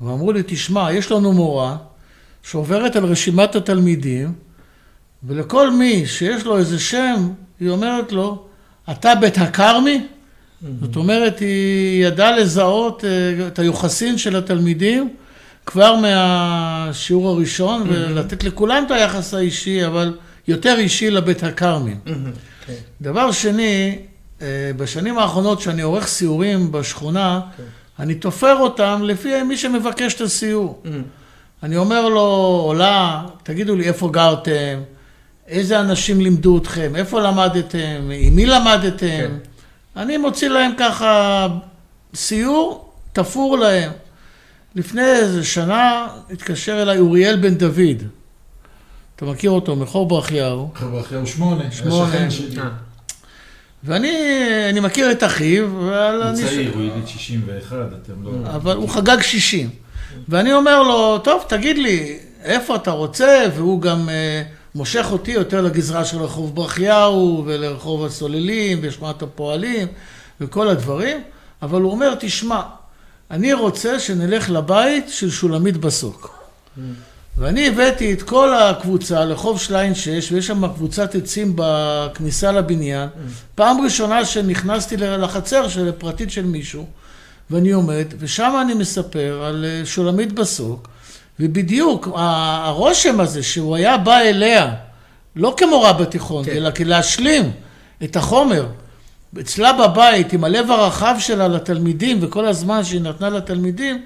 ואמרו 0.00 0.32
לי, 0.32 0.42
תשמע, 0.46 0.92
יש 0.92 1.12
לנו 1.12 1.32
מורה 1.32 1.76
שעוברת 2.42 2.96
על 2.96 3.04
רשימת 3.04 3.54
התלמידים, 3.54 4.32
ולכל 5.22 5.70
מי 5.70 6.06
שיש 6.06 6.44
לו 6.44 6.58
איזה 6.58 6.78
שם, 6.78 7.28
היא 7.60 7.68
אומרת 7.68 8.12
לו, 8.12 8.44
אתה 8.90 9.14
בית 9.14 9.38
הכרמי? 9.38 10.06
זאת 10.80 10.96
אומרת, 10.96 11.38
היא 11.38 12.06
ידעה 12.06 12.36
לזהות 12.36 13.04
אה, 13.04 13.46
את 13.46 13.58
היוחסין 13.58 14.18
של 14.18 14.36
התלמידים 14.36 15.14
כבר 15.66 15.96
מהשיעור 15.96 17.28
הראשון, 17.28 17.84
ולתת 17.88 18.44
לכולם 18.44 18.84
את 18.86 18.90
היחס 18.90 19.34
האישי, 19.34 19.86
אבל 19.86 20.16
יותר 20.48 20.74
אישי 20.78 21.10
לבית 21.10 21.42
הכרמי. 21.42 21.94
כן. 22.66 22.74
דבר 23.00 23.32
שני, 23.32 23.98
אה, 24.42 24.70
בשנים 24.76 25.18
האחרונות, 25.18 25.60
שאני 25.60 25.82
עורך 25.82 26.06
סיורים 26.06 26.72
בשכונה, 26.72 27.40
כן. 27.56 27.62
אני 27.98 28.14
תופר 28.14 28.56
אותם 28.56 29.00
לפי 29.04 29.42
מי 29.42 29.56
שמבקש 29.56 30.14
את 30.14 30.20
הסיור. 30.20 30.82
אני 31.62 31.76
אומר 31.76 32.08
לו, 32.08 32.20
עולה, 32.64 33.26
תגידו 33.42 33.76
לי 33.76 33.84
איפה 33.84 34.08
גרתם, 34.12 34.80
איזה 35.50 35.80
אנשים 35.80 36.20
לימדו 36.20 36.58
אתכם, 36.58 36.96
איפה 36.96 37.20
למדתם, 37.20 38.10
עם 38.12 38.36
מי 38.36 38.46
למדתם. 38.46 39.06
כן. 39.06 39.30
אני 39.96 40.16
מוציא 40.16 40.48
להם 40.48 40.72
ככה 40.78 41.46
סיור, 42.14 42.92
תפור 43.12 43.58
להם. 43.58 43.92
לפני 44.74 45.06
איזה 45.06 45.44
שנה 45.44 46.08
התקשר 46.30 46.82
אליי 46.82 46.98
אוריאל 46.98 47.36
בן 47.36 47.54
דוד. 47.54 48.02
אתה 49.16 49.24
מכיר 49.24 49.50
אותו, 49.50 49.76
מחור 49.76 50.08
ברכיהו. 50.08 50.70
מחור 50.74 50.88
ברכיהו 50.88 51.26
שמונה. 51.26 51.70
שמונה. 51.70 52.28
ואני 53.84 54.80
מכיר 54.82 55.10
את 55.10 55.24
אחיו, 55.24 55.66
אבל 55.66 56.22
אני... 56.22 56.42
הוא 56.42 56.48
צעיר, 56.48 56.74
הוא 56.74 56.82
יליד 56.82 57.08
61, 57.08 57.76
אתם 58.02 58.12
לא... 58.24 58.30
אבל 58.54 58.76
הוא 58.76 58.88
חגג 58.88 59.20
60. 59.20 59.70
ואני 60.28 60.52
אומר 60.52 60.82
לו, 60.82 61.18
טוב, 61.18 61.44
תגיד 61.48 61.78
לי, 61.78 62.18
איפה 62.44 62.76
אתה 62.76 62.90
רוצה? 62.90 63.44
והוא 63.56 63.80
גם 63.80 64.08
אה, 64.08 64.42
מושך 64.74 65.06
אותי 65.10 65.30
יותר 65.30 65.60
לגזרה 65.60 66.04
של 66.04 66.18
רחוב 66.18 66.54
ברכיהו, 66.54 67.42
ולרחוב 67.46 68.04
הסוללים, 68.04 68.78
ושמעת 68.82 69.22
הפועלים, 69.22 69.88
וכל 70.40 70.68
הדברים. 70.68 71.22
אבל 71.62 71.80
הוא 71.80 71.92
אומר, 71.92 72.14
תשמע, 72.20 72.60
אני 73.30 73.52
רוצה 73.52 74.00
שנלך 74.00 74.50
לבית 74.50 75.08
של 75.08 75.30
שולמית 75.30 75.76
בסוק. 75.76 76.40
ואני 77.38 77.68
הבאתי 77.68 78.12
את 78.12 78.22
כל 78.22 78.54
הקבוצה 78.54 79.24
לחוב 79.24 79.60
שליין 79.60 79.94
6, 79.94 80.32
ויש 80.32 80.46
שם 80.46 80.68
קבוצת 80.68 81.14
עצים 81.14 81.52
בכניסה 81.56 82.52
לבניין. 82.52 83.08
פעם 83.54 83.80
ראשונה 83.80 84.24
שנכנסתי 84.24 84.96
לחצר 84.96 85.68
של 85.68 85.92
פרטית 85.98 86.30
של 86.30 86.44
מישהו, 86.44 86.86
ואני 87.50 87.70
עומד, 87.70 88.06
ושם 88.18 88.52
אני 88.62 88.74
מספר 88.74 89.42
על 89.44 89.64
אה, 89.64 89.86
שולמית 89.86 90.32
בסוק, 90.32 90.88
ובדיוק 91.40 92.08
הרושם 92.14 93.20
הזה 93.20 93.42
שהוא 93.42 93.76
היה 93.76 93.98
בא 93.98 94.18
אליה, 94.18 94.74
לא 95.36 95.54
כמורה 95.56 95.92
בתיכון, 95.92 96.44
כן. 96.44 96.50
אלא 96.50 96.70
כלהשלים 96.70 97.50
את 98.04 98.16
החומר. 98.16 98.66
אצלה 99.40 99.72
בבית, 99.72 100.32
עם 100.32 100.44
הלב 100.44 100.70
הרחב 100.70 101.14
שלה 101.18 101.48
לתלמידים, 101.48 102.18
וכל 102.20 102.46
הזמן 102.46 102.84
שהיא 102.84 103.00
נתנה 103.00 103.30
לתלמידים, 103.30 104.04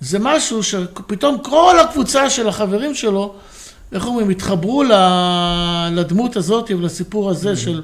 זה 0.00 0.18
משהו 0.18 0.62
שפתאום 0.62 1.38
כל 1.38 1.76
הקבוצה 1.80 2.30
של 2.30 2.48
החברים 2.48 2.94
שלו, 2.94 3.34
איך 3.92 4.06
אומרים, 4.06 4.30
התחברו 4.30 4.84
לדמות 5.92 6.36
הזאת 6.36 6.70
ולסיפור 6.70 7.30
הזה 7.30 7.52
mm-hmm. 7.52 7.56
של 7.56 7.82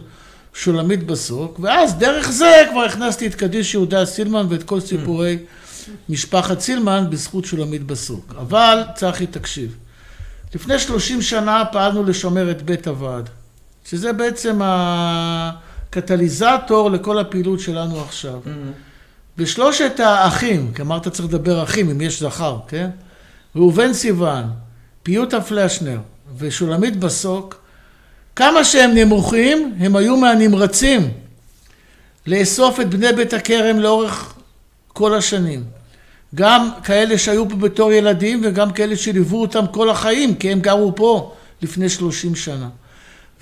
שולמית 0.54 1.06
בסוק, 1.06 1.60
ואז 1.62 1.94
דרך 1.94 2.30
זה 2.30 2.66
כבר 2.70 2.80
הכנסתי 2.80 3.26
את 3.26 3.34
קדיש 3.34 3.74
יהודה 3.74 4.04
סילמן 4.04 4.46
ואת 4.48 4.62
כל 4.62 4.80
סיפורי 4.80 5.38
mm-hmm. 5.40 5.67
משפחת 6.08 6.60
סילמן 6.60 7.04
בזכות 7.10 7.44
שולמית 7.44 7.82
בסוק. 7.82 8.34
אבל, 8.38 8.82
צחי, 8.94 9.26
תקשיב. 9.26 9.76
לפני 10.54 10.78
שלושים 10.78 11.22
שנה 11.22 11.64
פעלנו 11.72 12.04
לשמר 12.04 12.50
את 12.50 12.62
בית 12.62 12.86
הוועד, 12.86 13.28
שזה 13.84 14.12
בעצם 14.12 14.60
הקטליזטור 15.90 16.90
לכל 16.90 17.18
הפעילות 17.18 17.60
שלנו 17.60 18.00
עכשיו. 18.00 18.40
Mm-hmm. 18.44 18.88
ושלושת 19.38 20.00
האחים, 20.00 20.72
כי 20.74 20.82
אמרת 20.82 21.08
צריך 21.08 21.28
לדבר 21.28 21.62
אחים, 21.62 21.90
אם 21.90 22.00
יש 22.00 22.22
זכר, 22.22 22.58
כן? 22.68 22.90
ראובן 23.56 23.92
סיוון, 23.92 24.44
פיוטה 25.02 25.40
פלשנר 25.40 25.98
ושולמית 26.38 26.96
בסוק, 26.96 27.60
כמה 28.36 28.64
שהם 28.64 28.90
נמוכים, 28.94 29.74
הם 29.78 29.96
היו 29.96 30.16
מהנמרצים 30.16 31.10
לאסוף 32.26 32.80
את 32.80 32.90
בני 32.90 33.12
בית 33.12 33.32
הכרם 33.32 33.78
לאורך 33.78 34.34
כל 34.88 35.14
השנים. 35.14 35.64
גם 36.34 36.70
כאלה 36.84 37.18
שהיו 37.18 37.48
פה 37.48 37.56
בתור 37.56 37.92
ילדים 37.92 38.40
וגם 38.44 38.70
כאלה 38.70 38.96
שליוו 38.96 39.40
אותם 39.40 39.66
כל 39.66 39.90
החיים, 39.90 40.34
כי 40.34 40.52
הם 40.52 40.60
גרו 40.60 40.92
פה 40.96 41.32
לפני 41.62 41.88
שלושים 41.88 42.34
שנה. 42.34 42.68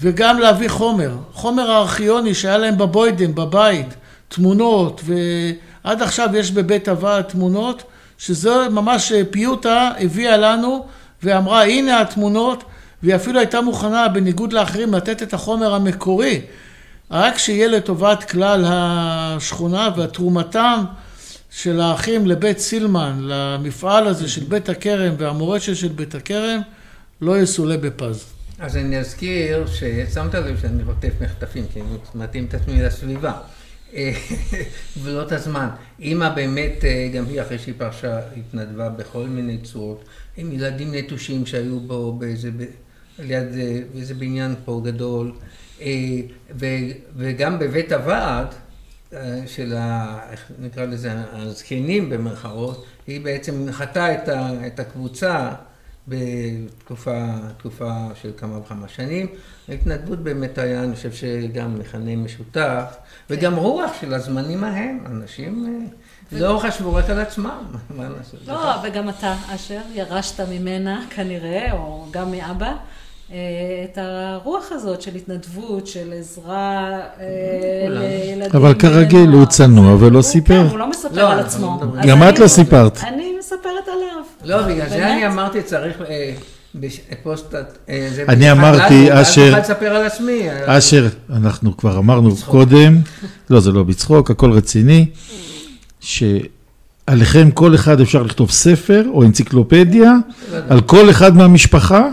וגם 0.01 0.39
להביא 0.39 0.69
חומר, 0.69 1.17
חומר 1.33 1.71
הארכיוני 1.71 2.35
שהיה 2.35 2.59
להם 2.59 2.79
בבוידם, 2.79 3.35
בבית, 3.35 3.95
תמונות 4.29 5.01
ו... 5.05 5.15
עד 5.87 6.03
עכשיו 6.03 6.29
יש 6.37 6.51
בבית 6.51 6.89
הוועד 6.89 7.25
תמונות, 7.25 7.83
שזה 8.19 8.69
ממש 8.69 9.13
אה, 9.13 9.23
פיוטה 9.31 9.91
הביאה 10.01 10.37
לנו 10.37 10.87
ואמרה 11.23 11.65
הנה 11.65 12.01
התמונות, 12.01 12.65
והיא 13.03 13.17
אפילו 13.17 13.39
הייתה 13.39 13.61
מוכנה 13.61 14.09
בניגוד 14.09 14.53
לאחרים 14.53 14.95
לתת 14.95 15.23
את 15.23 15.35
החומר 15.35 15.75
המקורי, 15.75 16.41
רק 17.11 17.39
שיהיה 17.39 17.69
לטובת 17.69 18.25
כלל 18.25 18.65
השכונה 18.67 19.89
ותרומתם 19.97 20.85
של 21.51 21.81
האחים 21.81 22.27
לבית 22.27 22.59
סילמן, 22.59 23.19
למפעל 23.21 24.07
הזה 24.07 24.29
של 24.29 24.45
בית 24.45 24.69
הכרם 24.69 25.15
והמורשת 25.19 25.77
של 25.77 25.89
בית 25.89 26.15
הכרם, 26.15 26.61
לא 27.21 27.39
יסולא 27.39 27.77
בפז. 27.77 28.25
אז 28.59 28.77
אני 28.77 28.99
אזכיר 28.99 29.67
ששמת 29.67 30.35
לב 30.35 30.61
שאני 30.61 30.85
חוטף 30.85 31.13
מחטפים, 31.21 31.65
כי 31.73 31.81
אני 31.81 31.89
מתאים 32.15 32.45
את 32.45 32.55
עצמי 32.55 32.83
לסביבה. 32.83 33.33
גבולות 34.99 35.33
הזמן. 35.33 35.69
אימא 36.01 36.29
באמת, 36.29 36.85
אה, 36.85 37.09
גם 37.15 37.27
היא 37.27 37.43
אחרי 37.43 37.59
שהיא 37.59 37.75
פרשה, 37.79 38.21
התנדבה 38.37 38.89
בכל 38.89 39.27
מיני 39.27 39.59
צורות, 39.59 40.05
עם 40.37 40.53
ילדים 40.53 40.95
נטושים 40.95 41.47
שהיו 41.47 41.81
בו 41.81 42.13
באיזה, 42.13 42.51
ליד 43.19 43.47
איזה 43.99 44.15
בניין 44.15 44.55
פה 44.65 44.81
גדול, 44.85 45.33
אה, 45.81 46.21
וגם 47.17 47.59
בבית 47.59 47.93
הוועד 47.93 48.47
אה, 48.47 48.66
של 49.47 49.75
ה... 49.77 50.19
איך 50.31 50.53
נקרא 50.59 50.85
לזה, 50.85 51.13
הזקנים 51.33 52.11
במרכאות, 52.11 52.85
היא 53.07 53.21
בעצם 53.21 53.67
נחתה 53.67 54.15
את, 54.15 54.29
את 54.67 54.81
הקבוצה 54.81 55.53
בתקופה 56.09 57.25
של 58.23 58.31
כמה 58.37 58.59
וכמה 58.59 58.89
שנים. 58.89 59.27
ההתנדבות 59.69 60.19
באמת 60.19 60.59
היה, 60.59 60.83
אני 60.83 60.97
חושב 60.97 61.13
שגם 61.13 61.79
מכנה 61.79 62.17
משותף, 62.17 62.97
וגם 63.31 63.53
כן. 63.53 63.59
רוח 63.59 63.91
של 64.01 64.15
הזמנים 64.15 64.65
ההם, 64.65 65.05
אנשים 65.07 65.87
אה, 66.33 66.39
לא 66.39 66.61
חשבו 66.63 66.95
רק 66.95 67.11
על 67.11 67.21
עצמם, 67.21 67.63
מה 67.97 68.09
לעשות. 68.09 68.41
לא, 68.47 68.75
וגם 68.83 69.09
אתה, 69.09 69.35
אשר, 69.55 69.81
ירשת 69.95 70.41
ממנה 70.41 71.07
כנראה, 71.11 71.73
או 71.73 72.07
גם 72.11 72.31
מאבא. 72.31 72.77
אה, 73.33 73.39
את 73.85 73.99
הרוח 74.01 74.65
הזאת 74.71 75.03
של 75.03 75.15
התנדבות, 75.15 75.87
של 75.87 76.13
עזרה 76.19 76.99
אה, 77.21 77.27
לילדים. 77.89 78.51
אבל 78.55 78.75
כרגיל 78.75 79.31
הוא 79.31 79.47
צנוע 79.47 79.97
ולא 80.01 80.23
סיפר. 80.23 80.63
כן, 80.65 80.71
הוא 80.71 80.79
לא 80.79 80.91
מספר 80.91 81.09
לא, 81.13 81.33
על 81.33 81.39
עצמו. 81.39 81.81
גם 82.09 82.23
את 82.23 82.39
לא 82.39 82.49
סיפרת. 82.49 82.99
אני 83.05 83.33
מספרת 83.39 83.89
עליו. 83.89 84.25
לא, 84.45 84.63
בגלל 84.63 84.89
זה 84.89 85.13
אני 85.13 85.27
אמרתי 85.27 85.63
צריך... 85.63 85.97
פוסט... 87.23 87.55
אה, 87.89 88.09
זה 88.15 88.25
אני 88.29 88.53
אמרתי, 88.53 89.09
אשר- 89.23 89.47
נוכל 89.47 89.61
לספר 89.61 89.87
על 89.97 90.07
עצמי. 90.07 90.43
אשר, 90.67 91.09
אנחנו 91.31 91.77
כבר 91.77 91.99
אמרנו 91.99 92.31
בצחוק. 92.31 92.51
קודם, 92.51 92.99
לא, 93.51 93.61
זה 93.61 93.73
לא 93.73 93.83
בצחוק, 93.83 94.31
הכל 94.31 94.53
רציני, 94.53 95.07
שעליכם 96.01 97.51
כל 97.51 97.75
אחד 97.75 98.01
אפשר 98.01 98.23
לכתוב 98.23 98.51
ספר 98.51 99.05
או 99.09 99.23
אנציקלופדיה 99.23 100.13
על 100.69 100.81
כל 100.81 101.11
אחד 101.11 101.37
מהמשפחה 101.37 102.09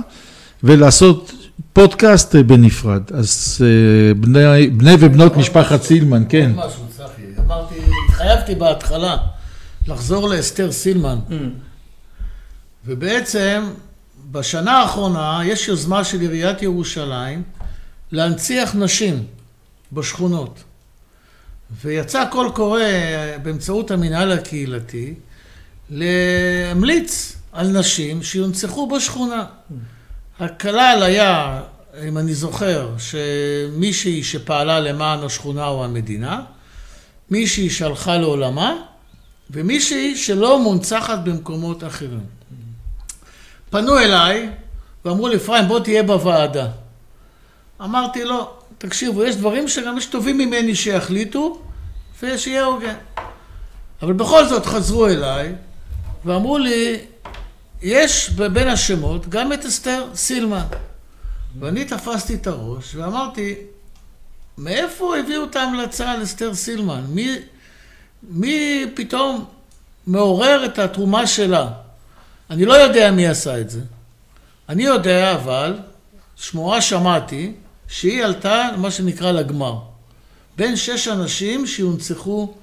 ולעשות 0.63 1.31
פודקאסט 1.73 2.35
אה, 2.35 2.43
בנפרד. 2.43 3.01
אז 3.13 3.61
אה, 3.65 4.13
בני, 4.13 4.67
בני 4.67 4.93
ובנות 4.99 5.37
משפחת 5.37 5.83
סילמן, 5.83 6.23
כן. 6.29 6.51
עוד 6.55 6.67
משהו, 6.67 6.83
צחי. 6.97 7.21
אמרתי, 7.39 7.75
התחייבתי 8.09 8.55
בהתחלה 8.55 9.17
לחזור 9.87 10.29
לאסתר 10.29 10.71
סילמן. 10.71 11.19
ובעצם, 12.85 13.63
בשנה 14.31 14.71
האחרונה 14.71 15.41
יש 15.45 15.67
יוזמה 15.67 16.03
של 16.03 16.21
עיריית 16.21 16.61
ירושלים 16.61 17.43
להנציח 18.11 18.75
נשים 18.75 19.23
בשכונות. 19.93 20.63
ויצא 21.83 22.25
קול 22.31 22.51
קורא 22.53 22.81
באמצעות 23.43 23.91
המינהל 23.91 24.31
הקהילתי 24.31 25.13
להמליץ 25.89 27.37
על 27.51 27.67
נשים 27.67 28.23
שיונצחו 28.23 28.87
בשכונה. 28.87 29.45
הכלל 30.43 31.03
היה, 31.03 31.61
אם 32.07 32.17
אני 32.17 32.33
זוכר, 32.33 32.89
שמישהי 32.97 34.23
שפעלה 34.23 34.79
למען 34.79 35.19
השכונה 35.23 35.67
או 35.67 35.85
המדינה, 35.85 36.41
מישהי 37.29 37.69
שהלכה 37.69 38.17
לעולמה, 38.17 38.75
ומישהי 39.51 40.15
שלא 40.17 40.59
מונצחת 40.59 41.19
במקומות 41.23 41.83
אחרים. 41.83 42.25
פנו 43.69 43.99
אליי 43.99 44.49
ואמרו 45.05 45.27
לי, 45.27 45.35
אפרים, 45.35 45.67
בוא 45.67 45.79
תהיה 45.79 46.03
בוועדה. 46.03 46.67
אמרתי 47.81 48.23
לו, 48.23 48.49
תקשיבו, 48.77 49.23
יש 49.23 49.35
דברים 49.35 49.67
שגם 49.67 49.97
יש 49.97 50.05
טובים 50.05 50.37
ממני 50.37 50.75
שיחליטו, 50.75 51.61
ושיהיה 52.23 52.63
הוגן. 52.63 52.95
אבל 54.01 54.13
בכל 54.13 54.45
זאת 54.45 54.65
חזרו 54.65 55.07
אליי 55.07 55.55
ואמרו 56.25 56.57
לי, 56.57 56.97
יש 57.83 58.29
בין 58.29 58.67
השמות 58.67 59.29
גם 59.29 59.53
את 59.53 59.65
אסתר 59.65 60.05
סילמן. 60.15 60.65
ואני 61.59 61.85
תפסתי 61.85 62.35
את 62.35 62.47
הראש 62.47 62.95
ואמרתי, 62.95 63.55
מאיפה 64.57 65.17
הביאו 65.17 65.43
את 65.43 65.55
ההמלצה 65.55 66.11
על 66.11 66.23
אסתר 66.23 66.55
סילמן? 66.55 67.03
מי, 67.09 67.35
מי 68.23 68.85
פתאום 68.93 69.45
מעורר 70.07 70.65
את 70.65 70.79
התרומה 70.79 71.27
שלה? 71.27 71.69
אני 72.49 72.65
לא 72.65 72.73
יודע 72.73 73.11
מי 73.11 73.27
עשה 73.27 73.61
את 73.61 73.69
זה. 73.69 73.81
אני 74.69 74.83
יודע 74.83 75.35
אבל, 75.35 75.79
שמועה 76.35 76.81
שמעתי, 76.81 77.53
שהיא 77.87 78.23
עלתה 78.23 78.69
מה 78.77 78.91
שנקרא 78.91 79.31
לגמר. 79.31 79.79
בין 80.57 80.75
שש 80.75 81.07
אנשים 81.07 81.67
שיונצחו 81.67 82.53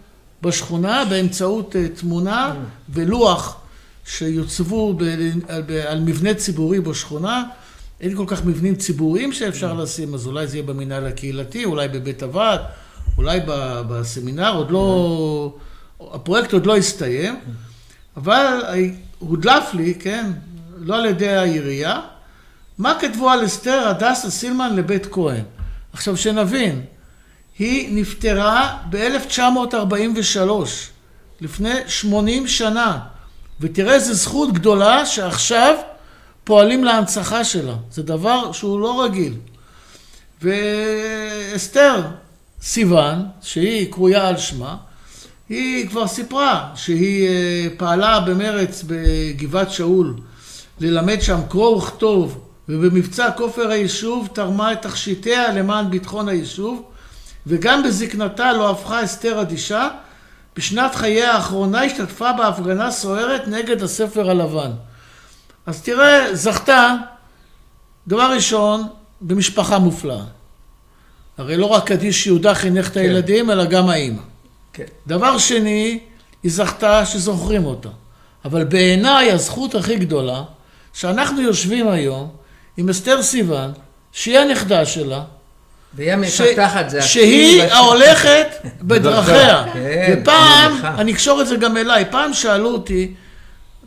בשכונה 0.43 1.05
באמצעות 1.05 1.77
אה, 1.77 1.89
תמונה 1.89 2.55
ולוח 2.89 3.60
שיוצבו 4.07 4.95
ב- 4.95 5.03
על, 5.49 5.63
ב- 5.67 5.71
על 5.89 6.01
מבנה 6.01 6.35
ציבורי 6.35 6.81
בשכונה. 6.81 7.45
אין 8.01 8.17
כל 8.17 8.25
כך 8.27 8.45
מבנים 8.45 8.75
ציבוריים 8.75 9.33
שאפשר 9.33 9.75
לשים, 9.75 10.15
אז 10.15 10.27
אולי 10.27 10.47
זה 10.47 10.57
יהיה 10.57 10.67
במינהל 10.67 11.07
הקהילתי, 11.07 11.65
אולי 11.65 11.89
בבית 11.89 12.23
הוועד, 12.23 12.61
אולי 13.19 13.41
בסמינר, 13.89 14.57
עוד 14.57 14.71
לא... 14.71 15.55
הפרויקט 16.01 16.53
עוד 16.53 16.67
לא 16.67 16.77
הסתיים, 16.77 17.41
אבל 18.17 18.63
הודלף 19.19 19.75
לי, 19.75 19.95
כן, 19.95 20.31
לא 20.77 20.97
על 20.97 21.07
ידי 21.07 21.29
העירייה, 21.29 22.01
מה 22.79 22.95
כתבו 23.01 23.31
על 23.31 23.45
אסתר 23.45 23.89
הדסה 23.89 24.31
סילמן 24.31 24.77
לבית 24.77 25.07
כהן. 25.07 25.45
עכשיו 25.93 26.17
שנבין, 26.17 26.83
היא 27.59 28.01
נפטרה 28.01 28.77
ב-1943, 28.91 30.51
לפני 31.41 31.75
80 31.87 32.49
שנה, 32.49 32.99
ותראה 33.61 33.95
איזה 33.95 34.15
זכות 34.15 34.53
גדולה 34.53 35.07
שעכשיו 35.07 35.75
פועלים 36.45 36.85
להנצחה 36.85 37.45
שלה. 37.45 37.75
זה 37.91 38.03
דבר 38.03 38.53
שהוא 38.53 38.81
לא 38.81 39.05
רגיל. 39.05 39.35
ואסתר 40.43 42.01
סיוון, 42.63 43.27
שהיא 43.43 43.93
קרויה 43.93 44.29
על 44.29 44.37
שמה, 44.37 44.77
היא 45.49 45.89
כבר 45.89 46.07
סיפרה 46.07 46.71
שהיא 46.75 47.29
אה, 47.29 47.67
פעלה 47.77 48.21
במרץ 48.21 48.85
בגבעת 48.87 49.71
שאול 49.71 50.15
ללמד 50.81 51.21
שם 51.21 51.41
קרוא 51.49 51.77
וכתוב, 51.77 52.41
ובמבצע 52.69 53.31
כופר 53.31 53.71
היישוב 53.71 54.29
תרמה 54.33 54.73
את 54.73 54.83
תכשיטיה 54.83 55.53
למען 55.53 55.91
ביטחון 55.91 56.29
היישוב, 56.29 56.83
וגם 57.47 57.83
בזקנתה 57.83 58.53
לא 58.53 58.71
הפכה 58.71 59.05
אסתר 59.05 59.41
אדישה. 59.41 59.89
בשנת 60.61 60.95
חייה 60.95 61.33
האחרונה 61.33 61.83
השתתפה 61.83 62.33
בהפגנה 62.33 62.91
סוערת 62.91 63.49
נגד 63.49 63.83
הספר 63.83 64.31
הלבן. 64.31 64.71
אז 65.67 65.83
תראה, 65.83 66.35
זכתה, 66.35 66.95
דבר 68.07 68.33
ראשון, 68.35 68.89
במשפחה 69.21 69.79
מופלאה. 69.79 70.25
הרי 71.39 71.57
לא 71.57 71.67
רק 71.67 71.87
קדיש 71.87 72.27
יהודה 72.27 72.55
חינך 72.55 72.89
את 72.89 72.97
הילדים, 72.97 73.51
אלא 73.51 73.65
גם 73.65 73.89
האימא. 73.89 74.23
כן. 74.73 74.85
דבר 75.07 75.39
שני, 75.39 75.99
היא 76.43 76.53
זכתה 76.53 77.07
שזוכרים 77.07 77.65
אותה. 77.65 77.89
אבל 78.45 78.65
בעיניי 78.65 79.33
הזכות 79.33 79.75
הכי 79.75 79.97
גדולה, 79.97 80.43
שאנחנו 80.93 81.41
יושבים 81.41 81.89
היום 81.89 82.31
עם 82.77 82.89
אסתר 82.89 83.23
סיוון, 83.23 83.73
שהיא 84.13 84.39
הנכדה 84.39 84.87
שלה, 84.87 85.23
ש- 85.99 86.01
המפתחת, 86.01 86.91
זה 86.91 87.03
שהיא 87.03 87.63
ההולכת 87.63 88.47
בדרכיה. 88.83 89.65
כן, 89.73 90.19
ופעם, 90.23 90.73
מניחה. 90.73 90.95
אני 90.99 91.13
אקשור 91.13 91.41
את 91.41 91.47
זה 91.47 91.57
גם 91.57 91.77
אליי, 91.77 92.05
פעם 92.11 92.35
שאלו 92.35 92.69
אותי 92.73 93.15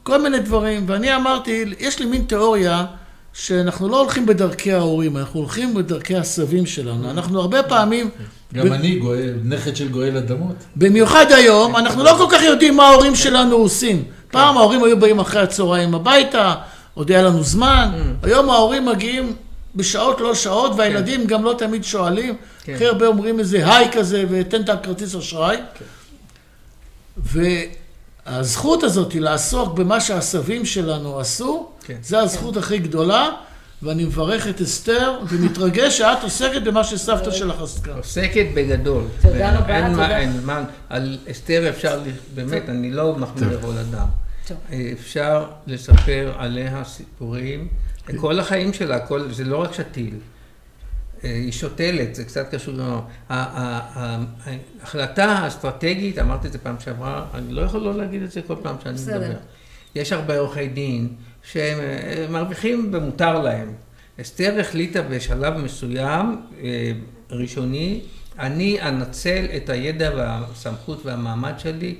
כל 0.03 0.21
מיני 0.21 0.39
דברים, 0.39 0.83
ואני 0.87 1.15
אמרתי, 1.15 1.65
יש 1.79 1.99
לי 1.99 2.05
מין 2.05 2.21
תיאוריה 2.27 2.85
שאנחנו 3.33 3.89
לא 3.89 3.99
הולכים 4.01 4.25
בדרכי 4.25 4.73
ההורים, 4.73 5.17
אנחנו 5.17 5.39
הולכים 5.39 5.73
בדרכי 5.73 6.15
הסבים 6.15 6.65
שלנו. 6.65 7.09
אנחנו 7.09 7.41
הרבה 7.41 7.63
פעמים, 7.63 8.09
גם 8.53 8.73
אני 8.73 8.95
גואל, 8.95 9.33
נכד 9.43 9.75
של 9.75 9.87
גואל 9.87 10.17
אדמות. 10.17 10.55
במיוחד 10.75 11.25
היום, 11.31 11.75
אנחנו 11.75 12.03
לא 12.03 12.15
כל 12.17 12.25
כך 12.29 12.43
יודעים 12.43 12.77
מה 12.77 12.87
ההורים 12.87 13.15
שלנו 13.15 13.55
עושים. 13.55 14.03
פעם 14.31 14.57
ההורים 14.57 14.83
היו 14.83 14.99
באים 14.99 15.19
אחרי 15.19 15.41
הצהריים 15.41 15.95
הביתה, 15.95 16.53
עוד 16.93 17.09
היה 17.11 17.21
לנו 17.23 17.43
זמן, 17.43 17.89
היום 18.23 18.49
ההורים 18.49 18.85
מגיעים 18.85 19.33
בשעות 19.75 20.21
לא 20.21 20.35
שעות, 20.35 20.71
והילדים 20.77 21.27
גם 21.27 21.43
לא 21.43 21.55
תמיד 21.57 21.83
שואלים. 21.83 22.35
כן. 22.63 22.73
הכי 22.75 22.85
הרבה 22.85 23.07
אומרים 23.07 23.39
איזה 23.39 23.75
היי 23.75 23.91
כזה, 23.91 24.23
ותן 24.29 24.61
את 24.61 24.69
הכרטיס 24.69 25.15
אשראי. 25.15 25.57
והזכות 28.25 28.83
הזאת 28.83 29.11
היא 29.11 29.21
לעסוק 29.21 29.73
במה 29.73 30.01
שהסבים 30.01 30.65
שלנו 30.65 31.19
עשו, 31.19 31.69
כן. 31.85 31.97
זה 32.03 32.19
הזכות 32.19 32.57
הכי 32.57 32.77
גדולה, 32.77 33.29
ואני 33.83 34.03
מברך 34.05 34.47
את 34.47 34.61
אסתר, 34.61 35.19
ומתרגש 35.29 35.97
שאת 35.97 36.23
עוסקת 36.23 36.61
במה 36.61 36.83
שסבתא 36.83 37.31
שלך 37.31 37.61
עסקה. 37.61 37.93
עוסקת 37.93 38.45
בגדול. 38.53 39.03
תודה 39.21 39.57
רבה, 39.59 39.75
אין 39.75 39.83
מה- 39.83 39.89
תודה. 40.03 40.17
אין 40.17 40.39
מה, 40.43 40.63
על 40.89 41.17
אסתר 41.31 41.69
אפשר, 41.69 41.99
באמת, 42.35 42.69
אני 42.69 42.91
לא 42.91 43.15
מחמיא 43.15 43.47
לכל 43.49 43.77
אדם. 43.77 44.05
אה, 44.71 44.89
אפשר 44.99 45.45
לספר 45.67 46.33
עליה 46.37 46.83
סיפורים, 46.85 47.67
כל 48.17 48.39
החיים 48.39 48.73
שלה, 48.73 48.99
כל, 49.07 49.31
זה 49.31 49.43
לא 49.43 49.57
רק 49.57 49.73
שתיל. 49.73 50.15
אה, 51.23 51.29
היא 51.29 51.51
שותלת, 51.51 52.15
זה 52.15 52.25
קצת 52.25 52.55
קשור 52.55 52.73
ה- 53.29 54.49
ההחלטה 54.79 55.25
האסטרטגית, 55.25 56.19
אמרתי 56.19 56.47
את 56.47 56.51
זה 56.53 56.59
פעם 56.59 56.75
שעברה, 56.79 57.25
אני 57.33 57.53
לא 57.53 57.61
יכול 57.61 57.81
לא 57.81 57.95
להגיד 57.97 58.21
את 58.23 58.31
זה 58.31 58.41
כל 58.41 58.55
פעם 58.61 58.75
שאני 58.83 58.93
בסדר. 58.93 59.19
מדבר. 59.19 59.37
יש 59.95 60.11
הרבה 60.11 60.39
עורכי 60.39 60.67
דין 60.67 61.07
שהם 61.43 61.77
אה, 61.79 62.25
מרוויחים 62.29 62.89
ומותר 62.93 63.41
להם. 63.41 63.73
אסתר 64.21 64.59
החליטה 64.59 65.01
בשלב 65.01 65.57
מסוים, 65.57 66.41
אה, 66.63 66.91
ראשוני, 67.31 68.01
אני 68.39 68.81
אנצל 68.81 69.45
את 69.55 69.69
הידע 69.69 70.11
והסמכות 70.15 71.05
והמעמד 71.05 71.53
שלי 71.57 71.95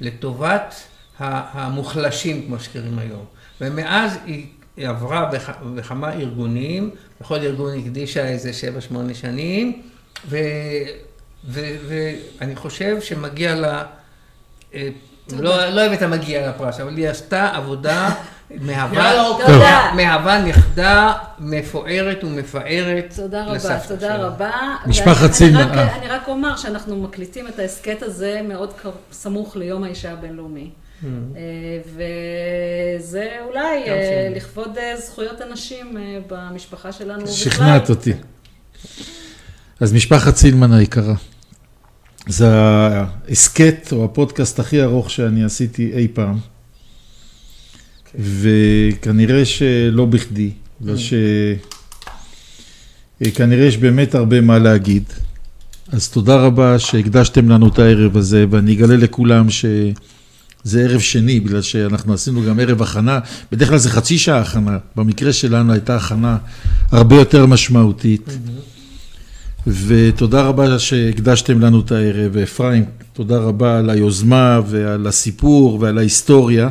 לטובת 0.00 0.74
המוחלשים, 1.18 2.42
כמו 2.46 2.60
שקוראים 2.60 2.98
היום. 2.98 3.24
ומאז 3.60 4.18
היא 4.26 4.46
היא 4.76 4.88
עברה 4.88 5.24
בכ- 5.32 5.50
בכמה 5.74 6.12
ארגונים, 6.12 6.90
בכל 7.20 7.34
ארגון 7.34 7.78
הקדישה 7.78 8.26
איזה 8.28 8.52
שבע, 8.52 8.80
שמונה 8.80 9.14
שנים, 9.14 9.82
ו- 10.28 10.36
ו- 11.48 11.60
ואני 11.88 12.56
חושב 12.56 13.00
שמגיע 13.00 13.54
לה, 13.54 13.82
אה, 14.74 14.88
לא 15.38 15.66
לא 15.70 15.80
אוהב 15.80 15.92
את 15.92 16.02
המגיע 16.02 16.48
לפרס, 16.48 16.80
אבל 16.80 16.96
היא 16.96 17.08
עשתה 17.08 17.50
עבודה 17.56 18.08
מהווה, 18.66 19.26
אוקיי. 19.26 19.44
נכדה 20.38 21.12
מפוארת 21.38 22.24
ומפארת 22.24 23.12
תודה 23.16 23.44
רבה, 23.44 23.54
תודה. 23.88 24.16
רבה. 24.16 24.50
משפחת 24.86 25.32
סילמן, 25.32 25.60
אני 25.60 25.70
רק- 25.70 25.78
אה. 25.78 25.96
אני 25.98 26.08
רק 26.08 26.28
אומר 26.28 26.56
שאנחנו 26.56 27.02
מקליטים 27.02 27.48
את 27.48 27.58
ההסכת 27.58 28.02
הזה 28.02 28.40
מאוד 28.48 28.72
סמוך 29.12 29.56
ליום 29.56 29.84
האישה 29.84 30.12
הבינלאומי. 30.12 30.70
Mm. 31.02 31.06
אה, 31.36 31.80
וזה 31.86 33.28
אולי 33.48 33.84
אה. 33.88 34.32
לכבוד 34.36 34.78
אה, 34.78 35.00
זכויות 35.00 35.40
הנשים 35.40 35.96
במשפחה 36.26 36.92
שלנו 36.92 37.22
בכלל. 37.22 37.34
שכנעת 37.34 37.90
אותי. 37.90 38.12
אז 39.80 39.92
משפחת 39.92 40.36
סילמן 40.36 40.72
היקרה. 40.72 41.14
זה 42.26 42.46
ההסכת 42.50 43.88
או 43.92 44.04
הפודקאסט 44.04 44.60
הכי 44.60 44.82
ארוך 44.82 45.10
שאני 45.10 45.44
עשיתי 45.44 45.92
אי 45.94 46.08
פעם. 46.08 46.38
וכנראה 48.14 49.44
שלא 49.44 50.04
בכדי, 50.04 50.50
בגלל 50.80 50.96
שכנראה 53.20 53.66
יש 53.66 53.76
באמת 53.76 54.14
הרבה 54.14 54.40
מה 54.40 54.58
להגיד. 54.58 55.04
אז 55.92 56.08
תודה 56.08 56.36
רבה 56.36 56.78
שהקדשתם 56.78 57.48
לנו 57.48 57.68
את 57.68 57.78
הערב 57.78 58.16
הזה, 58.16 58.44
ואני 58.50 58.74
אגלה 58.74 58.96
לכולם 58.96 59.50
שזה 60.64 60.82
ערב 60.82 61.00
שני, 61.00 61.40
בגלל 61.40 61.62
שאנחנו 61.62 62.14
עשינו 62.14 62.42
גם 62.42 62.60
ערב 62.60 62.82
הכנה, 62.82 63.18
בדרך 63.52 63.68
כלל 63.68 63.78
זה 63.78 63.90
חצי 63.90 64.18
שעה 64.18 64.38
הכנה, 64.38 64.78
במקרה 64.96 65.32
שלנו 65.32 65.72
הייתה 65.72 65.96
הכנה 65.96 66.36
הרבה 66.92 67.16
יותר 67.16 67.46
משמעותית. 67.46 68.38
ותודה 69.66 70.42
רבה 70.42 70.78
שהקדשתם 70.78 71.60
לנו 71.60 71.80
את 71.80 71.92
הערב, 71.92 72.30
ואפרים, 72.32 72.84
תודה 73.12 73.38
רבה 73.38 73.78
על 73.78 73.90
היוזמה 73.90 74.60
ועל 74.66 75.06
הסיפור 75.06 75.78
ועל 75.80 75.98
ההיסטוריה. 75.98 76.68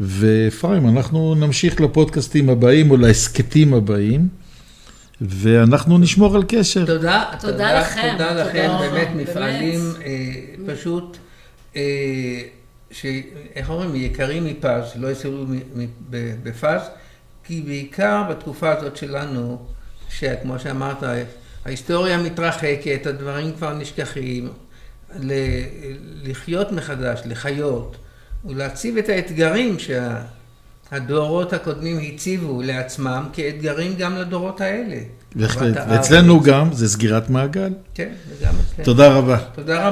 ואפרים, 0.00 0.88
אנחנו 0.88 1.34
נמשיך 1.34 1.80
לפודקאסטים 1.80 2.50
הבאים 2.50 2.90
או 2.90 2.96
להסכתים 2.96 3.74
הבאים, 3.74 4.28
ואנחנו 5.20 5.98
נשמור 5.98 6.36
על 6.36 6.42
קשר. 6.48 6.86
תודה, 6.86 7.24
תודה 7.40 7.80
לכם, 7.80 8.08
תודה 8.12 8.28
תודה 8.28 8.44
לכם, 8.44 8.68
באמת 8.80 9.08
באמת. 9.14 9.28
מפעלים 9.28 9.80
אה, 10.04 10.74
פשוט, 10.74 11.18
אה, 12.94 12.98
ש- 13.00 13.22
איך 13.54 13.70
אומרים, 13.70 13.94
יקרים 13.94 14.44
מפז, 14.44 14.82
לא 14.96 15.10
יסבלו 15.10 15.46
בפז, 16.42 16.80
כי 17.44 17.62
בעיקר 17.66 18.22
בתקופה 18.30 18.72
הזאת 18.72 18.96
שלנו, 18.96 19.66
שכמו 20.08 20.58
שאמרת, 20.58 21.02
ההיסטוריה 21.64 22.18
מתרחקת, 22.18 23.06
הדברים 23.06 23.52
כבר 23.52 23.74
נשכחים, 23.74 24.48
לחיות 26.22 26.72
מחדש, 26.72 27.20
לחיות, 27.24 27.96
ולהציב 28.44 28.96
את 28.96 29.08
האתגרים 29.08 29.76
שהדורות 30.90 31.52
הקודמים 31.52 31.98
הציבו 32.14 32.62
לעצמם 32.62 33.28
כאתגרים 33.32 33.94
גם 33.98 34.16
לדורות 34.16 34.60
האלה. 34.60 34.96
בהחלט. 35.34 35.76
ואצלנו 35.90 36.40
גם 36.40 36.72
זה 36.72 36.88
סגירת 36.88 37.30
מעגל. 37.30 37.72
כן, 37.94 38.12
וגם 38.28 38.54
אצלנו. 38.64 38.84
תודה 38.84 39.08
רבה. 39.14 39.38
תודה 39.54 39.88
רבה. 39.88 39.90